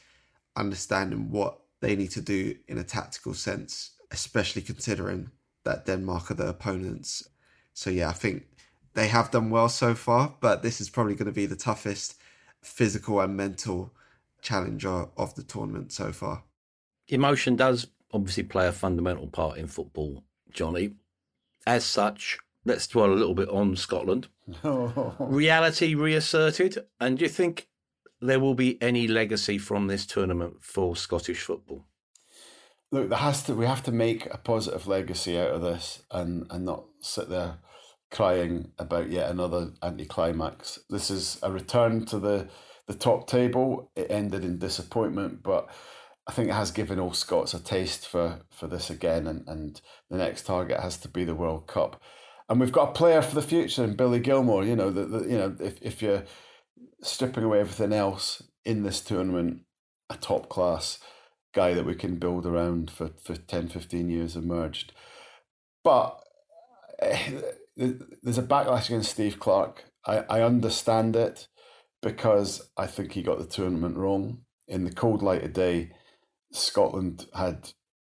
understanding 0.56 1.32
what 1.32 1.60
they 1.82 1.95
need 1.95 2.12
to 2.12 2.21
do 2.21 2.56
in 2.67 2.77
a 2.77 2.84
tactical 2.84 3.34
sense, 3.34 3.91
especially 4.12 4.62
considering 4.62 5.32
that 5.63 5.86
Denmark 5.86 6.32
are 6.32 6.36
the 6.36 6.47
opponents. 6.47 7.27
So 7.73 7.89
yeah, 7.89 8.10
I 8.10 8.13
think 8.13 8.45
they 8.93 9.08
have 9.08 9.32
done 9.32 9.49
well 9.49 9.69
so 9.69 9.95
far, 9.95 10.36
but 10.39 10.62
this 10.62 10.79
is 10.79 10.89
probably 10.89 11.15
going 11.15 11.25
to 11.25 11.32
be 11.32 11.45
the 11.45 11.56
toughest 11.56 12.15
physical 12.62 13.19
and 13.19 13.36
mental 13.36 13.93
challenger 14.41 15.08
of 15.17 15.36
the 15.36 15.43
tournament 15.43 15.91
so 15.91 16.12
far. 16.12 16.43
Emotion 17.07 17.55
does 17.55 17.87
obviously 18.11 18.43
play 18.43 18.67
a 18.67 18.71
fundamental 18.71 19.27
part 19.27 19.57
in 19.57 19.67
football, 19.67 20.23
Johnny. 20.51 20.93
As 21.65 21.83
such, 21.83 22.37
let's 22.65 22.87
dwell 22.87 23.11
a 23.11 23.15
little 23.15 23.35
bit 23.35 23.49
on 23.49 23.75
Scotland. 23.75 24.27
Reality 24.63 25.95
reasserted, 25.95 26.86
and 26.99 27.17
do 27.17 27.25
you 27.25 27.30
think 27.30 27.67
there 28.21 28.39
will 28.39 28.55
be 28.55 28.82
any 28.82 29.07
legacy 29.07 29.57
from 29.57 29.88
this 29.88 30.05
tournament 30.05 30.57
for 30.61 30.95
Scottish 30.95 31.41
football? 31.41 31.86
Look, 32.91 33.09
there 33.09 33.17
has 33.17 33.43
to. 33.43 33.55
We 33.55 33.65
have 33.65 33.84
to 33.84 33.91
make 33.91 34.28
a 34.32 34.38
positive 34.38 34.88
legacy 34.88 35.38
out 35.38 35.51
of 35.51 35.61
this, 35.61 36.03
and 36.11 36.45
and 36.49 36.65
not 36.65 36.86
sit 36.99 37.30
there 37.30 37.57
crying 38.11 38.71
about 38.78 39.09
yet 39.09 39.32
another 39.32 39.71
anticlimax. 39.82 40.80
This 40.89 41.09
is 41.09 41.39
a 41.41 41.51
return 41.51 42.05
to 42.05 42.19
the 42.19 42.49
the 42.88 42.93
top 42.93 43.28
table. 43.28 43.91
It 43.95 44.11
ended 44.11 44.43
in 44.43 44.59
disappointment, 44.59 45.41
but 45.41 45.69
I 46.28 46.32
think 46.32 46.49
it 46.49 46.53
has 46.53 46.71
given 46.71 46.99
all 46.99 47.13
Scots 47.13 47.53
a 47.53 47.59
taste 47.59 48.07
for 48.07 48.41
for 48.49 48.67
this 48.67 48.89
again, 48.89 49.28
and, 49.28 49.47
and 49.47 49.82
the 50.09 50.17
next 50.17 50.45
target 50.45 50.80
has 50.80 50.97
to 50.97 51.07
be 51.07 51.24
the 51.24 51.36
World 51.36 51.67
Cup. 51.67 52.01
And 52.49 52.59
we've 52.59 52.71
got 52.71 52.89
a 52.89 52.93
player 52.93 53.21
for 53.21 53.36
the 53.36 53.41
future 53.41 53.84
in 53.84 53.95
Billy 53.95 54.19
Gilmour. 54.19 54.65
You 54.65 54.76
know, 54.76 54.89
the, 54.89 55.05
the, 55.05 55.19
you 55.30 55.38
know 55.38 55.55
if, 55.59 55.82
if 55.82 56.01
you're 56.01 56.24
stripping 57.01 57.43
away 57.43 57.59
everything 57.59 57.93
else 57.93 58.43
in 58.65 58.84
this 58.84 59.01
tournament, 59.01 59.61
a 60.09 60.15
top 60.15 60.49
class 60.49 60.99
guy 61.53 61.74
that 61.74 61.86
we 61.86 61.95
can 61.95 62.17
build 62.17 62.45
around 62.45 62.89
for, 62.89 63.11
for 63.24 63.36
10, 63.36 63.69
15 63.69 64.09
years 64.09 64.36
emerged. 64.36 64.93
But 65.84 66.19
eh, 66.99 67.41
there's 67.76 68.38
a 68.38 68.43
backlash 68.43 68.88
against 68.88 69.11
Steve 69.11 69.39
Clarke. 69.39 69.86
I, 70.05 70.19
I 70.30 70.41
understand 70.41 71.15
it 71.15 71.47
because 72.01 72.69
I 72.78 72.88
think 72.88 73.13
he 73.13 73.21
got 73.21 73.39
the 73.39 73.45
tournament 73.45 73.97
wrong. 73.97 74.41
in 74.67 74.86
the 74.86 74.91
cold 74.91 75.21
light 75.21 75.43
of 75.43 75.53
day, 75.53 75.91
Scotland 76.54 77.28
had 77.36 77.70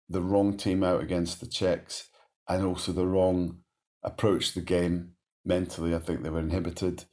the 0.09 0.21
wrong 0.21 0.57
team 0.57 0.83
out 0.83 1.01
against 1.01 1.39
the 1.39 1.47
Czechs 1.47 2.09
and 2.47 2.65
also 2.65 2.91
the 2.91 3.07
wrong 3.07 3.59
approach 4.03 4.49
to 4.49 4.59
the 4.59 4.65
game 4.65 5.13
mentally. 5.45 5.95
I 5.95 5.99
think 5.99 6.21
they 6.23 6.29
were 6.29 6.39
inhibited, 6.39 7.05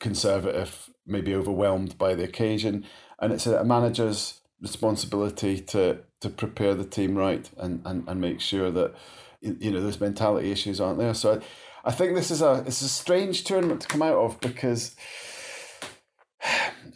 conservative, 0.00 0.90
maybe 1.06 1.34
overwhelmed 1.34 1.96
by 1.96 2.14
the 2.14 2.24
occasion. 2.24 2.84
And 3.20 3.32
it's 3.32 3.46
a 3.46 3.64
manager's 3.64 4.40
responsibility 4.60 5.60
to 5.60 6.00
to 6.20 6.28
prepare 6.28 6.74
the 6.74 6.84
team 6.84 7.16
right 7.16 7.48
and, 7.58 7.80
and, 7.84 8.08
and 8.08 8.20
make 8.20 8.40
sure 8.40 8.72
that 8.72 8.92
you 9.40 9.70
know 9.70 9.80
those 9.80 10.00
mentality 10.00 10.50
issues 10.50 10.80
aren't 10.80 10.98
there. 10.98 11.14
So 11.14 11.34
I, 11.84 11.88
I 11.88 11.92
think 11.92 12.14
this 12.14 12.30
is 12.30 12.42
a 12.42 12.64
it's 12.66 12.82
a 12.82 12.88
strange 12.88 13.44
tournament 13.44 13.82
to 13.82 13.88
come 13.88 14.02
out 14.02 14.16
of 14.16 14.40
because 14.40 14.96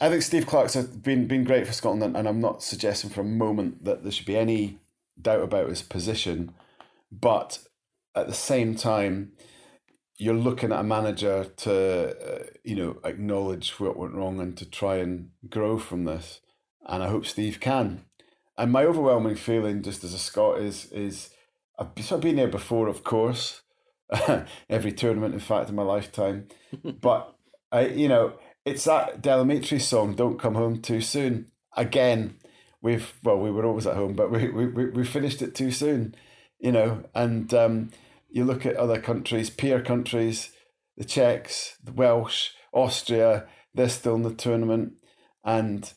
I 0.01 0.09
think 0.09 0.22
Steve 0.22 0.47
Clarke's 0.47 0.76
been 0.76 1.26
been 1.26 1.45
great 1.45 1.66
for 1.66 1.72
Scotland, 1.72 2.16
and 2.16 2.28
I'm 2.28 2.41
not 2.41 2.62
suggesting 2.62 3.11
for 3.11 3.20
a 3.20 3.24
moment 3.24 3.85
that 3.85 4.03
there 4.03 4.12
should 4.12 4.26
be 4.26 4.37
any 4.37 4.78
doubt 5.20 5.43
about 5.43 5.68
his 5.68 5.83
position, 5.83 6.53
but 7.11 7.59
at 8.14 8.26
the 8.26 8.35
same 8.35 8.74
time, 8.74 9.33
you're 10.16 10.35
looking 10.35 10.72
at 10.72 10.80
a 10.80 10.85
manager 10.85 11.45
to 11.59 12.41
uh, 12.41 12.45
you 12.64 12.76
know 12.76 12.99
acknowledge 13.05 13.78
what 13.78 13.97
went 13.97 14.14
wrong 14.14 14.41
and 14.41 14.57
to 14.59 14.66
try 14.66 14.97
and 14.97 15.30
grow 15.49 15.78
from 15.78 16.05
this, 16.05 16.41
and 16.87 17.03
I 17.03 17.09
hope 17.09 17.26
Steve 17.26 17.61
can. 17.61 18.05
And 18.59 18.70
my 18.70 18.85
overwhelming 18.85 19.37
feeling, 19.37 19.83
just 19.83 20.05
as 20.05 20.14
a 20.14 20.18
Scot, 20.18 20.59
is 20.59 20.87
is 20.93 21.30
I've 21.78 21.91
sort 22.05 22.18
of 22.18 22.20
been 22.22 22.37
there 22.37 22.49
before, 22.49 22.89
of 22.89 23.05
course, 23.05 23.62
every 24.68 24.93
tournament, 24.93 25.35
in 25.35 25.41
fact, 25.41 25.68
in 25.68 25.74
my 25.74 25.83
lifetime, 25.83 26.49
but 27.01 27.35
I, 27.70 27.87
you 27.87 28.09
know 28.09 28.35
it's 28.65 28.85
that 28.85 29.21
Del 29.21 29.45
Amitri 29.45 29.81
song, 29.81 30.15
Don't 30.15 30.39
Come 30.39 30.55
Home 30.55 30.81
Too 30.81 31.01
Soon. 31.01 31.47
Again, 31.77 32.37
we've, 32.81 33.13
well, 33.23 33.39
we 33.39 33.51
were 33.51 33.65
always 33.65 33.87
at 33.87 33.97
home, 33.97 34.15
but 34.15 34.31
we, 34.31 34.49
we, 34.49 34.67
we 34.67 35.05
finished 35.05 35.43
it 35.43 35.55
too 35.55 35.71
soon, 35.71 36.15
you 36.59 36.71
know. 36.71 37.05
And 37.15 37.53
um, 37.55 37.91
you 38.31 38.45
look 38.45 38.65
at 38.65 38.77
other 38.77 39.01
countries, 39.01 39.51
peer 39.51 39.81
countries, 39.81 40.53
the 40.97 41.05
Czechs, 41.05 41.77
the 41.83 41.93
Welsh, 41.93 42.51
Austria, 42.73 43.47
they're 43.75 43.89
still 43.89 44.15
in 44.15 44.23
the 44.23 44.35
tournament. 44.35 44.95
And 45.45 45.93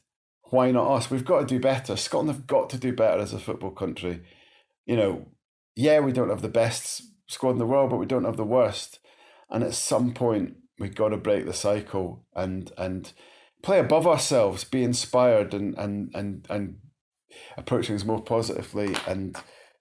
why 0.49 0.71
not 0.71 0.91
us? 0.91 1.11
We've 1.11 1.25
got 1.25 1.41
to 1.41 1.45
do 1.45 1.59
better. 1.59 1.95
Scotland 1.95 2.29
have 2.29 2.47
got 2.47 2.69
to 2.71 2.77
do 2.77 2.93
better 2.93 3.19
as 3.19 3.33
a 3.33 3.39
football 3.39 3.71
country. 3.71 4.23
You 4.85 4.95
know, 4.95 5.27
yeah, 5.75 5.99
we 5.99 6.13
don't 6.13 6.29
have 6.29 6.41
the 6.41 6.47
best 6.47 7.03
squad 7.27 7.51
in 7.51 7.57
the 7.57 7.65
world, 7.65 7.89
but 7.89 7.97
we 7.97 8.05
don't 8.05 8.25
have 8.25 8.37
the 8.37 8.43
worst. 8.43 8.99
And 9.49 9.63
at 9.63 9.73
some 9.73 10.13
point, 10.13 10.55
we've 10.79 10.95
got 10.95 11.09
to 11.09 11.17
break 11.17 11.45
the 11.45 11.53
cycle 11.53 12.25
and 12.35 12.71
and 12.77 13.11
play 13.61 13.79
above 13.79 14.05
ourselves, 14.05 14.63
be 14.63 14.83
inspired 14.83 15.53
and 15.53 15.77
and 15.77 16.11
and 16.13 16.45
and 16.49 16.77
approach 17.57 17.87
things 17.87 18.05
more 18.05 18.21
positively 18.21 18.95
and 19.07 19.35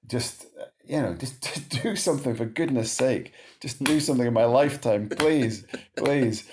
just 0.07 0.47
you 0.85 1.01
know 1.01 1.15
just, 1.15 1.69
do 1.83 1.97
something 1.97 2.35
for 2.35 2.45
goodness 2.45 2.91
sake. 2.91 3.33
Just 3.61 3.83
do 3.83 4.01
something 4.01 4.27
in 4.27 4.33
my 4.33 4.45
lifetime 4.45 5.09
please 5.09 5.65
please. 5.97 6.49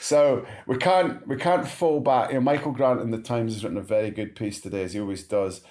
So 0.00 0.46
we 0.66 0.76
can't 0.76 1.26
we 1.26 1.36
can't 1.36 1.66
fall 1.66 2.00
back. 2.00 2.28
You 2.28 2.34
know 2.36 2.40
michael 2.40 2.72
grant 2.72 3.00
in 3.00 3.10
the 3.10 3.18
times 3.18 3.54
has 3.54 3.64
written 3.64 3.78
a 3.78 3.82
very 3.82 4.10
good 4.10 4.36
piece 4.36 4.60
today 4.60 4.84
as 4.84 4.92
he 4.92 5.00
always 5.00 5.24
does 5.24 5.62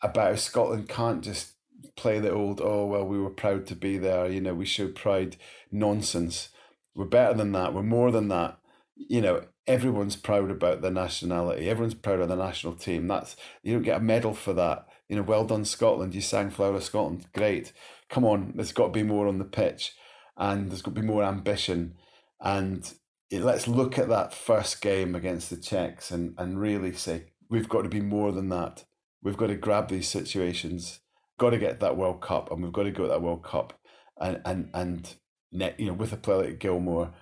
about 0.00 0.28
how 0.28 0.36
scotland 0.36 0.88
can't 0.88 1.24
just 1.24 1.54
play 1.96 2.20
the 2.20 2.32
old 2.32 2.60
oh 2.62 2.86
well 2.86 3.04
we 3.04 3.18
were 3.18 3.30
proud 3.30 3.66
to 3.66 3.74
be 3.74 3.98
there. 3.98 4.28
You 4.28 4.40
know 4.40 4.54
we 4.54 4.66
show 4.66 4.88
pride. 4.88 5.36
Nonsense 5.70 6.48
we're 6.94 7.04
better 7.04 7.34
than 7.34 7.52
that. 7.52 7.74
We're 7.74 7.82
more 7.82 8.10
than 8.10 8.28
that. 8.28 8.58
You 8.96 9.20
know, 9.20 9.44
everyone's 9.66 10.16
proud 10.16 10.50
about 10.50 10.80
their 10.80 10.90
nationality. 10.90 11.68
Everyone's 11.68 11.94
proud 11.94 12.20
of 12.20 12.28
the 12.28 12.36
national 12.36 12.74
team. 12.74 13.06
That's 13.06 13.36
you 13.62 13.74
don't 13.74 13.82
get 13.82 13.98
a 13.98 14.00
medal 14.02 14.34
for 14.34 14.52
that. 14.54 14.88
You 15.08 15.16
know, 15.16 15.22
well 15.22 15.44
done, 15.44 15.64
Scotland. 15.64 16.14
You 16.14 16.20
sang 16.20 16.50
Flower 16.50 16.74
of 16.74 16.84
Scotland. 16.84 17.26
Great. 17.32 17.72
Come 18.08 18.24
on, 18.24 18.52
there's 18.56 18.72
got 18.72 18.86
to 18.86 18.92
be 18.92 19.02
more 19.02 19.28
on 19.28 19.38
the 19.38 19.44
pitch, 19.44 19.94
and 20.36 20.70
there's 20.70 20.82
got 20.82 20.94
to 20.94 21.00
be 21.00 21.06
more 21.06 21.22
ambition. 21.22 21.94
And 22.40 22.92
it, 23.30 23.42
let's 23.42 23.68
look 23.68 23.98
at 23.98 24.08
that 24.08 24.32
first 24.32 24.80
game 24.80 25.14
against 25.14 25.50
the 25.50 25.56
Czechs 25.56 26.10
and 26.10 26.34
and 26.38 26.60
really 26.60 26.92
say 26.94 27.24
we've 27.48 27.68
got 27.68 27.82
to 27.82 27.88
be 27.88 28.00
more 28.00 28.32
than 28.32 28.48
that. 28.48 28.84
We've 29.22 29.36
got 29.36 29.48
to 29.48 29.56
grab 29.56 29.88
these 29.88 30.08
situations. 30.08 31.00
Got 31.38 31.50
to 31.50 31.58
get 31.58 31.80
that 31.80 31.96
World 31.96 32.20
Cup, 32.20 32.50
and 32.50 32.62
we've 32.62 32.72
got 32.72 32.84
to 32.84 32.90
go 32.90 33.04
to 33.04 33.08
that 33.10 33.22
World 33.22 33.44
Cup 33.44 33.78
and 34.20 34.40
and 34.44 34.70
and 34.74 35.14
you 35.50 35.86
know, 35.86 35.92
with 35.92 36.12
a 36.12 36.16
player 36.16 36.44
like 36.44 36.58
Gilmour, 36.58 37.12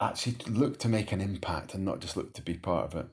actually 0.00 0.36
look 0.48 0.78
to 0.80 0.88
make 0.88 1.12
an 1.12 1.20
impact 1.20 1.74
and 1.74 1.84
not 1.84 2.00
just 2.00 2.16
look 2.16 2.32
to 2.34 2.42
be 2.42 2.54
part 2.54 2.86
of 2.86 3.00
it. 3.00 3.06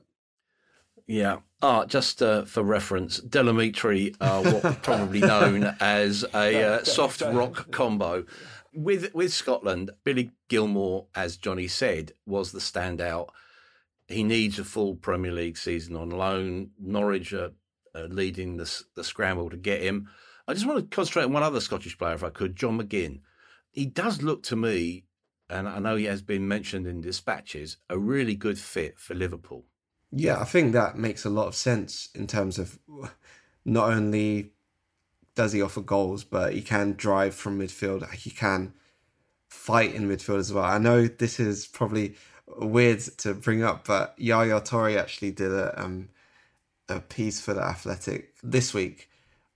Yeah. 1.06 1.38
Ah, 1.62 1.84
just 1.86 2.22
uh, 2.22 2.44
for 2.44 2.62
reference, 2.62 3.18
Del 3.18 3.46
Amitri 3.46 4.14
are 4.20 4.42
what 4.42 4.82
probably 4.82 5.20
known 5.20 5.76
as 5.80 6.24
a 6.34 6.62
uh, 6.62 6.84
soft 6.84 7.20
rock 7.20 7.70
combo. 7.70 8.24
With 8.72 9.12
with 9.14 9.32
Scotland, 9.32 9.90
Billy 10.04 10.30
Gilmour, 10.48 11.06
as 11.14 11.36
Johnny 11.36 11.66
said, 11.66 12.12
was 12.26 12.52
the 12.52 12.60
standout. 12.60 13.30
He 14.06 14.22
needs 14.22 14.58
a 14.58 14.64
full 14.64 14.94
Premier 14.94 15.32
League 15.32 15.58
season 15.58 15.96
on 15.96 16.10
loan. 16.10 16.70
Norwich 16.78 17.32
are, 17.32 17.52
are 17.94 18.08
leading 18.08 18.56
the, 18.56 18.82
the 18.94 19.04
scramble 19.04 19.50
to 19.50 19.56
get 19.56 19.82
him. 19.82 20.08
I 20.48 20.54
just 20.54 20.66
want 20.66 20.78
to 20.78 20.94
concentrate 20.94 21.24
on 21.24 21.32
one 21.32 21.42
other 21.42 21.60
Scottish 21.60 21.96
player, 21.98 22.14
if 22.14 22.24
I 22.24 22.30
could, 22.30 22.56
John 22.56 22.80
McGinn 22.80 23.20
he 23.72 23.86
does 23.86 24.22
look 24.22 24.42
to 24.44 24.56
me, 24.56 25.04
and 25.48 25.68
I 25.68 25.78
know 25.78 25.96
he 25.96 26.04
has 26.04 26.22
been 26.22 26.46
mentioned 26.48 26.86
in 26.86 27.00
dispatches, 27.00 27.76
a 27.88 27.98
really 27.98 28.34
good 28.34 28.58
fit 28.58 28.98
for 28.98 29.14
Liverpool. 29.14 29.64
Yeah, 30.12 30.40
I 30.40 30.44
think 30.44 30.72
that 30.72 30.96
makes 30.96 31.24
a 31.24 31.30
lot 31.30 31.46
of 31.46 31.54
sense 31.54 32.08
in 32.14 32.26
terms 32.26 32.58
of 32.58 32.78
not 33.64 33.92
only 33.92 34.52
does 35.34 35.52
he 35.52 35.62
offer 35.62 35.80
goals, 35.80 36.24
but 36.24 36.52
he 36.52 36.62
can 36.62 36.94
drive 36.94 37.34
from 37.34 37.58
midfield. 37.58 38.10
He 38.12 38.30
can 38.30 38.74
fight 39.48 39.94
in 39.94 40.08
midfield 40.08 40.38
as 40.38 40.52
well. 40.52 40.64
I 40.64 40.78
know 40.78 41.06
this 41.06 41.38
is 41.38 41.66
probably 41.66 42.16
weird 42.58 43.00
to 43.18 43.34
bring 43.34 43.62
up, 43.62 43.86
but 43.86 44.14
Yaya 44.16 44.60
Toure 44.60 44.98
actually 44.98 45.30
did 45.32 45.52
a 45.52 45.80
um, 45.80 46.08
a 46.88 47.00
piece 47.00 47.40
for 47.40 47.54
the 47.54 47.62
Athletic 47.62 48.34
this 48.42 48.74
week 48.74 49.09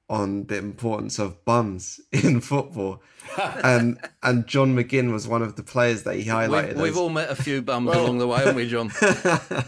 on 0.08 0.46
the 0.46 0.58
importance 0.58 1.18
of 1.18 1.44
bums 1.44 2.00
in 2.12 2.40
football, 2.40 3.02
and 3.62 3.98
and 4.22 4.46
John 4.46 4.74
McGinn 4.76 5.12
was 5.12 5.26
one 5.26 5.42
of 5.42 5.56
the 5.56 5.62
players 5.62 6.02
that 6.04 6.16
he 6.16 6.24
highlighted. 6.24 6.74
We've, 6.74 6.82
we've 6.82 6.98
all 6.98 7.10
met 7.10 7.30
a 7.30 7.36
few 7.36 7.62
bums 7.62 7.88
well, 7.88 8.04
along 8.04 8.18
the 8.18 8.26
way, 8.26 8.38
haven't 8.38 8.56
we, 8.56 8.68
John? 8.68 8.90
can, 8.90 9.64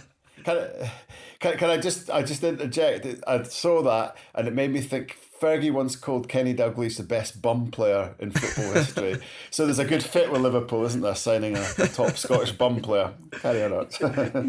I, 0.47 0.93
can, 1.41 1.59
can 1.59 1.71
I 1.71 1.79
just 1.79 2.11
I 2.11 2.23
just 2.23 2.43
interject? 2.45 3.07
I 3.27 3.43
saw 3.45 3.83
that 3.83 4.17
and 4.35 4.49
it 4.49 4.55
made 4.55 4.73
me 4.73 4.81
think. 4.81 5.19
Fergie 5.37 5.71
once 5.71 5.97
called 5.97 6.31
Kenny 6.31 6.55
Dalglish 6.55 6.97
the 6.97 7.03
best 7.03 7.43
bum 7.43 7.71
player 7.71 8.15
in 8.19 8.31
football 8.31 8.73
history. 8.73 9.19
so 9.51 9.67
there's 9.67 9.79
a 9.79 9.85
good 9.85 10.03
fit 10.03 10.33
with 10.33 10.41
Liverpool, 10.41 10.87
isn't 10.87 11.03
there? 11.03 11.15
Signing 11.15 11.59
a, 11.59 11.67
a 11.77 11.89
top 11.89 12.17
Scottish 12.17 12.53
bum 12.53 12.81
player. 12.81 13.13
Carry 13.33 13.63
on. 13.63 13.87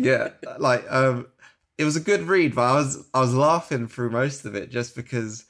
yeah, 0.01 0.29
like 0.59 0.89
um, 0.89 1.27
it 1.77 1.83
was 1.83 1.97
a 1.97 1.99
good 1.99 2.21
read, 2.21 2.55
but 2.55 2.61
I 2.61 2.75
was 2.75 3.05
I 3.13 3.19
was 3.19 3.33
laughing 3.33 3.89
through 3.89 4.11
most 4.11 4.45
of 4.45 4.55
it 4.55 4.71
just 4.71 4.95
because 4.95 5.43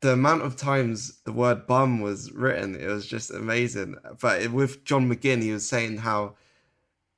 the 0.00 0.12
amount 0.12 0.42
of 0.42 0.56
times 0.56 1.20
the 1.24 1.32
word 1.32 1.66
bum 1.66 2.00
was 2.00 2.30
written, 2.32 2.76
it 2.76 2.86
was 2.86 3.06
just 3.06 3.30
amazing. 3.30 3.96
But 4.20 4.48
with 4.48 4.84
John 4.84 5.10
McGinn, 5.10 5.42
he 5.42 5.52
was 5.52 5.68
saying 5.68 5.98
how 5.98 6.36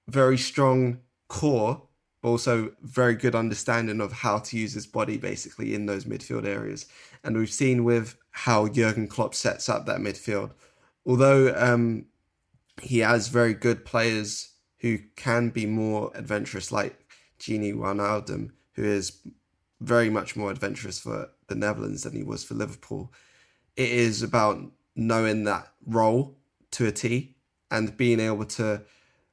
very 0.08 0.38
strong 0.38 1.00
core, 1.28 1.82
but 2.22 2.28
also 2.28 2.72
very 2.82 3.14
good 3.14 3.34
understanding 3.34 4.00
of 4.00 4.12
how 4.12 4.38
to 4.38 4.58
use 4.58 4.72
his 4.72 4.86
body 4.86 5.18
basically 5.18 5.74
in 5.74 5.86
those 5.86 6.04
midfield 6.04 6.46
areas. 6.46 6.86
And 7.22 7.36
we've 7.36 7.52
seen 7.52 7.84
with 7.84 8.16
how 8.30 8.68
Jurgen 8.68 9.08
Klopp 9.08 9.34
sets 9.34 9.68
up 9.68 9.86
that 9.86 10.00
midfield, 10.00 10.52
although 11.04 11.54
um, 11.56 12.06
he 12.80 13.00
has 13.00 13.28
very 13.28 13.54
good 13.54 13.84
players 13.84 14.52
who 14.78 14.98
can 15.16 15.50
be 15.50 15.66
more 15.66 16.10
adventurous, 16.14 16.72
like 16.72 16.98
Gini 17.38 17.74
Wijnaldum, 17.74 18.50
who 18.74 18.84
is 18.84 19.20
very 19.80 20.10
much 20.10 20.36
more 20.36 20.50
adventurous 20.50 20.98
for 20.98 21.30
the 21.50 21.54
Netherlands 21.54 22.04
than 22.04 22.14
he 22.14 22.22
was 22.22 22.42
for 22.42 22.54
Liverpool. 22.54 23.12
It 23.76 23.90
is 23.90 24.22
about 24.22 24.58
knowing 24.96 25.44
that 25.44 25.68
role 25.86 26.38
to 26.70 26.86
a 26.86 26.92
T 26.92 27.34
and 27.70 27.96
being 27.96 28.20
able 28.20 28.46
to 28.46 28.82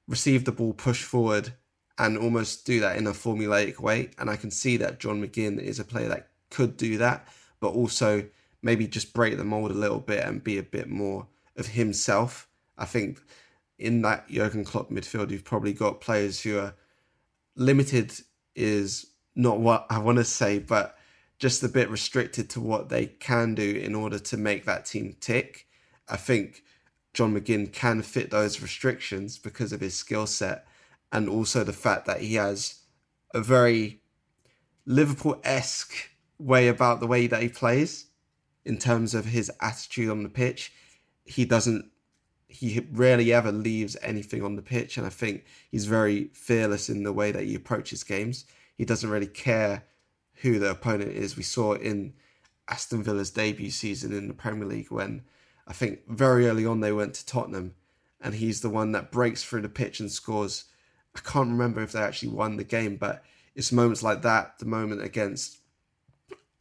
receive 0.07 0.43
the 0.43 0.51
ball, 0.51 0.73
push 0.73 1.03
forward, 1.03 1.53
and 1.97 2.17
almost 2.17 2.65
do 2.65 2.79
that 2.81 2.97
in 2.97 3.07
a 3.07 3.11
formulaic 3.11 3.79
way. 3.79 4.11
And 4.17 4.29
I 4.29 4.35
can 4.35 4.51
see 4.51 4.77
that 4.77 4.99
John 4.99 5.21
McGinn 5.21 5.59
is 5.59 5.79
a 5.79 5.85
player 5.85 6.09
that 6.09 6.29
could 6.49 6.75
do 6.77 6.97
that, 6.97 7.27
but 7.59 7.69
also 7.69 8.27
maybe 8.61 8.87
just 8.87 9.13
break 9.13 9.37
the 9.37 9.43
mold 9.43 9.71
a 9.71 9.75
little 9.75 9.99
bit 9.99 10.23
and 10.23 10.43
be 10.43 10.57
a 10.57 10.63
bit 10.63 10.89
more 10.89 11.27
of 11.55 11.67
himself. 11.67 12.47
I 12.77 12.85
think 12.85 13.19
in 13.79 14.01
that 14.03 14.29
Jurgen 14.29 14.63
Klopp 14.63 14.89
midfield, 14.89 15.31
you've 15.31 15.43
probably 15.43 15.73
got 15.73 16.01
players 16.01 16.41
who 16.41 16.59
are 16.59 16.73
limited, 17.55 18.13
is 18.55 19.07
not 19.35 19.59
what 19.59 19.85
I 19.89 19.99
want 19.99 20.17
to 20.17 20.23
say, 20.23 20.59
but 20.59 20.96
just 21.39 21.63
a 21.63 21.69
bit 21.69 21.89
restricted 21.89 22.49
to 22.49 22.59
what 22.59 22.89
they 22.89 23.05
can 23.05 23.53
do 23.55 23.75
in 23.75 23.93
order 23.93 24.19
to 24.19 24.37
make 24.37 24.65
that 24.65 24.85
team 24.85 25.15
tick. 25.19 25.67
I 26.09 26.17
think 26.17 26.63
John 27.13 27.33
McGinn 27.33 27.71
can 27.71 28.01
fit 28.01 28.31
those 28.31 28.61
restrictions 28.61 29.37
because 29.37 29.71
of 29.71 29.81
his 29.81 29.95
skill 29.95 30.27
set 30.27 30.65
and 31.11 31.29
also 31.29 31.63
the 31.63 31.73
fact 31.73 32.05
that 32.05 32.21
he 32.21 32.35
has 32.35 32.81
a 33.33 33.41
very 33.41 34.01
Liverpool 34.85 35.39
esque 35.43 36.11
way 36.39 36.67
about 36.67 36.99
the 36.99 37.07
way 37.07 37.27
that 37.27 37.41
he 37.41 37.49
plays 37.49 38.07
in 38.65 38.77
terms 38.77 39.13
of 39.13 39.25
his 39.25 39.51
attitude 39.61 40.09
on 40.09 40.23
the 40.23 40.29
pitch. 40.29 40.73
He 41.25 41.45
doesn't, 41.45 41.85
he 42.47 42.85
rarely 42.91 43.33
ever 43.33 43.51
leaves 43.51 43.97
anything 44.01 44.43
on 44.43 44.55
the 44.55 44.61
pitch. 44.61 44.97
And 44.97 45.05
I 45.05 45.09
think 45.09 45.45
he's 45.71 45.85
very 45.85 46.29
fearless 46.33 46.89
in 46.89 47.03
the 47.03 47.13
way 47.13 47.31
that 47.31 47.43
he 47.43 47.55
approaches 47.55 48.03
games. 48.03 48.45
He 48.77 48.85
doesn't 48.85 49.09
really 49.09 49.27
care 49.27 49.83
who 50.41 50.59
the 50.59 50.71
opponent 50.71 51.11
is. 51.11 51.37
We 51.37 51.43
saw 51.43 51.73
in 51.73 52.13
Aston 52.67 53.03
Villa's 53.03 53.31
debut 53.31 53.71
season 53.71 54.13
in 54.13 54.27
the 54.27 54.33
Premier 54.33 54.65
League 54.65 54.91
when 54.91 55.23
I 55.67 55.73
think 55.73 56.07
very 56.07 56.47
early 56.47 56.65
on 56.65 56.79
they 56.79 56.91
went 56.91 57.13
to 57.15 57.25
Tottenham 57.25 57.75
and 58.21 58.35
he's 58.35 58.61
the 58.61 58.69
one 58.69 58.91
that 58.93 59.11
breaks 59.11 59.43
through 59.43 59.61
the 59.61 59.69
pitch 59.69 59.99
and 59.99 60.11
scores. 60.11 60.65
I 61.15 61.19
can't 61.19 61.49
remember 61.49 61.81
if 61.81 61.91
they 61.91 62.01
actually 62.01 62.29
won 62.29 62.57
the 62.57 62.63
game, 62.63 62.97
but 62.97 63.23
it's 63.55 63.71
moments 63.71 64.03
like 64.03 64.21
that, 64.23 64.59
the 64.59 64.65
moment 64.65 65.01
against 65.01 65.59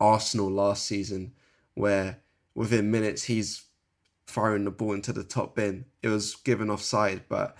Arsenal 0.00 0.50
last 0.50 0.86
season, 0.86 1.32
where 1.74 2.18
within 2.54 2.90
minutes 2.90 3.24
he's 3.24 3.64
firing 4.26 4.64
the 4.64 4.70
ball 4.70 4.92
into 4.92 5.12
the 5.12 5.24
top 5.24 5.54
bin. 5.54 5.86
It 6.02 6.08
was 6.08 6.34
given 6.36 6.70
offside, 6.70 7.22
but 7.28 7.56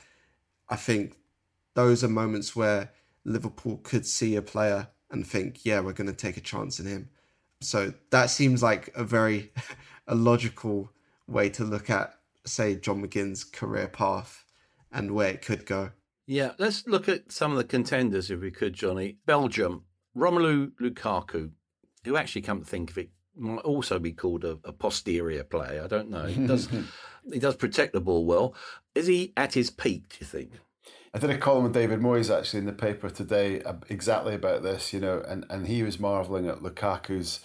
I 0.68 0.76
think 0.76 1.16
those 1.74 2.02
are 2.02 2.08
moments 2.08 2.56
where 2.56 2.90
Liverpool 3.24 3.78
could 3.82 4.06
see 4.06 4.36
a 4.36 4.42
player 4.42 4.88
and 5.10 5.26
think, 5.26 5.64
yeah, 5.64 5.80
we're 5.80 5.92
going 5.92 6.08
to 6.08 6.12
take 6.12 6.36
a 6.36 6.40
chance 6.42 6.80
in 6.80 6.86
him. 6.86 7.08
So 7.60 7.92
that 8.10 8.30
seems 8.30 8.62
like 8.62 8.90
a 8.94 9.04
very 9.04 9.52
a 10.06 10.14
logical 10.14 10.90
way 11.26 11.48
to 11.50 11.64
look 11.64 11.90
at, 11.90 12.14
say, 12.44 12.76
John 12.76 13.06
McGinn's 13.06 13.44
career 13.44 13.88
path 13.88 14.44
and 14.92 15.12
where 15.12 15.30
it 15.30 15.42
could 15.42 15.66
go. 15.66 15.90
Yeah, 16.26 16.52
let's 16.58 16.86
look 16.86 17.08
at 17.08 17.30
some 17.30 17.52
of 17.52 17.58
the 17.58 17.64
contenders 17.64 18.30
if 18.30 18.40
we 18.40 18.50
could, 18.50 18.74
Johnny. 18.74 19.18
Belgium, 19.26 19.84
Romelu 20.16 20.72
Lukaku, 20.80 21.50
who 22.04 22.16
actually 22.16 22.42
come 22.42 22.60
to 22.60 22.66
think 22.66 22.90
of 22.90 22.98
it 22.98 23.10
might 23.36 23.58
also 23.58 23.98
be 23.98 24.12
called 24.12 24.44
a, 24.44 24.58
a 24.64 24.72
posterior 24.72 25.44
player. 25.44 25.82
I 25.84 25.86
don't 25.86 26.10
know. 26.10 26.24
He 26.24 26.46
does 26.46 26.68
he 27.32 27.38
does 27.38 27.56
protect 27.56 27.92
the 27.92 28.00
ball 28.00 28.24
well. 28.24 28.54
Is 28.94 29.06
he 29.06 29.32
at 29.36 29.54
his 29.54 29.70
peak? 29.70 30.08
Do 30.08 30.16
you 30.20 30.26
think? 30.26 30.52
I 31.16 31.18
did 31.18 31.30
a 31.30 31.38
column 31.38 31.62
with 31.64 31.72
David 31.72 32.00
Moyes 32.00 32.30
actually 32.30 32.58
in 32.58 32.66
the 32.66 32.74
paper 32.74 33.08
today 33.08 33.62
exactly 33.88 34.34
about 34.34 34.62
this, 34.62 34.92
you 34.92 35.00
know, 35.00 35.24
and, 35.26 35.46
and 35.48 35.66
he 35.66 35.82
was 35.82 35.98
marvelling 35.98 36.46
at 36.46 36.62
Lukaku's 36.62 37.40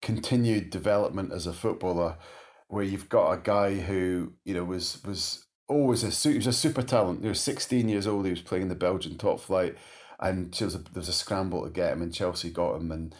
continued 0.00 0.70
development 0.70 1.32
as 1.32 1.44
a 1.48 1.52
footballer, 1.52 2.16
where 2.68 2.84
you've 2.84 3.08
got 3.08 3.32
a 3.32 3.42
guy 3.42 3.74
who, 3.74 4.34
you 4.44 4.54
know, 4.54 4.62
was 4.62 5.02
was 5.04 5.46
always 5.66 6.04
a 6.04 6.30
he 6.30 6.36
was 6.36 6.46
a 6.46 6.52
super 6.52 6.82
talent. 6.82 7.22
He 7.22 7.28
was 7.28 7.40
16 7.40 7.88
years 7.88 8.06
old, 8.06 8.24
he 8.24 8.30
was 8.30 8.40
playing 8.40 8.62
in 8.62 8.68
the 8.68 8.76
Belgian 8.76 9.18
top 9.18 9.40
flight, 9.40 9.76
and 10.20 10.54
there 10.54 10.66
was 10.66 10.76
a, 10.76 10.78
there 10.78 11.00
was 11.00 11.08
a 11.08 11.12
scramble 11.12 11.64
to 11.64 11.70
get 11.70 11.94
him, 11.94 12.02
and 12.02 12.14
Chelsea 12.14 12.50
got 12.50 12.76
him. 12.76 12.92
And 12.92 13.12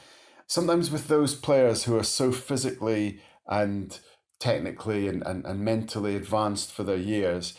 sometimes 0.46 0.92
with 0.92 1.08
those 1.08 1.34
players 1.34 1.84
who 1.84 1.98
are 1.98 2.04
so 2.04 2.30
physically 2.30 3.20
and 3.48 3.98
technically 4.38 5.08
and, 5.08 5.26
and, 5.26 5.44
and 5.44 5.58
mentally 5.58 6.14
advanced 6.14 6.70
for 6.70 6.84
their 6.84 6.96
years, 6.96 7.54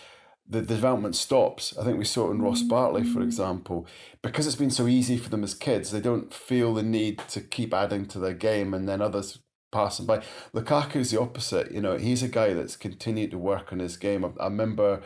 the, 0.48 0.62
development 0.62 1.16
stops. 1.16 1.78
I 1.78 1.84
think 1.84 1.98
we 1.98 2.06
saw 2.06 2.28
it 2.28 2.32
in 2.32 2.42
Ross 2.42 2.60
mm-hmm. 2.60 2.70
Barkley, 2.70 3.04
for 3.04 3.22
example, 3.22 3.88
because 4.22 4.48
it's 4.48 4.56
been 4.56 4.72
so 4.72 4.88
easy 4.88 5.18
for 5.18 5.30
them 5.30 5.44
as 5.44 5.54
kids. 5.54 5.92
They 5.92 6.02
don't 6.02 6.34
feel 6.34 6.74
the 6.74 6.84
need 6.84 7.20
to 7.30 7.42
keep 7.42 7.74
adding 7.74 8.06
to 8.08 8.20
their 8.20 8.34
game, 8.34 8.74
and 8.74 8.88
then 8.88 9.02
others 9.02 9.40
passing 9.72 10.06
them 10.06 10.20
by. 10.20 10.26
Lukaku's 10.54 11.12
the 11.12 11.20
opposite. 11.20 11.72
You 11.72 11.82
know, 11.82 11.98
he's 11.98 12.24
a 12.24 12.28
guy 12.28 12.54
that's 12.54 12.76
continued 12.76 13.32
to 13.32 13.38
work 13.38 13.72
on 13.72 13.80
his 13.80 13.98
game. 13.98 14.24
I, 14.26 14.32
I 14.40 14.46
remember 14.46 15.02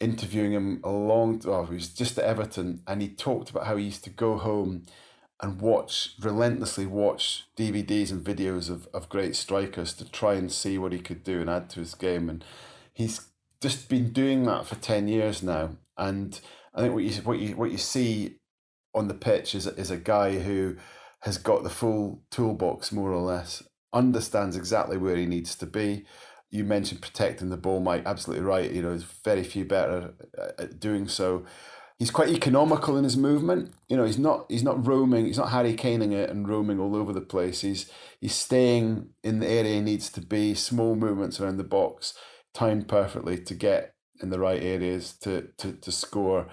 interviewing 0.00 0.52
him 0.52 0.80
a 0.82 0.90
long. 0.90 1.40
Oh, 1.46 1.64
he 1.64 1.74
was 1.74 1.88
just 1.88 2.18
at 2.18 2.24
Everton, 2.24 2.82
and 2.86 3.00
he 3.00 3.08
talked 3.08 3.50
about 3.50 3.66
how 3.66 3.76
he 3.76 3.84
used 3.84 4.04
to 4.04 4.10
go 4.10 4.36
home 4.38 4.84
and 5.42 5.60
watch 5.60 6.14
relentlessly 6.20 6.86
watch 6.86 7.46
DVDs 7.58 8.12
and 8.12 8.24
videos 8.24 8.70
of, 8.70 8.86
of 8.94 9.08
great 9.08 9.34
strikers 9.34 9.92
to 9.94 10.08
try 10.08 10.34
and 10.34 10.52
see 10.52 10.78
what 10.78 10.92
he 10.92 11.00
could 11.00 11.24
do 11.24 11.40
and 11.40 11.50
add 11.50 11.68
to 11.70 11.80
his 11.80 11.94
game. 11.96 12.30
And 12.30 12.44
he's 12.92 13.26
just 13.62 13.88
been 13.88 14.12
doing 14.12 14.42
that 14.44 14.66
for 14.66 14.74
ten 14.74 15.08
years 15.08 15.42
now, 15.42 15.76
and 15.96 16.38
I 16.74 16.82
think 16.82 16.94
what 16.94 17.04
you 17.04 17.12
what 17.22 17.38
you 17.38 17.56
what 17.56 17.70
you 17.70 17.78
see 17.78 18.36
on 18.94 19.08
the 19.08 19.14
pitch 19.14 19.54
is 19.54 19.66
is 19.66 19.90
a 19.90 19.96
guy 19.96 20.38
who 20.40 20.76
has 21.20 21.38
got 21.38 21.62
the 21.62 21.70
full 21.70 22.22
toolbox 22.30 22.90
more 22.90 23.12
or 23.12 23.22
less, 23.22 23.62
understands 23.92 24.56
exactly 24.56 24.96
where 24.96 25.16
he 25.16 25.26
needs 25.26 25.54
to 25.56 25.66
be. 25.66 26.04
You 26.50 26.64
mentioned 26.64 27.00
protecting 27.00 27.48
the 27.48 27.56
ball, 27.56 27.80
Mike. 27.80 28.02
Absolutely 28.04 28.44
right. 28.44 28.70
You 28.70 28.82
know, 28.82 28.90
there's 28.90 29.04
very 29.04 29.44
few 29.44 29.64
better 29.64 30.14
at 30.58 30.80
doing 30.80 31.08
so. 31.08 31.46
He's 31.98 32.10
quite 32.10 32.30
economical 32.30 32.96
in 32.96 33.04
his 33.04 33.16
movement. 33.16 33.72
You 33.88 33.96
know, 33.96 34.04
he's 34.04 34.18
not 34.18 34.46
he's 34.50 34.64
not 34.64 34.84
roaming. 34.84 35.26
He's 35.26 35.38
not 35.38 35.50
Harry 35.50 35.74
Kaneing 35.74 36.12
it 36.12 36.28
and 36.28 36.48
roaming 36.48 36.80
all 36.80 36.96
over 36.96 37.12
the 37.12 37.20
place. 37.20 37.60
He's 37.60 37.90
he's 38.20 38.34
staying 38.34 39.10
in 39.22 39.38
the 39.38 39.48
area 39.48 39.74
he 39.74 39.80
needs 39.80 40.10
to 40.10 40.20
be. 40.20 40.54
Small 40.54 40.96
movements 40.96 41.40
around 41.40 41.58
the 41.58 41.64
box 41.64 42.14
timed 42.54 42.88
perfectly 42.88 43.38
to 43.38 43.54
get 43.54 43.94
in 44.20 44.30
the 44.30 44.38
right 44.38 44.62
areas 44.62 45.12
to, 45.14 45.48
to, 45.58 45.72
to 45.72 45.92
score. 45.92 46.48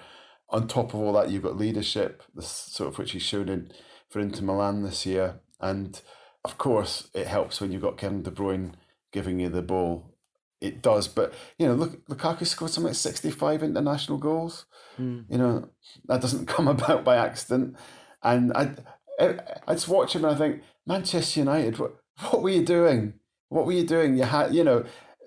On 0.48 0.66
top 0.66 0.94
of 0.94 1.00
all 1.00 1.12
that, 1.12 1.30
you've 1.30 1.44
got 1.44 1.56
leadership, 1.56 2.22
the 2.34 2.42
sort 2.42 2.88
of 2.92 2.98
which 2.98 3.12
he's 3.12 3.22
shown 3.22 3.48
in 3.48 3.72
for 4.08 4.20
Inter 4.20 4.42
Milan 4.42 4.82
this 4.82 5.06
year. 5.06 5.40
And 5.60 6.00
of 6.44 6.58
course, 6.58 7.08
it 7.14 7.26
helps 7.26 7.60
when 7.60 7.70
you've 7.70 7.82
got 7.82 7.98
Kevin 7.98 8.22
De 8.22 8.30
Bruyne 8.30 8.72
giving 9.12 9.38
you 9.40 9.48
the 9.48 9.62
ball. 9.62 10.14
It 10.60 10.82
does, 10.82 11.08
but 11.08 11.32
you 11.58 11.66
know, 11.66 11.74
look, 11.74 12.06
Lukaku 12.08 12.46
scored 12.46 12.70
something 12.70 12.88
like 12.88 12.96
sixty-five 12.96 13.62
international 13.62 14.18
goals. 14.18 14.66
Mm. 14.98 15.24
You 15.30 15.38
know, 15.38 15.68
that 16.06 16.20
doesn't 16.20 16.46
come 16.54 16.68
about 16.68 17.02
by 17.02 17.16
accident. 17.16 17.76
And 18.22 18.52
I, 18.52 18.74
I, 19.18 19.38
I 19.66 19.72
just 19.72 19.88
watch 19.88 20.14
him 20.14 20.24
and 20.24 20.34
I 20.34 20.38
think, 20.38 20.62
Manchester 20.86 21.40
United, 21.40 21.78
what, 21.78 21.92
what 22.28 22.42
were 22.42 22.50
you 22.50 22.64
doing? 22.64 23.14
What 23.48 23.64
were 23.64 23.72
you 23.72 23.86
doing? 23.86 24.18
You 24.18 24.24
had, 24.24 24.54
you 24.54 24.62
know, 24.62 24.84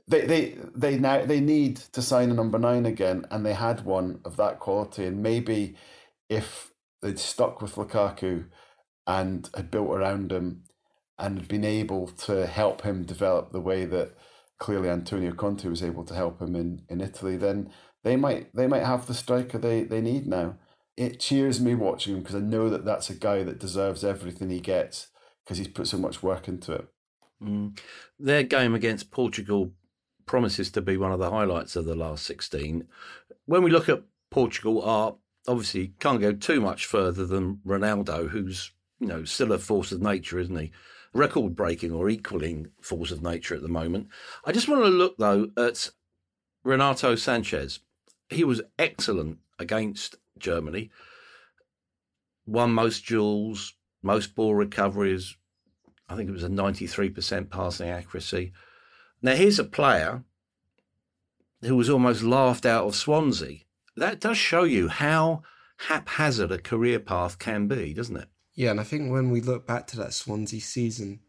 they 0.07 0.21
they 0.25 0.57
they 0.75 0.97
now 0.97 1.25
they 1.25 1.39
need 1.39 1.77
to 1.77 2.01
sign 2.01 2.29
a 2.29 2.33
number 2.33 2.59
nine 2.59 2.85
again, 2.85 3.25
and 3.31 3.45
they 3.45 3.53
had 3.53 3.85
one 3.85 4.19
of 4.25 4.37
that 4.37 4.59
quality. 4.59 5.05
And 5.05 5.23
maybe 5.23 5.75
if 6.29 6.71
they'd 7.01 7.19
stuck 7.19 7.61
with 7.61 7.75
Lukaku 7.75 8.45
and 9.05 9.49
had 9.55 9.71
built 9.71 9.89
around 9.89 10.31
him 10.31 10.63
and 11.19 11.47
been 11.47 11.65
able 11.65 12.07
to 12.07 12.47
help 12.47 12.81
him 12.81 13.03
develop 13.03 13.51
the 13.51 13.61
way 13.61 13.85
that 13.85 14.15
clearly 14.57 14.89
Antonio 14.89 15.33
Conte 15.33 15.67
was 15.67 15.83
able 15.83 16.05
to 16.05 16.13
help 16.13 16.41
him 16.41 16.55
in, 16.55 16.83
in 16.89 17.01
Italy, 17.01 17.37
then 17.37 17.69
they 18.03 18.15
might 18.15 18.53
they 18.55 18.67
might 18.67 18.83
have 18.83 19.07
the 19.07 19.13
striker 19.13 19.57
they, 19.57 19.83
they 19.83 20.01
need 20.01 20.27
now. 20.27 20.57
It 20.95 21.19
cheers 21.19 21.59
me 21.59 21.75
watching 21.75 22.15
him 22.15 22.21
because 22.21 22.35
I 22.35 22.39
know 22.39 22.69
that 22.69 22.85
that's 22.85 23.09
a 23.09 23.15
guy 23.15 23.43
that 23.43 23.59
deserves 23.59 24.03
everything 24.03 24.49
he 24.49 24.59
gets 24.59 25.07
because 25.43 25.57
he's 25.57 25.67
put 25.67 25.87
so 25.87 25.97
much 25.97 26.21
work 26.21 26.47
into 26.47 26.73
it. 26.73 26.87
Mm. 27.41 27.79
Their 28.19 28.43
game 28.43 28.75
against 28.75 29.11
Portugal 29.11 29.71
promises 30.25 30.71
to 30.71 30.81
be 30.81 30.97
one 30.97 31.11
of 31.11 31.19
the 31.19 31.31
highlights 31.31 31.75
of 31.75 31.85
the 31.85 31.95
last 31.95 32.25
16. 32.25 32.87
When 33.45 33.63
we 33.63 33.71
look 33.71 33.89
at 33.89 34.03
Portugal, 34.29 34.81
are 34.81 35.15
obviously 35.47 35.93
can't 35.99 36.21
go 36.21 36.33
too 36.33 36.61
much 36.61 36.85
further 36.85 37.25
than 37.25 37.59
Ronaldo, 37.65 38.29
who's 38.29 38.71
you 38.99 39.07
know 39.07 39.23
still 39.23 39.51
a 39.51 39.59
force 39.59 39.91
of 39.91 40.01
nature, 40.01 40.39
isn't 40.39 40.57
he? 40.57 40.71
Record 41.13 41.55
breaking 41.55 41.91
or 41.91 42.09
equaling 42.09 42.69
force 42.81 43.11
of 43.11 43.21
nature 43.21 43.55
at 43.55 43.61
the 43.61 43.67
moment. 43.67 44.07
I 44.45 44.51
just 44.51 44.67
want 44.67 44.83
to 44.83 44.89
look 44.89 45.17
though 45.17 45.49
at 45.57 45.89
Renato 46.63 47.15
Sanches. 47.15 47.79
He 48.29 48.43
was 48.43 48.61
excellent 48.79 49.39
against 49.59 50.15
Germany. 50.37 50.89
Won 52.45 52.71
most 52.71 53.05
duels, 53.05 53.73
most 54.01 54.35
ball 54.35 54.55
recoveries. 54.55 55.37
I 56.09 56.15
think 56.15 56.29
it 56.29 56.33
was 56.33 56.43
a 56.43 56.49
93% 56.49 57.49
passing 57.49 57.89
accuracy. 57.89 58.53
Now, 59.23 59.35
here's 59.35 59.57
a 59.57 59.63
player 59.63 60.25
who 61.61 61.77
was 61.77 61.89
almost 61.89 62.23
laughed 62.23 62.65
out 62.65 62.85
of 62.85 62.93
Swansea. 62.93 63.59
That 63.95 64.19
does 64.19 64.37
show 64.37 64.65
you 64.65 64.89
how 64.89 65.43
haphazard 65.77 66.51
a 66.51 66.57
career 66.57 66.99
path 66.99 67.39
can 67.39 67.69
be, 67.69 67.93
doesn't 67.93 68.17
it? 68.17 68.27
Yeah, 68.53 68.71
and 68.71 68.81
I 68.81 68.83
think 68.83 69.09
when 69.09 69.31
we 69.31 69.39
look 69.39 69.65
back 69.65 69.87
to 69.87 69.97
that 69.97 70.13
Swansea 70.13 70.59
season, 70.59 71.21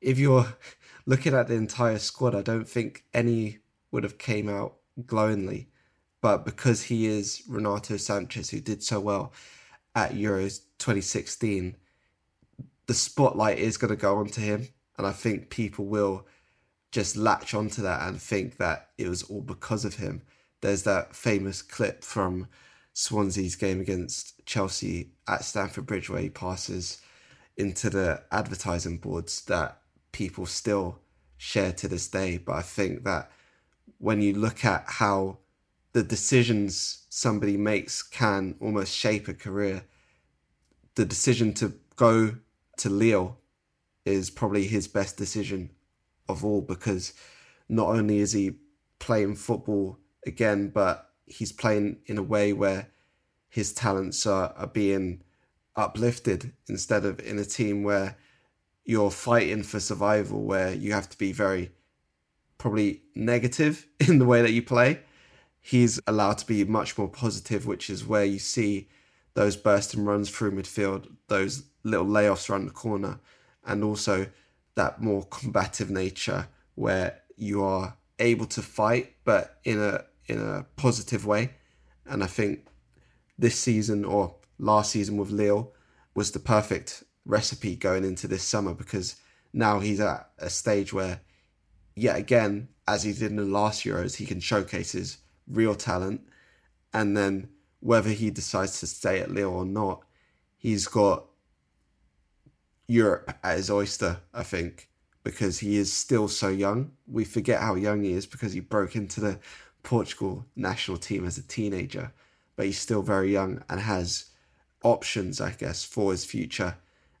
if 0.00 0.18
you're 0.18 0.46
looking 1.06 1.34
at 1.34 1.46
the 1.46 1.54
entire 1.54 1.98
squad, 1.98 2.34
I 2.34 2.40
don't 2.40 2.66
think 2.66 3.04
any 3.12 3.58
would 3.92 4.02
have 4.02 4.16
came 4.16 4.48
out 4.48 4.76
glowingly. 5.04 5.68
But 6.22 6.46
because 6.46 6.84
he 6.84 7.06
is 7.06 7.42
Renato 7.46 7.94
Sanches, 7.94 8.50
who 8.50 8.60
did 8.60 8.82
so 8.82 8.98
well 8.98 9.34
at 9.94 10.12
Euros 10.12 10.60
2016, 10.78 11.76
the 12.86 12.94
spotlight 12.94 13.58
is 13.58 13.76
going 13.76 13.90
to 13.90 13.96
go 13.96 14.16
onto 14.16 14.40
him. 14.40 14.68
And 14.96 15.06
I 15.06 15.12
think 15.12 15.50
people 15.50 15.84
will 15.84 16.26
just 16.90 17.16
latch 17.16 17.54
onto 17.54 17.82
that 17.82 18.06
and 18.06 18.20
think 18.20 18.56
that 18.56 18.88
it 18.98 19.08
was 19.08 19.22
all 19.24 19.40
because 19.40 19.84
of 19.84 19.96
him. 19.96 20.22
There's 20.60 20.82
that 20.82 21.14
famous 21.14 21.62
clip 21.62 22.04
from 22.04 22.48
Swansea's 22.92 23.56
game 23.56 23.80
against 23.80 24.44
Chelsea 24.46 25.12
at 25.28 25.44
Stamford 25.44 25.86
Bridge 25.86 26.10
where 26.10 26.20
he 26.20 26.30
passes 26.30 27.00
into 27.56 27.90
the 27.90 28.22
advertising 28.32 28.98
boards 28.98 29.44
that 29.44 29.80
people 30.12 30.46
still 30.46 30.98
share 31.36 31.72
to 31.72 31.88
this 31.88 32.08
day. 32.08 32.38
But 32.38 32.56
I 32.56 32.62
think 32.62 33.04
that 33.04 33.30
when 33.98 34.20
you 34.20 34.34
look 34.34 34.64
at 34.64 34.84
how 34.86 35.38
the 35.92 36.02
decisions 36.02 37.06
somebody 37.08 37.56
makes 37.56 38.02
can 38.02 38.56
almost 38.60 38.94
shape 38.94 39.28
a 39.28 39.34
career, 39.34 39.84
the 40.94 41.04
decision 41.04 41.52
to 41.54 41.74
go 41.96 42.36
to 42.78 42.88
Lille 42.88 43.38
is 44.04 44.30
probably 44.30 44.66
his 44.66 44.88
best 44.88 45.16
decision 45.16 45.70
of 46.30 46.44
all 46.44 46.60
because 46.60 47.12
not 47.68 47.88
only 47.88 48.18
is 48.18 48.32
he 48.32 48.52
playing 48.98 49.36
football 49.36 49.98
again, 50.26 50.68
but 50.68 51.10
he's 51.26 51.52
playing 51.52 51.98
in 52.06 52.18
a 52.18 52.22
way 52.22 52.52
where 52.52 52.88
his 53.48 53.72
talents 53.72 54.26
are, 54.26 54.52
are 54.56 54.66
being 54.66 55.22
uplifted 55.76 56.52
instead 56.68 57.04
of 57.04 57.20
in 57.20 57.38
a 57.38 57.44
team 57.44 57.82
where 57.82 58.16
you're 58.84 59.10
fighting 59.10 59.62
for 59.62 59.80
survival, 59.80 60.42
where 60.42 60.74
you 60.74 60.92
have 60.92 61.08
to 61.08 61.18
be 61.18 61.32
very 61.32 61.70
probably 62.58 63.02
negative 63.14 63.86
in 64.00 64.18
the 64.18 64.24
way 64.24 64.42
that 64.42 64.52
you 64.52 64.62
play. 64.62 65.00
He's 65.60 66.00
allowed 66.06 66.38
to 66.38 66.46
be 66.46 66.64
much 66.64 66.96
more 66.96 67.08
positive, 67.08 67.66
which 67.66 67.90
is 67.90 68.06
where 68.06 68.24
you 68.24 68.38
see 68.38 68.88
those 69.34 69.56
bursting 69.56 70.04
runs 70.04 70.30
through 70.30 70.52
midfield, 70.52 71.06
those 71.28 71.64
little 71.84 72.06
layoffs 72.06 72.48
around 72.48 72.66
the 72.66 72.72
corner, 72.72 73.20
and 73.64 73.84
also 73.84 74.26
that 74.80 75.02
more 75.02 75.24
combative 75.24 75.90
nature 75.90 76.48
where 76.74 77.20
you 77.36 77.62
are 77.62 77.94
able 78.18 78.46
to 78.46 78.62
fight, 78.62 79.14
but 79.24 79.58
in 79.64 79.78
a 79.78 80.04
in 80.26 80.40
a 80.40 80.64
positive 80.76 81.26
way. 81.26 81.50
And 82.06 82.24
I 82.24 82.26
think 82.26 82.66
this 83.38 83.58
season 83.58 84.06
or 84.06 84.36
last 84.58 84.92
season 84.92 85.18
with 85.18 85.30
Lille 85.30 85.72
was 86.14 86.30
the 86.30 86.38
perfect 86.38 87.04
recipe 87.26 87.76
going 87.76 88.04
into 88.04 88.26
this 88.26 88.42
summer 88.42 88.72
because 88.72 89.16
now 89.52 89.80
he's 89.80 90.00
at 90.00 90.30
a 90.38 90.48
stage 90.48 90.94
where, 90.94 91.20
yet 91.94 92.16
again, 92.16 92.68
as 92.88 93.02
he 93.02 93.12
did 93.12 93.30
in 93.32 93.36
the 93.36 93.44
last 93.44 93.84
Euros, 93.84 94.16
he 94.16 94.24
can 94.24 94.40
showcase 94.40 94.92
his 94.92 95.18
real 95.46 95.74
talent. 95.74 96.22
And 96.94 97.14
then 97.14 97.50
whether 97.80 98.10
he 98.10 98.30
decides 98.30 98.80
to 98.80 98.86
stay 98.86 99.20
at 99.20 99.30
Lille 99.30 99.52
or 99.52 99.66
not, 99.66 100.04
he's 100.56 100.86
got 100.86 101.26
Europe 102.90 103.38
at 103.44 103.56
his 103.56 103.70
oyster, 103.70 104.18
I 104.34 104.42
think, 104.42 104.88
because 105.22 105.60
he 105.60 105.76
is 105.76 105.92
still 105.92 106.26
so 106.26 106.48
young. 106.48 106.90
We 107.06 107.24
forget 107.24 107.60
how 107.60 107.76
young 107.76 108.02
he 108.02 108.12
is 108.12 108.26
because 108.26 108.52
he 108.52 108.58
broke 108.58 108.96
into 108.96 109.20
the 109.20 109.38
Portugal 109.84 110.44
national 110.56 110.96
team 110.96 111.24
as 111.24 111.38
a 111.38 111.42
teenager, 111.42 112.12
but 112.56 112.66
he's 112.66 112.80
still 112.80 113.02
very 113.02 113.32
young 113.32 113.62
and 113.68 113.80
has 113.80 114.30
options, 114.82 115.40
I 115.40 115.52
guess, 115.52 115.84
for 115.84 116.10
his 116.10 116.24
future 116.24 116.78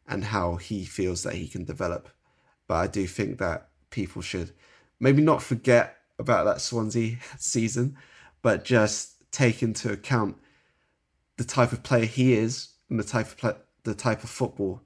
and 0.08 0.24
how 0.24 0.56
he 0.56 0.84
feels 0.84 1.22
that 1.22 1.34
he 1.34 1.46
can 1.46 1.64
develop. 1.64 2.08
But 2.66 2.74
I 2.74 2.86
do 2.88 3.06
think 3.06 3.38
that 3.38 3.68
people 3.90 4.22
should 4.22 4.50
maybe 4.98 5.22
not 5.22 5.40
forget 5.40 5.98
about 6.18 6.46
that 6.46 6.60
Swansea 6.60 7.18
season, 7.38 7.96
but 8.42 8.64
just 8.64 9.30
take 9.30 9.62
into 9.62 9.92
account 9.92 10.36
the 11.36 11.44
type 11.44 11.70
of 11.70 11.84
player 11.84 12.06
he 12.06 12.32
is 12.32 12.70
and 12.88 12.98
the 12.98 13.04
type 13.04 13.26
of 13.26 13.36
play, 13.36 13.54
the 13.84 13.94
type 13.94 14.24
of 14.24 14.30
football 14.30 14.82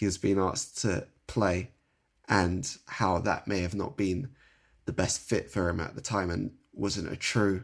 he 0.00 0.06
has 0.06 0.16
been 0.16 0.38
asked 0.38 0.78
to 0.78 1.06
play 1.26 1.72
and 2.26 2.78
how 2.86 3.18
that 3.18 3.46
may 3.46 3.60
have 3.60 3.74
not 3.74 3.98
been 3.98 4.30
the 4.86 4.94
best 4.94 5.20
fit 5.20 5.50
for 5.50 5.68
him 5.68 5.78
at 5.78 5.94
the 5.94 6.00
time 6.00 6.30
and 6.30 6.52
wasn't 6.72 7.12
a 7.12 7.16
true 7.16 7.62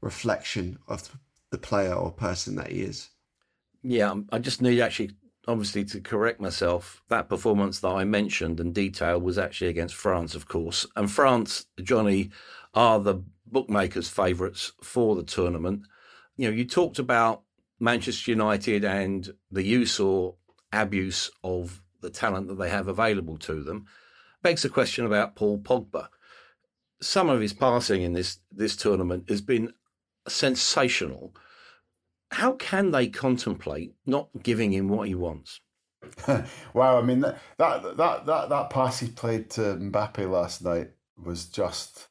reflection 0.00 0.80
of 0.88 1.16
the 1.50 1.58
player 1.58 1.94
or 1.94 2.10
person 2.10 2.56
that 2.56 2.72
he 2.72 2.82
is. 2.82 3.10
Yeah, 3.84 4.10
um, 4.10 4.28
I 4.32 4.40
just 4.40 4.60
need 4.60 4.80
actually, 4.80 5.12
obviously, 5.46 5.84
to 5.84 6.00
correct 6.00 6.40
myself. 6.40 7.04
That 7.08 7.28
performance 7.28 7.78
that 7.78 7.92
I 7.92 8.02
mentioned 8.02 8.58
and 8.58 8.74
detailed 8.74 9.22
was 9.22 9.38
actually 9.38 9.68
against 9.68 9.94
France, 9.94 10.34
of 10.34 10.48
course. 10.48 10.88
And 10.96 11.08
France, 11.08 11.66
Johnny, 11.80 12.30
are 12.74 12.98
the 12.98 13.22
bookmakers' 13.46 14.08
favourites 14.08 14.72
for 14.82 15.14
the 15.14 15.22
tournament. 15.22 15.82
You 16.36 16.48
know, 16.48 16.56
you 16.56 16.64
talked 16.64 16.98
about 16.98 17.42
Manchester 17.78 18.32
United 18.32 18.84
and 18.84 19.32
the 19.52 19.62
use 19.62 20.00
or 20.00 20.34
abuse 20.82 21.30
of 21.42 21.82
the 22.00 22.10
talent 22.10 22.48
that 22.48 22.58
they 22.58 22.70
have 22.70 22.88
available 22.88 23.36
to 23.38 23.62
them. 23.62 23.86
Begs 24.42 24.62
the 24.62 24.68
question 24.68 25.04
about 25.06 25.34
Paul 25.34 25.58
Pogba. 25.58 26.08
Some 27.00 27.28
of 27.28 27.40
his 27.40 27.52
passing 27.52 28.02
in 28.02 28.12
this 28.12 28.38
this 28.50 28.76
tournament 28.76 29.28
has 29.28 29.40
been 29.40 29.72
sensational. 30.28 31.34
How 32.30 32.52
can 32.52 32.90
they 32.90 33.08
contemplate 33.08 33.94
not 34.06 34.28
giving 34.42 34.72
him 34.72 34.88
what 34.88 35.08
he 35.08 35.14
wants? 35.14 35.60
wow, 36.74 36.98
I 36.98 37.02
mean 37.02 37.20
that, 37.20 37.38
that 37.58 37.96
that 37.96 38.26
that 38.26 38.48
that 38.48 38.70
pass 38.70 39.00
he 39.00 39.08
played 39.08 39.50
to 39.50 39.60
Mbappe 39.60 40.30
last 40.30 40.62
night 40.62 40.90
was 41.22 41.46
just, 41.46 42.08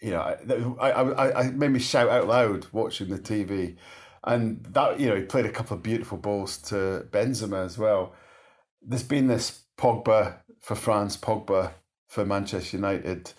you 0.00 0.10
know, 0.10 0.76
I, 0.80 0.90
I, 0.90 1.40
I 1.42 1.50
made 1.50 1.70
me 1.70 1.80
shout 1.80 2.08
out 2.08 2.28
loud 2.28 2.66
watching 2.72 3.08
the 3.08 3.18
TV, 3.18 3.76
and 4.24 4.64
that 4.70 4.98
you 4.98 5.08
know 5.08 5.16
he 5.16 5.22
played 5.22 5.46
a 5.46 5.50
couple 5.50 5.76
of 5.76 5.82
beautiful 5.82 6.18
balls 6.18 6.58
to 6.58 7.06
Benzema 7.10 7.64
as 7.64 7.78
well. 7.78 8.14
There's 8.82 9.02
been 9.02 9.28
this 9.28 9.62
Pogba 9.78 10.36
for 10.60 10.74
France, 10.74 11.16
Pogba 11.16 11.72
for 12.08 12.24
Manchester 12.24 12.76
United 12.76 13.32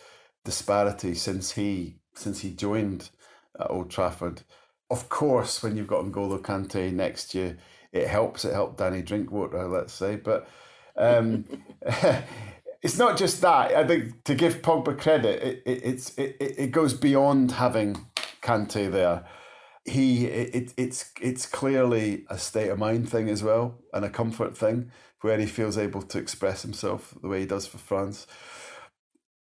disparity 0.44 1.16
since 1.16 1.52
he 1.52 1.98
since 2.14 2.42
he 2.42 2.52
joined 2.52 3.10
at 3.60 3.70
Old 3.70 3.90
Trafford. 3.90 4.44
Of 4.90 5.10
course, 5.10 5.64
when 5.64 5.76
you've 5.76 5.88
got 5.88 6.06
N'Golo 6.06 6.40
Kante 6.40 6.94
next 6.94 7.34
year, 7.34 7.58
it 7.92 8.08
helps. 8.08 8.46
It 8.46 8.54
helped 8.54 8.78
Danny 8.78 9.02
Drinkwater, 9.02 9.68
let's 9.68 9.94
say, 9.94 10.16
but 10.16 10.48
um, 10.96 11.46
it's 12.82 12.98
not 12.98 13.18
just 13.18 13.42
that. 13.42 13.74
I 13.76 13.86
think 13.88 14.24
to 14.26 14.36
give 14.36 14.62
Pogba 14.62 14.98
credit, 14.98 15.42
it, 15.42 15.64
it 15.66 15.82
it's 15.84 16.16
it, 16.18 16.38
it 16.40 16.72
goes 16.72 16.94
beyond 16.94 17.54
having 17.54 18.06
Kante 18.42 18.92
there. 18.92 19.26
He 19.86 20.26
it, 20.26 20.74
it's 20.78 21.12
it's 21.22 21.46
clearly 21.46 22.26
a 22.30 22.38
state 22.38 22.70
of 22.70 22.80
mind 22.80 23.10
thing 23.10 23.30
as 23.30 23.44
well 23.44 23.76
and 23.94 24.04
a 24.04 24.10
comfort 24.10 24.58
thing 24.58 24.92
where 25.22 25.40
he 25.40 25.46
feels 25.46 25.78
able 25.78 26.02
to 26.02 26.20
express 26.20 26.62
himself 26.62 27.14
the 27.22 27.28
way 27.28 27.42
he 27.42 27.46
does 27.46 27.66
for 27.68 27.78
France 27.78 28.28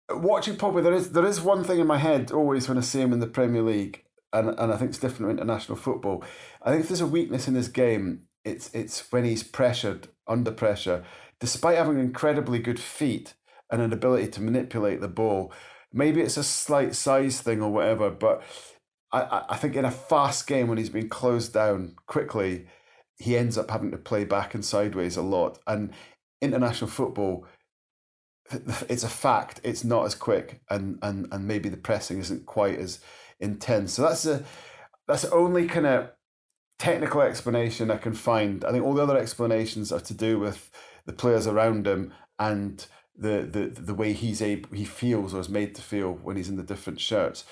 watching 0.09 0.55
Pogba, 0.55 0.83
there 0.83 0.93
is 0.93 1.11
there 1.11 1.25
is 1.25 1.41
one 1.41 1.63
thing 1.63 1.79
in 1.79 1.87
my 1.87 1.97
head 1.97 2.31
always 2.31 2.67
when 2.67 2.77
I 2.77 2.81
see 2.81 3.01
him 3.01 3.13
in 3.13 3.19
the 3.19 3.27
Premier 3.27 3.61
League, 3.61 4.03
and 4.33 4.49
and 4.49 4.73
I 4.73 4.77
think 4.77 4.89
it's 4.89 4.99
different 4.99 5.31
in 5.31 5.37
international 5.37 5.77
football. 5.77 6.23
I 6.61 6.71
think 6.71 6.83
if 6.83 6.89
there's 6.89 7.01
a 7.01 7.07
weakness 7.07 7.47
in 7.47 7.55
his 7.55 7.67
game, 7.67 8.23
it's 8.43 8.73
it's 8.73 9.11
when 9.11 9.25
he's 9.25 9.43
pressured 9.43 10.09
under 10.27 10.51
pressure, 10.51 11.03
despite 11.39 11.77
having 11.77 11.99
incredibly 11.99 12.59
good 12.59 12.79
feet 12.79 13.33
and 13.71 13.81
an 13.81 13.93
ability 13.93 14.27
to 14.29 14.41
manipulate 14.41 15.01
the 15.01 15.07
ball. 15.07 15.53
Maybe 15.91 16.21
it's 16.21 16.37
a 16.37 16.43
slight 16.43 16.95
size 16.95 17.41
thing 17.41 17.61
or 17.61 17.71
whatever, 17.71 18.09
but 18.09 18.43
I, 19.11 19.45
I 19.49 19.55
think 19.57 19.75
in 19.75 19.85
a 19.85 19.91
fast 19.91 20.47
game 20.47 20.67
when 20.67 20.77
he's 20.77 20.89
been 20.89 21.09
closed 21.09 21.53
down 21.53 21.95
quickly, 22.05 22.67
he 23.17 23.37
ends 23.37 23.57
up 23.57 23.71
having 23.71 23.91
to 23.91 23.97
play 23.97 24.23
back 24.23 24.53
and 24.53 24.63
sideways 24.63 25.17
a 25.17 25.21
lot. 25.21 25.59
And 25.67 25.91
international 26.41 26.89
football, 26.89 27.45
it's 28.51 29.03
a 29.03 29.09
fact 29.09 29.61
it's 29.63 29.83
not 29.83 30.05
as 30.05 30.15
quick 30.15 30.61
and 30.69 30.97
and 31.03 31.27
and 31.31 31.47
maybe 31.47 31.69
the 31.69 31.77
pressing 31.77 32.19
isn't 32.19 32.45
quite 32.45 32.79
as 32.79 32.99
intense. 33.39 33.93
So 33.93 34.03
that's 34.03 34.25
a 34.25 34.43
that's 35.07 35.23
the 35.23 35.31
only 35.31 35.67
kind 35.67 35.85
of 35.85 36.11
technical 36.77 37.21
explanation 37.21 37.91
i 37.91 37.97
can 37.97 38.13
find. 38.13 38.63
I 38.63 38.71
think 38.71 38.85
all 38.85 38.93
the 38.93 39.03
other 39.03 39.17
explanations 39.17 39.91
are 39.91 39.99
to 39.99 40.13
do 40.13 40.39
with 40.39 40.71
the 41.05 41.13
players 41.13 41.45
around 41.45 41.85
him 41.85 42.13
and 42.39 42.85
the 43.15 43.41
the 43.41 43.81
the 43.81 43.93
way 43.93 44.13
he's 44.13 44.41
able 44.41 44.73
he 44.73 44.85
feels 44.85 45.33
or 45.33 45.41
is 45.41 45.49
made 45.49 45.75
to 45.75 45.81
feel 45.81 46.13
when 46.13 46.37
he's 46.37 46.49
in 46.49 46.55
the 46.55 46.63
different 46.63 46.99
shirts 47.01 47.43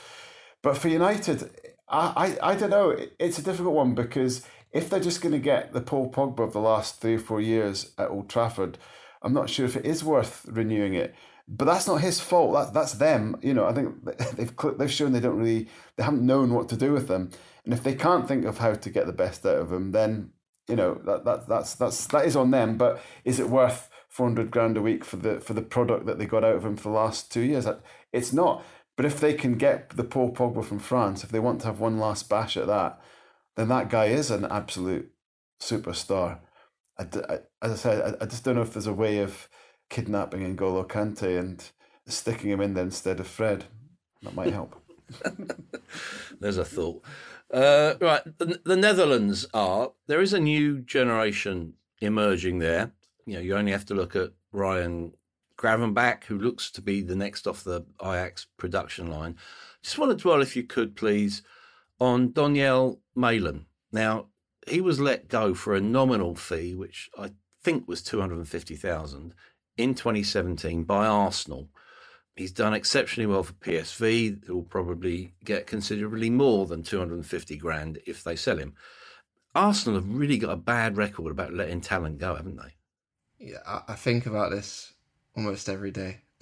but 0.61 0.77
for 0.77 0.87
united 0.87 1.49
i 1.89 2.37
i, 2.41 2.51
I 2.51 2.55
don't 2.55 2.69
know 2.69 2.95
it's 3.19 3.39
a 3.39 3.43
difficult 3.43 3.75
one 3.75 3.95
because 3.95 4.45
if 4.71 4.89
they're 4.89 4.99
just 4.99 5.21
going 5.21 5.33
to 5.33 5.39
get 5.39 5.73
the 5.73 5.81
paul 5.81 6.11
pogba 6.11 6.39
of 6.39 6.53
the 6.53 6.59
last 6.59 7.01
three 7.01 7.15
or 7.15 7.19
four 7.19 7.41
years 7.41 7.91
at 7.97 8.09
old 8.09 8.29
trafford 8.29 8.77
I'm 9.21 9.33
not 9.33 9.49
sure 9.49 9.65
if 9.65 9.75
it 9.75 9.85
is 9.85 10.03
worth 10.03 10.45
renewing 10.47 10.93
it. 10.93 11.13
But 11.47 11.65
that's 11.65 11.87
not 11.87 12.01
his 12.01 12.19
fault. 12.19 12.53
That, 12.53 12.73
that's 12.73 12.93
them. 12.93 13.37
You 13.41 13.53
know, 13.53 13.65
I 13.65 13.73
think 13.73 14.03
they've 14.35 14.53
they've 14.77 14.91
shown 14.91 15.13
they 15.13 15.19
don't 15.19 15.37
really 15.37 15.67
they 15.95 16.03
haven't 16.03 16.25
known 16.25 16.53
what 16.53 16.69
to 16.69 16.77
do 16.77 16.93
with 16.93 17.07
them. 17.07 17.31
And 17.63 17.73
if 17.73 17.83
they 17.83 17.95
can't 17.95 18.27
think 18.27 18.45
of 18.45 18.57
how 18.57 18.73
to 18.73 18.89
get 18.89 19.07
the 19.07 19.13
best 19.13 19.45
out 19.45 19.57
of 19.57 19.69
them, 19.69 19.91
then 19.91 20.31
you 20.67 20.75
know 20.75 20.95
that, 21.05 21.23
that 21.25 21.47
that's 21.47 21.75
that's 21.75 22.07
that 22.07 22.25
is 22.25 22.35
on 22.35 22.51
them. 22.51 22.77
But 22.77 23.01
is 23.23 23.39
it 23.39 23.49
worth 23.49 23.89
four 24.09 24.27
hundred 24.27 24.51
grand 24.51 24.77
a 24.77 24.81
week 24.81 25.05
for 25.05 25.15
the 25.15 25.39
for 25.39 25.53
the 25.53 25.61
product 25.61 26.05
that 26.05 26.19
they 26.19 26.25
got 26.25 26.43
out 26.43 26.55
of 26.55 26.65
him 26.65 26.75
for 26.75 26.89
the 26.89 26.95
last 26.95 27.31
two 27.31 27.41
years? 27.41 27.65
It's 28.11 28.33
not. 28.33 28.63
But 28.97 29.05
if 29.05 29.19
they 29.19 29.33
can 29.35 29.57
get 29.57 29.91
the 29.91 30.03
Paul 30.03 30.33
Pogba 30.33 30.65
from 30.65 30.79
France, 30.79 31.23
if 31.23 31.29
they 31.29 31.39
want 31.39 31.61
to 31.61 31.67
have 31.67 31.79
one 31.79 31.97
last 31.97 32.27
bash 32.27 32.57
at 32.57 32.67
that, 32.67 32.99
then 33.55 33.69
that 33.69 33.89
guy 33.89 34.05
is 34.05 34.29
an 34.29 34.45
absolute 34.45 35.09
superstar. 35.61 36.39
I, 36.99 37.03
I, 37.03 37.39
as 37.61 37.71
I 37.71 37.75
said, 37.75 38.15
I, 38.19 38.23
I 38.23 38.27
just 38.27 38.43
don't 38.43 38.55
know 38.55 38.61
if 38.61 38.73
there's 38.73 38.87
a 38.87 38.93
way 38.93 39.19
of 39.19 39.47
kidnapping 39.89 40.41
N'Golo 40.41 40.85
Kante 40.87 41.39
and 41.39 41.63
sticking 42.07 42.49
him 42.49 42.59
in 42.59 42.73
there 42.73 42.83
instead 42.83 43.19
of 43.19 43.27
Fred. 43.27 43.65
That 44.23 44.35
might 44.35 44.51
help. 44.51 44.81
There's 46.39 46.57
a 46.57 46.65
thought. 46.65 47.03
Uh, 47.53 47.93
right, 48.01 48.21
the, 48.39 48.59
the, 48.65 48.75
Netherlands 48.75 49.45
are 49.53 49.91
there 50.07 50.19
is 50.19 50.33
a 50.33 50.39
new 50.39 50.81
generation 50.81 51.73
emerging 52.01 52.59
there. 52.59 52.91
You 53.25 53.35
know, 53.35 53.39
you 53.39 53.55
only 53.55 53.71
have 53.71 53.85
to 53.85 53.93
look 53.93 54.15
at 54.17 54.31
Ryan 54.51 55.13
Gravenberch, 55.57 56.25
who 56.25 56.37
looks 56.37 56.69
to 56.71 56.81
be 56.81 57.01
the 57.01 57.15
next 57.15 57.47
off 57.47 57.63
the 57.63 57.85
Ajax 58.01 58.47
production 58.57 59.09
line. 59.09 59.35
Just 59.81 59.97
want 59.97 60.11
to 60.11 60.21
dwell, 60.21 60.41
if 60.41 60.55
you 60.55 60.63
could, 60.63 60.95
please, 60.95 61.41
on 61.99 62.29
Donyell 62.29 62.99
Malen. 63.17 63.65
Now, 63.91 64.27
he 64.67 64.81
was 64.81 64.99
let 64.99 65.29
go 65.29 65.53
for 65.53 65.75
a 65.75 65.81
nominal 65.81 66.35
fee, 66.35 66.75
which 66.75 67.09
I 67.17 67.31
think 67.63 67.87
was 67.87 68.03
250,000 68.03 69.33
in 69.77 69.95
2017 69.95 70.83
by 70.83 71.05
Arsenal. 71.05 71.69
He's 72.35 72.51
done 72.51 72.73
exceptionally 72.73 73.25
well 73.25 73.43
for 73.43 73.53
PSV. 73.53 74.45
He'll 74.45 74.61
probably 74.61 75.33
get 75.43 75.65
considerably 75.65 76.29
more 76.29 76.67
than 76.67 76.83
250 76.83 77.57
grand 77.57 77.99
if 78.05 78.23
they 78.23 78.35
sell 78.35 78.57
him. 78.57 78.75
Arsenal 79.55 79.99
have 79.99 80.07
really 80.07 80.37
got 80.37 80.51
a 80.51 80.57
bad 80.57 80.97
record 80.97 81.31
about 81.31 81.53
letting 81.53 81.81
talent 81.81 82.19
go, 82.19 82.35
haven't 82.35 82.57
they? 82.57 82.75
Yeah, 83.39 83.81
I 83.87 83.95
think 83.95 84.27
about 84.27 84.51
this 84.51 84.93
almost 85.37 85.69
every 85.69 85.91
day. 85.91 86.17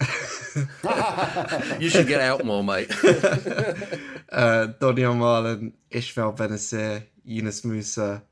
you 1.78 1.88
should 1.88 2.08
get 2.08 2.20
out 2.20 2.44
more, 2.44 2.64
mate. 2.64 2.90
uh, 4.32 4.72
Donyell 4.80 5.16
Malen, 5.16 5.72
Ismaël 5.90 6.36
Bennacer, 6.36 7.04
Yunus 7.24 7.60
Musah. 7.60 8.22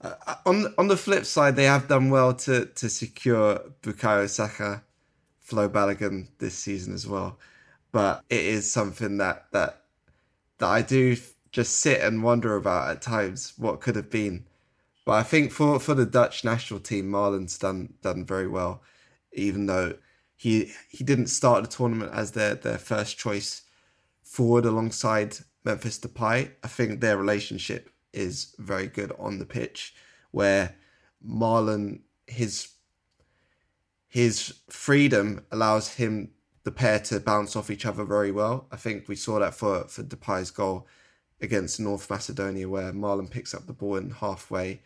Uh, 0.00 0.14
on 0.46 0.74
on 0.78 0.88
the 0.88 0.96
flip 0.96 1.24
side, 1.24 1.54
they 1.54 1.64
have 1.64 1.86
done 1.86 2.10
well 2.10 2.34
to 2.34 2.66
to 2.66 2.88
secure 2.88 3.60
Bukayo 3.82 4.28
Saka, 4.28 4.82
Flo 5.40 5.68
Balogun 5.68 6.28
this 6.38 6.54
season 6.54 6.92
as 6.94 7.06
well. 7.06 7.38
But 7.92 8.24
it 8.28 8.40
is 8.40 8.72
something 8.72 9.18
that 9.18 9.46
that 9.52 9.82
that 10.58 10.68
I 10.68 10.82
do 10.82 11.16
just 11.52 11.80
sit 11.80 12.00
and 12.00 12.22
wonder 12.22 12.56
about 12.56 12.90
at 12.90 13.02
times 13.02 13.52
what 13.58 13.80
could 13.80 13.96
have 13.96 14.10
been. 14.10 14.46
But 15.04 15.12
I 15.12 15.22
think 15.22 15.52
for, 15.52 15.80
for 15.80 15.94
the 15.94 16.06
Dutch 16.06 16.44
national 16.44 16.80
team, 16.80 17.10
Malen's 17.10 17.58
done 17.58 17.94
done 18.02 18.24
very 18.24 18.48
well, 18.48 18.82
even 19.32 19.66
though 19.66 19.94
he 20.36 20.72
he 20.88 21.04
didn't 21.04 21.28
start 21.28 21.62
the 21.62 21.68
tournament 21.68 22.12
as 22.12 22.32
their, 22.32 22.54
their 22.54 22.78
first 22.78 23.18
choice 23.18 23.62
forward 24.22 24.64
alongside 24.64 25.36
Memphis 25.64 25.98
Depay. 25.98 26.50
I 26.62 26.68
think 26.68 27.00
their 27.00 27.16
relationship 27.16 27.90
is 28.12 28.54
very 28.58 28.86
good 28.86 29.12
on 29.18 29.38
the 29.38 29.46
pitch, 29.46 29.94
where 30.30 30.74
Malen 31.26 32.00
his 32.26 32.72
his 34.08 34.54
freedom 34.68 35.44
allows 35.50 35.94
him 35.94 36.30
the 36.64 36.72
pair 36.72 36.98
to 36.98 37.18
bounce 37.18 37.56
off 37.56 37.70
each 37.70 37.86
other 37.86 38.04
very 38.04 38.30
well. 38.30 38.66
I 38.70 38.76
think 38.76 39.08
we 39.08 39.16
saw 39.16 39.38
that 39.38 39.54
for 39.54 39.84
for 39.84 40.02
Depay's 40.02 40.50
goal 40.50 40.86
against 41.40 41.80
North 41.80 42.08
Macedonia, 42.08 42.68
where 42.68 42.92
Malen 42.92 43.30
picks 43.30 43.54
up 43.54 43.66
the 43.66 43.72
ball 43.72 43.96
and 43.96 44.12
halfway 44.12 44.80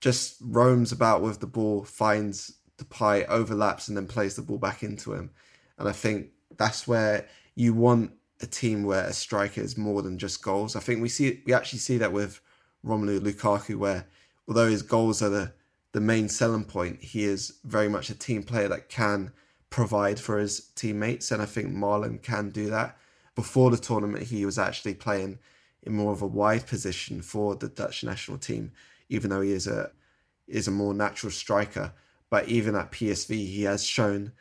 just 0.00 0.36
roams 0.40 0.92
about 0.92 1.22
with 1.22 1.40
the 1.40 1.46
ball, 1.46 1.84
finds 1.84 2.57
Depay, 2.78 3.26
overlaps, 3.28 3.88
and 3.88 3.96
then 3.96 4.06
plays 4.06 4.36
the 4.36 4.42
ball 4.42 4.58
back 4.58 4.82
into 4.82 5.12
him. 5.12 5.30
And 5.78 5.88
I 5.88 5.92
think 5.92 6.28
that's 6.56 6.88
where 6.88 7.26
you 7.54 7.74
want 7.74 8.12
a 8.40 8.46
team 8.46 8.84
where 8.84 9.04
a 9.04 9.12
striker 9.12 9.60
is 9.60 9.76
more 9.76 10.02
than 10.02 10.18
just 10.18 10.42
goals. 10.42 10.76
I 10.76 10.80
think 10.80 11.02
we 11.02 11.08
see 11.08 11.42
we 11.44 11.52
actually 11.52 11.80
see 11.80 11.98
that 11.98 12.12
with 12.12 12.40
Romelu 12.84 13.20
Lukaku, 13.20 13.76
where 13.76 14.06
although 14.46 14.68
his 14.68 14.82
goals 14.82 15.22
are 15.22 15.28
the 15.28 15.52
the 15.92 16.00
main 16.00 16.28
selling 16.28 16.64
point, 16.64 17.02
he 17.02 17.24
is 17.24 17.58
very 17.64 17.88
much 17.88 18.10
a 18.10 18.14
team 18.14 18.42
player 18.42 18.68
that 18.68 18.88
can 18.88 19.32
provide 19.70 20.20
for 20.20 20.38
his 20.38 20.70
teammates, 20.74 21.30
and 21.30 21.42
I 21.42 21.46
think 21.46 21.68
Malen 21.74 22.22
can 22.22 22.50
do 22.50 22.70
that 22.70 22.96
before 23.38 23.70
the 23.70 23.76
tournament, 23.76 24.24
he 24.24 24.44
was 24.44 24.58
actually 24.58 24.94
playing 24.94 25.38
in 25.84 25.92
more 25.92 26.10
of 26.10 26.22
a 26.22 26.26
wide 26.26 26.66
position 26.66 27.22
for 27.22 27.54
the 27.54 27.68
Dutch 27.68 28.02
national 28.02 28.36
team, 28.36 28.72
even 29.08 29.30
though 29.30 29.42
he 29.42 29.52
is 29.52 29.68
a 29.68 29.92
is 30.48 30.66
a 30.66 30.72
more 30.72 30.92
natural 30.92 31.30
striker. 31.30 31.92
But 32.30 32.48
even 32.48 32.74
at 32.74 32.92
PSV, 32.92 33.30
he 33.30 33.62
has 33.62 33.84
shown 33.84 34.32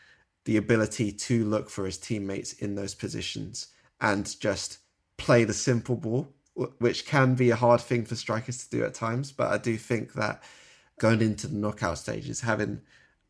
the 0.46 0.58
ability 0.58 1.12
to 1.12 1.46
look 1.46 1.70
for 1.70 1.86
his 1.86 1.98
teammates 1.98 2.54
in 2.54 2.76
those 2.76 2.96
positions 2.96 3.68
and 4.00 4.40
just 4.40 4.80
play 5.18 5.44
the 5.44 5.54
simple 5.54 5.96
ball, 5.96 6.34
which 6.80 7.06
can 7.06 7.36
be 7.36 7.50
a 7.50 7.56
hard 7.56 7.82
thing 7.82 8.06
for 8.06 8.16
strikers 8.16 8.58
to 8.60 8.70
do 8.70 8.84
at 8.86 8.94
times. 8.94 9.32
But 9.32 9.52
I 9.52 9.58
do 9.58 9.78
think 9.78 10.14
that 10.14 10.44
going 11.00 11.22
into 11.22 11.48
the 11.48 11.56
knockout 11.56 11.98
stages, 11.98 12.42
having 12.42 12.82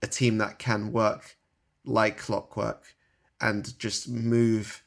a 0.02 0.08
team 0.08 0.38
that 0.38 0.60
can 0.60 0.92
work 0.92 1.38
like 1.86 2.18
clockwork 2.18 2.84
and 3.42 3.78
just 3.80 4.10
move 4.10 4.84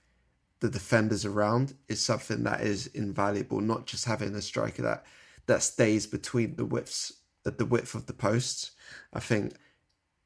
the 0.61 0.69
defenders 0.69 1.25
around 1.25 1.75
is 1.89 2.01
something 2.01 2.45
that 2.45 2.61
is 2.61 2.87
invaluable. 2.89 3.61
Not 3.61 3.87
just 3.87 4.05
having 4.05 4.35
a 4.35 4.43
striker 4.43 4.83
that 4.83 5.05
that 5.47 5.63
stays 5.63 6.07
between 6.07 6.57
the 6.57 6.65
widths 6.65 7.13
the 7.45 7.65
width 7.65 7.95
of 7.95 8.07
the 8.07 8.13
posts. 8.13 8.73
I 9.13 9.21
think 9.21 9.55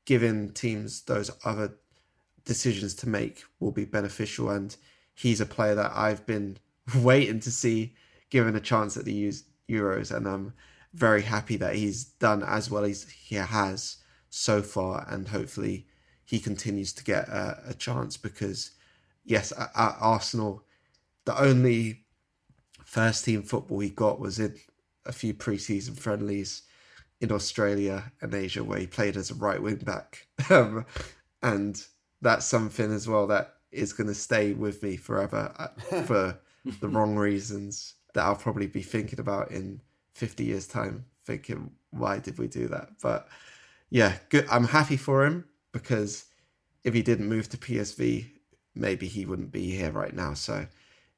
giving 0.04 0.52
teams 0.52 1.02
those 1.02 1.30
other 1.44 1.74
decisions 2.44 2.94
to 2.94 3.08
make 3.08 3.44
will 3.60 3.72
be 3.72 3.84
beneficial. 3.84 4.50
And 4.50 4.76
he's 5.14 5.40
a 5.40 5.46
player 5.46 5.74
that 5.74 5.92
I've 5.94 6.26
been 6.26 6.58
waiting 6.96 7.40
to 7.40 7.50
see 7.50 7.94
given 8.30 8.56
a 8.56 8.60
chance 8.60 8.96
at 8.96 9.04
the 9.04 9.32
Euros, 9.68 10.14
and 10.14 10.26
I'm 10.26 10.52
very 10.92 11.22
happy 11.22 11.56
that 11.56 11.76
he's 11.76 12.04
done 12.04 12.42
as 12.42 12.70
well 12.70 12.84
as 12.84 13.08
he 13.10 13.36
has 13.36 13.98
so 14.28 14.60
far, 14.60 15.06
and 15.08 15.28
hopefully 15.28 15.86
he 16.24 16.38
continues 16.38 16.92
to 16.94 17.04
get 17.04 17.28
a, 17.28 17.60
a 17.68 17.74
chance 17.74 18.16
because 18.16 18.72
yes, 19.24 19.52
at, 19.52 19.70
at 19.74 19.96
Arsenal, 20.00 20.64
the 21.24 21.40
only 21.40 22.04
first 22.84 23.24
team 23.24 23.42
football 23.42 23.80
he 23.80 23.90
got 23.90 24.20
was 24.20 24.38
in 24.38 24.56
a 25.06 25.12
few 25.12 25.34
preseason 25.34 25.96
friendlies 25.98 26.62
in 27.24 27.32
Australia 27.32 28.12
and 28.20 28.34
Asia 28.34 28.62
where 28.62 28.78
he 28.78 28.86
played 28.86 29.16
as 29.16 29.30
a 29.30 29.34
right 29.34 29.60
wing 29.60 29.76
back. 29.76 30.26
Um, 30.50 30.84
and 31.42 31.82
that's 32.20 32.46
something 32.46 32.92
as 32.92 33.08
well 33.08 33.26
that 33.28 33.54
is 33.70 33.92
going 33.92 34.06
to 34.06 34.14
stay 34.14 34.52
with 34.52 34.82
me 34.82 34.96
forever 34.96 35.52
uh, 35.58 35.68
for 36.02 36.38
the 36.80 36.88
wrong 36.88 37.16
reasons 37.16 37.94
that 38.12 38.24
I'll 38.24 38.36
probably 38.36 38.66
be 38.66 38.82
thinking 38.82 39.20
about 39.20 39.50
in 39.50 39.80
50 40.14 40.44
years' 40.44 40.66
time, 40.66 41.06
thinking, 41.24 41.70
why 41.90 42.18
did 42.18 42.38
we 42.38 42.46
do 42.46 42.68
that? 42.68 42.88
But 43.02 43.28
yeah, 43.90 44.16
good. 44.28 44.46
I'm 44.50 44.66
happy 44.66 44.96
for 44.96 45.24
him 45.24 45.44
because 45.72 46.26
if 46.84 46.94
he 46.94 47.02
didn't 47.02 47.28
move 47.28 47.48
to 47.50 47.56
PSV, 47.56 48.30
maybe 48.74 49.06
he 49.06 49.26
wouldn't 49.26 49.52
be 49.52 49.70
here 49.70 49.90
right 49.90 50.14
now. 50.14 50.34
So 50.34 50.66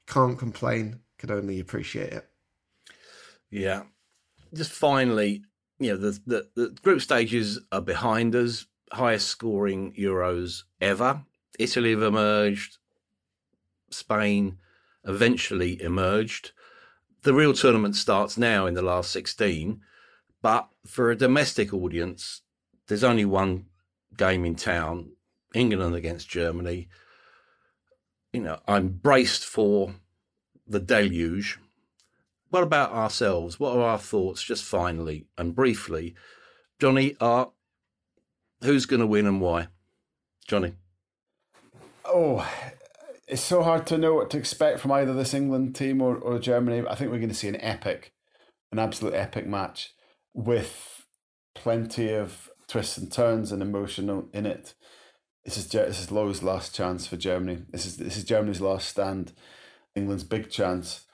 can't 0.07 0.39
complain, 0.39 1.01
could 1.19 1.31
only 1.31 1.61
appreciate 1.61 2.13
it. 2.13 2.29
Yeah. 3.51 3.83
Just 4.55 4.73
finally, 4.73 5.43
you 5.79 5.91
know, 5.91 5.97
the, 5.97 6.21
the, 6.27 6.49
the 6.55 6.69
group 6.83 7.01
stages 7.01 7.61
are 7.73 7.81
behind 7.81 8.35
us, 8.35 8.67
highest 8.93 9.29
scoring 9.29 9.95
Euros 9.99 10.63
ever. 10.81 11.23
Italy 11.59 11.91
have 11.93 12.03
emerged, 12.03 12.79
Spain 13.91 14.59
eventually 15.05 15.81
emerged. 15.81 16.53
The 17.23 17.35
real 17.35 17.53
tournament 17.53 17.97
starts 17.97 18.37
now 18.37 18.67
in 18.67 18.75
the 18.75 18.83
last 18.83 19.11
16, 19.11 19.81
but 20.43 20.69
for 20.87 21.11
a 21.11 21.17
domestic 21.17 21.73
audience, 21.73 22.43
there's 22.87 23.05
only 23.05 23.25
one 23.25 23.67
game 24.17 24.45
in 24.45 24.55
town 24.55 25.13
England 25.55 25.95
against 25.95 26.29
Germany 26.29 26.89
you 28.37 28.43
know, 28.43 28.59
I'm 28.69 28.89
braced 28.89 29.47
for 29.47 29.95
the 30.67 30.79
deluge. 30.79 31.59
What 32.51 32.63
about 32.63 32.93
ourselves? 32.93 33.59
What 33.59 33.77
are 33.77 33.83
our 33.83 33.99
thoughts, 33.99 34.43
just 34.43 34.65
finally 34.65 35.27
and 35.37 35.55
briefly? 35.55 36.15
Johnny, 36.79 37.17
Art, 37.21 37.51
who's 38.63 38.87
going 38.87 39.01
to 39.01 39.07
win 39.07 39.27
and 39.27 39.41
why? 39.41 39.69
Johnny. 40.47 40.75
Oh, 42.05 42.49
it's 43.27 43.43
so 43.43 43.63
hard 43.63 43.87
to 43.89 43.99
know 43.99 44.15
what 44.15 44.31
to 44.31 44.39
expect 44.39 44.79
from 44.79 44.93
either 44.93 45.13
this 45.13 45.35
England 45.35 45.75
team 45.75 46.01
or, 46.01 46.17
or 46.17 46.39
Germany. 46.39 46.87
I 46.89 46.95
think 46.95 47.11
we're 47.11 47.19
going 47.19 47.29
to 47.29 47.35
see 47.35 47.49
an 47.49 47.61
epic, 47.61 48.13
an 48.71 48.79
absolute 48.79 49.15
epic 49.15 49.47
match 49.47 49.93
with 50.33 51.05
plenty 51.55 52.15
of 52.15 52.51
twists 52.69 52.99
and 52.99 53.11
turns 53.11 53.51
and 53.51 53.63
emotion 53.63 54.29
in 54.33 54.47
it. 54.47 54.75
This 55.45 55.57
is 55.57 55.69
this 55.69 56.01
is 56.01 56.09
Löw's 56.09 56.43
last 56.43 56.75
chance 56.75 57.07
for 57.07 57.17
Germany. 57.17 57.63
This 57.71 57.87
is 57.87 57.97
this 57.97 58.17
is 58.17 58.25
Germany's 58.25 58.61
last 58.61 58.89
stand. 58.89 59.33
England's 59.95 60.25
big 60.25 60.51
chance, 60.51 61.06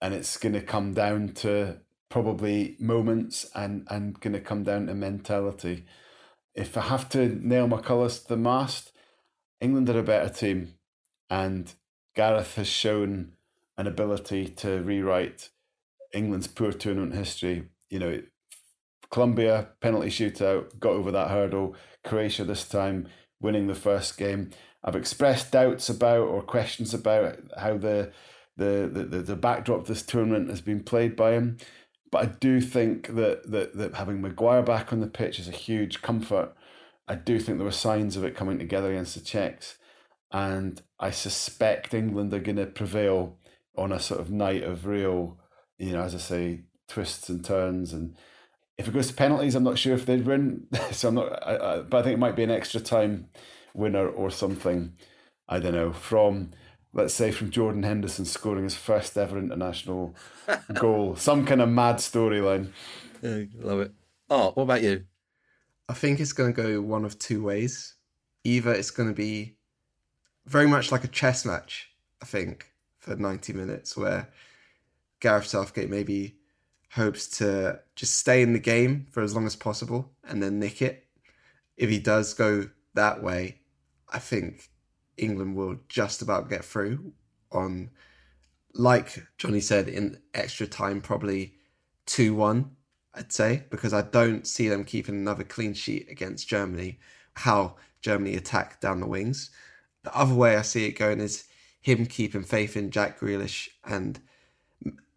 and 0.00 0.14
it's 0.14 0.36
going 0.36 0.54
to 0.54 0.60
come 0.60 0.94
down 0.94 1.28
to 1.28 1.78
probably 2.08 2.76
moments 2.78 3.48
and 3.54 3.86
and 3.88 4.18
going 4.20 4.32
to 4.32 4.40
come 4.40 4.64
down 4.64 4.86
to 4.86 4.94
mentality. 4.94 5.84
If 6.54 6.76
I 6.76 6.82
have 6.82 7.08
to 7.10 7.28
nail 7.28 7.66
my 7.68 7.80
colours 7.80 8.20
to 8.20 8.28
the 8.28 8.36
mast, 8.36 8.92
England 9.60 9.88
are 9.90 9.98
a 9.98 10.02
better 10.02 10.32
team, 10.32 10.74
and 11.28 11.72
Gareth 12.14 12.56
has 12.56 12.66
shown 12.66 13.32
an 13.78 13.86
ability 13.86 14.48
to 14.48 14.82
rewrite 14.82 15.50
England's 16.12 16.48
poor 16.48 16.72
tournament 16.72 17.14
history. 17.14 17.68
You 17.88 17.98
know, 17.98 18.22
Colombia 19.10 19.68
penalty 19.80 20.08
shootout 20.08 20.78
got 20.78 20.92
over 20.92 21.10
that 21.10 21.30
hurdle. 21.30 21.76
Croatia 22.04 22.44
this 22.44 22.68
time 22.68 23.08
winning 23.40 23.66
the 23.66 23.74
first 23.74 24.18
game. 24.18 24.50
I've 24.82 24.96
expressed 24.96 25.52
doubts 25.52 25.88
about 25.88 26.28
or 26.28 26.42
questions 26.42 26.94
about 26.94 27.38
how 27.58 27.76
the 27.76 28.12
the, 28.60 29.04
the, 29.04 29.18
the 29.18 29.36
backdrop 29.36 29.80
of 29.80 29.86
this 29.86 30.02
tournament 30.02 30.50
has 30.50 30.60
been 30.60 30.82
played 30.82 31.16
by 31.16 31.32
him. 31.32 31.58
But 32.10 32.22
I 32.22 32.26
do 32.26 32.60
think 32.60 33.14
that, 33.14 33.50
that, 33.50 33.76
that 33.76 33.94
having 33.94 34.20
Maguire 34.20 34.62
back 34.62 34.92
on 34.92 35.00
the 35.00 35.06
pitch 35.06 35.38
is 35.38 35.48
a 35.48 35.52
huge 35.52 36.02
comfort. 36.02 36.54
I 37.06 37.14
do 37.14 37.38
think 37.38 37.58
there 37.58 37.64
were 37.64 37.72
signs 37.72 38.16
of 38.16 38.24
it 38.24 38.36
coming 38.36 38.58
together 38.58 38.90
against 38.90 39.14
the 39.14 39.20
Czechs. 39.20 39.78
And 40.32 40.82
I 40.98 41.10
suspect 41.10 41.94
England 41.94 42.34
are 42.34 42.40
going 42.40 42.56
to 42.56 42.66
prevail 42.66 43.36
on 43.76 43.92
a 43.92 44.00
sort 44.00 44.20
of 44.20 44.30
night 44.30 44.62
of 44.62 44.86
real, 44.86 45.38
you 45.78 45.92
know, 45.92 46.02
as 46.02 46.14
I 46.14 46.18
say, 46.18 46.62
twists 46.88 47.28
and 47.28 47.44
turns. 47.44 47.92
And 47.92 48.16
if 48.76 48.88
it 48.88 48.94
goes 48.94 49.08
to 49.08 49.14
penalties, 49.14 49.54
I'm 49.54 49.64
not 49.64 49.78
sure 49.78 49.94
if 49.94 50.06
they'd 50.06 50.26
win. 50.26 50.66
so 50.90 51.08
I'm 51.08 51.14
not, 51.14 51.46
I, 51.46 51.56
I, 51.56 51.80
but 51.80 51.98
I 51.98 52.02
think 52.02 52.14
it 52.14 52.20
might 52.20 52.36
be 52.36 52.44
an 52.44 52.50
extra 52.50 52.80
time 52.80 53.28
winner 53.74 54.08
or 54.08 54.30
something. 54.30 54.94
I 55.48 55.58
don't 55.58 55.74
know 55.74 55.92
from 55.92 56.50
let's 56.92 57.14
say 57.14 57.30
from 57.30 57.50
Jordan 57.50 57.82
Henderson 57.82 58.24
scoring 58.24 58.64
his 58.64 58.74
first 58.74 59.16
ever 59.16 59.38
international 59.38 60.14
goal, 60.74 61.16
some 61.16 61.46
kind 61.46 61.60
of 61.60 61.68
mad 61.68 61.96
storyline. 61.96 62.70
Yeah, 63.22 63.44
love 63.58 63.80
it. 63.80 63.92
Oh, 64.28 64.52
what 64.52 64.64
about 64.64 64.82
you? 64.82 65.04
I 65.88 65.94
think 65.94 66.20
it's 66.20 66.32
going 66.32 66.54
to 66.54 66.62
go 66.62 66.80
one 66.80 67.04
of 67.04 67.18
two 67.18 67.42
ways. 67.42 67.94
Either 68.44 68.72
it's 68.72 68.90
going 68.90 69.08
to 69.08 69.14
be 69.14 69.56
very 70.46 70.66
much 70.66 70.92
like 70.92 71.04
a 71.04 71.08
chess 71.08 71.44
match, 71.44 71.90
I 72.22 72.26
think, 72.26 72.72
for 72.98 73.16
90 73.16 73.52
minutes, 73.52 73.96
where 73.96 74.28
Gareth 75.20 75.46
Southgate 75.46 75.90
maybe 75.90 76.36
hopes 76.92 77.28
to 77.38 77.80
just 77.94 78.16
stay 78.16 78.42
in 78.42 78.52
the 78.52 78.58
game 78.58 79.06
for 79.10 79.22
as 79.22 79.34
long 79.34 79.46
as 79.46 79.54
possible 79.54 80.10
and 80.24 80.42
then 80.42 80.58
nick 80.58 80.82
it. 80.82 81.06
If 81.76 81.88
he 81.88 81.98
does 81.98 82.34
go 82.34 82.68
that 82.94 83.22
way, 83.22 83.58
I 84.08 84.18
think 84.18 84.69
England 85.20 85.54
will 85.54 85.76
just 85.88 86.22
about 86.22 86.48
get 86.48 86.64
through 86.64 87.12
on, 87.52 87.90
like 88.74 89.26
Johnny 89.38 89.60
said, 89.60 89.88
in 89.88 90.18
extra 90.34 90.66
time, 90.66 91.00
probably 91.00 91.54
2 92.06 92.34
1, 92.34 92.70
I'd 93.14 93.32
say, 93.32 93.64
because 93.70 93.92
I 93.92 94.02
don't 94.02 94.46
see 94.46 94.68
them 94.68 94.84
keeping 94.84 95.14
another 95.14 95.44
clean 95.44 95.74
sheet 95.74 96.08
against 96.10 96.48
Germany, 96.48 96.98
how 97.34 97.76
Germany 98.00 98.34
attack 98.36 98.80
down 98.80 99.00
the 99.00 99.06
wings. 99.06 99.50
The 100.02 100.16
other 100.16 100.34
way 100.34 100.56
I 100.56 100.62
see 100.62 100.86
it 100.86 100.98
going 100.98 101.20
is 101.20 101.44
him 101.80 102.06
keeping 102.06 102.42
faith 102.42 102.76
in 102.76 102.90
Jack 102.90 103.20
Grealish 103.20 103.68
and 103.84 104.20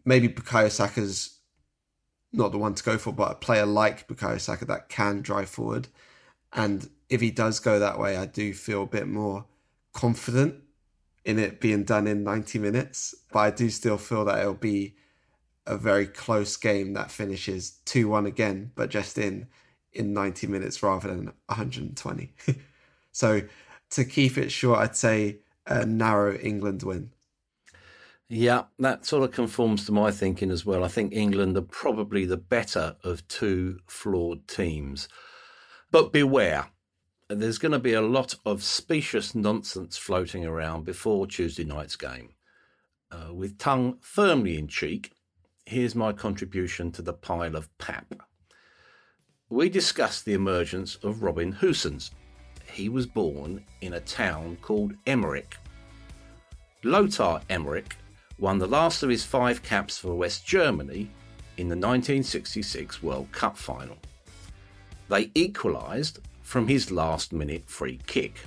maybe 0.04 0.28
Bukayo 0.28 0.70
Saka's 0.70 1.38
not 2.32 2.52
the 2.52 2.58
one 2.58 2.74
to 2.74 2.82
go 2.82 2.98
for, 2.98 3.12
but 3.12 3.32
a 3.32 3.36
player 3.36 3.64
like 3.64 4.08
Bukayo 4.08 4.40
Saka 4.40 4.64
that 4.66 4.88
can 4.88 5.22
drive 5.22 5.48
forward. 5.48 5.88
And 6.52 6.88
if 7.08 7.20
he 7.20 7.30
does 7.30 7.60
go 7.60 7.78
that 7.78 7.98
way, 7.98 8.16
I 8.16 8.26
do 8.26 8.52
feel 8.52 8.82
a 8.82 8.86
bit 8.86 9.06
more 9.06 9.46
confident 9.94 10.56
in 11.24 11.38
it 11.38 11.60
being 11.60 11.84
done 11.84 12.06
in 12.06 12.22
90 12.22 12.58
minutes. 12.58 13.14
But 13.32 13.38
I 13.38 13.50
do 13.50 13.70
still 13.70 13.96
feel 13.96 14.26
that 14.26 14.40
it'll 14.40 14.54
be 14.54 14.96
a 15.66 15.78
very 15.78 16.06
close 16.06 16.56
game 16.58 16.92
that 16.92 17.10
finishes 17.10 17.78
2 17.86 18.08
1 18.08 18.26
again, 18.26 18.72
but 18.74 18.90
just 18.90 19.16
in 19.16 19.46
in 19.92 20.12
90 20.12 20.48
minutes 20.48 20.82
rather 20.82 21.08
than 21.08 21.32
120. 21.46 22.34
so 23.12 23.42
to 23.90 24.04
keep 24.04 24.36
it 24.36 24.50
short, 24.50 24.80
I'd 24.80 24.96
say 24.96 25.38
a 25.66 25.86
narrow 25.86 26.36
England 26.36 26.82
win. 26.82 27.10
Yeah, 28.28 28.64
that 28.78 29.06
sort 29.06 29.22
of 29.22 29.30
conforms 29.30 29.86
to 29.86 29.92
my 29.92 30.10
thinking 30.10 30.50
as 30.50 30.66
well. 30.66 30.82
I 30.82 30.88
think 30.88 31.12
England 31.12 31.56
are 31.56 31.62
probably 31.62 32.24
the 32.24 32.36
better 32.36 32.96
of 33.04 33.26
two 33.28 33.78
flawed 33.86 34.48
teams. 34.48 35.08
But 35.90 36.12
beware, 36.12 36.66
there's 37.28 37.58
going 37.58 37.72
to 37.72 37.78
be 37.78 37.94
a 37.94 38.02
lot 38.02 38.34
of 38.44 38.62
specious 38.62 39.34
nonsense 39.34 39.96
floating 39.96 40.44
around 40.44 40.84
before 40.84 41.26
Tuesday 41.26 41.64
night's 41.64 41.96
game. 41.96 42.30
Uh, 43.10 43.32
with 43.32 43.58
tongue 43.58 43.96
firmly 44.00 44.58
in 44.58 44.68
cheek, 44.68 45.12
here's 45.64 45.94
my 45.94 46.12
contribution 46.12 46.92
to 46.92 47.00
the 47.00 47.12
pile 47.12 47.56
of 47.56 47.76
pap. 47.78 48.12
We 49.48 49.68
discussed 49.68 50.24
the 50.24 50.34
emergence 50.34 50.96
of 50.96 51.22
Robin 51.22 51.52
Gosens. 51.52 52.10
He 52.70 52.88
was 52.88 53.06
born 53.06 53.64
in 53.80 53.94
a 53.94 54.00
town 54.00 54.58
called 54.60 54.94
Emmerich. 55.06 55.56
Lothar 56.82 57.40
Emmerich 57.48 57.96
won 58.38 58.58
the 58.58 58.66
last 58.66 59.02
of 59.02 59.08
his 59.08 59.24
five 59.24 59.62
caps 59.62 59.96
for 59.96 60.14
West 60.14 60.44
Germany 60.44 61.10
in 61.56 61.68
the 61.68 61.76
1966 61.76 63.02
World 63.02 63.30
Cup 63.32 63.56
final. 63.56 63.96
They 65.08 65.30
equalised 65.34 66.20
from 66.44 66.68
his 66.68 66.92
last 66.92 67.32
minute 67.32 67.64
free 67.66 67.98
kick. 68.06 68.38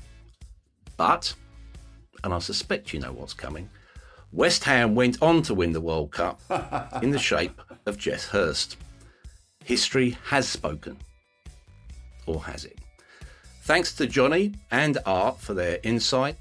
But, 0.96 1.34
and 2.24 2.34
I 2.34 2.40
suspect 2.40 2.94
you 2.94 3.02
know 3.02 3.12
what's 3.12 3.34
coming, 3.34 3.70
West 4.32 4.64
Ham 4.64 4.96
went 4.96 5.22
on 5.22 5.42
to 5.44 5.54
win 5.54 5.74
the 5.74 5.82
World 5.82 6.12
Cup 6.12 6.40
in 7.02 7.12
the 7.12 7.20
shape 7.20 7.60
of 7.86 7.98
Geoff 7.98 8.28
Hurst. 8.30 8.78
History 9.66 10.18
has 10.26 10.48
spoken. 10.48 10.98
Or 12.26 12.44
has 12.44 12.64
it? 12.64 12.78
Thanks 13.64 13.94
to 13.96 14.08
Johnny 14.08 14.54
and 14.72 14.98
Art 15.06 15.40
for 15.40 15.54
their 15.54 15.80
insight, 15.84 16.38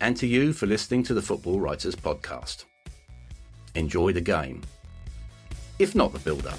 and 0.00 0.16
to 0.16 0.26
you 0.26 0.52
for 0.52 0.66
listening 0.66 1.02
to 1.04 1.14
the 1.14 1.22
Football 1.22 1.60
Writers 1.60 1.94
Podcast. 1.94 2.64
Enjoy 3.74 4.12
the 4.12 4.20
game, 4.20 4.62
if 5.78 5.94
not 5.94 6.12
the 6.12 6.18
build 6.18 6.46
up. 6.46 6.58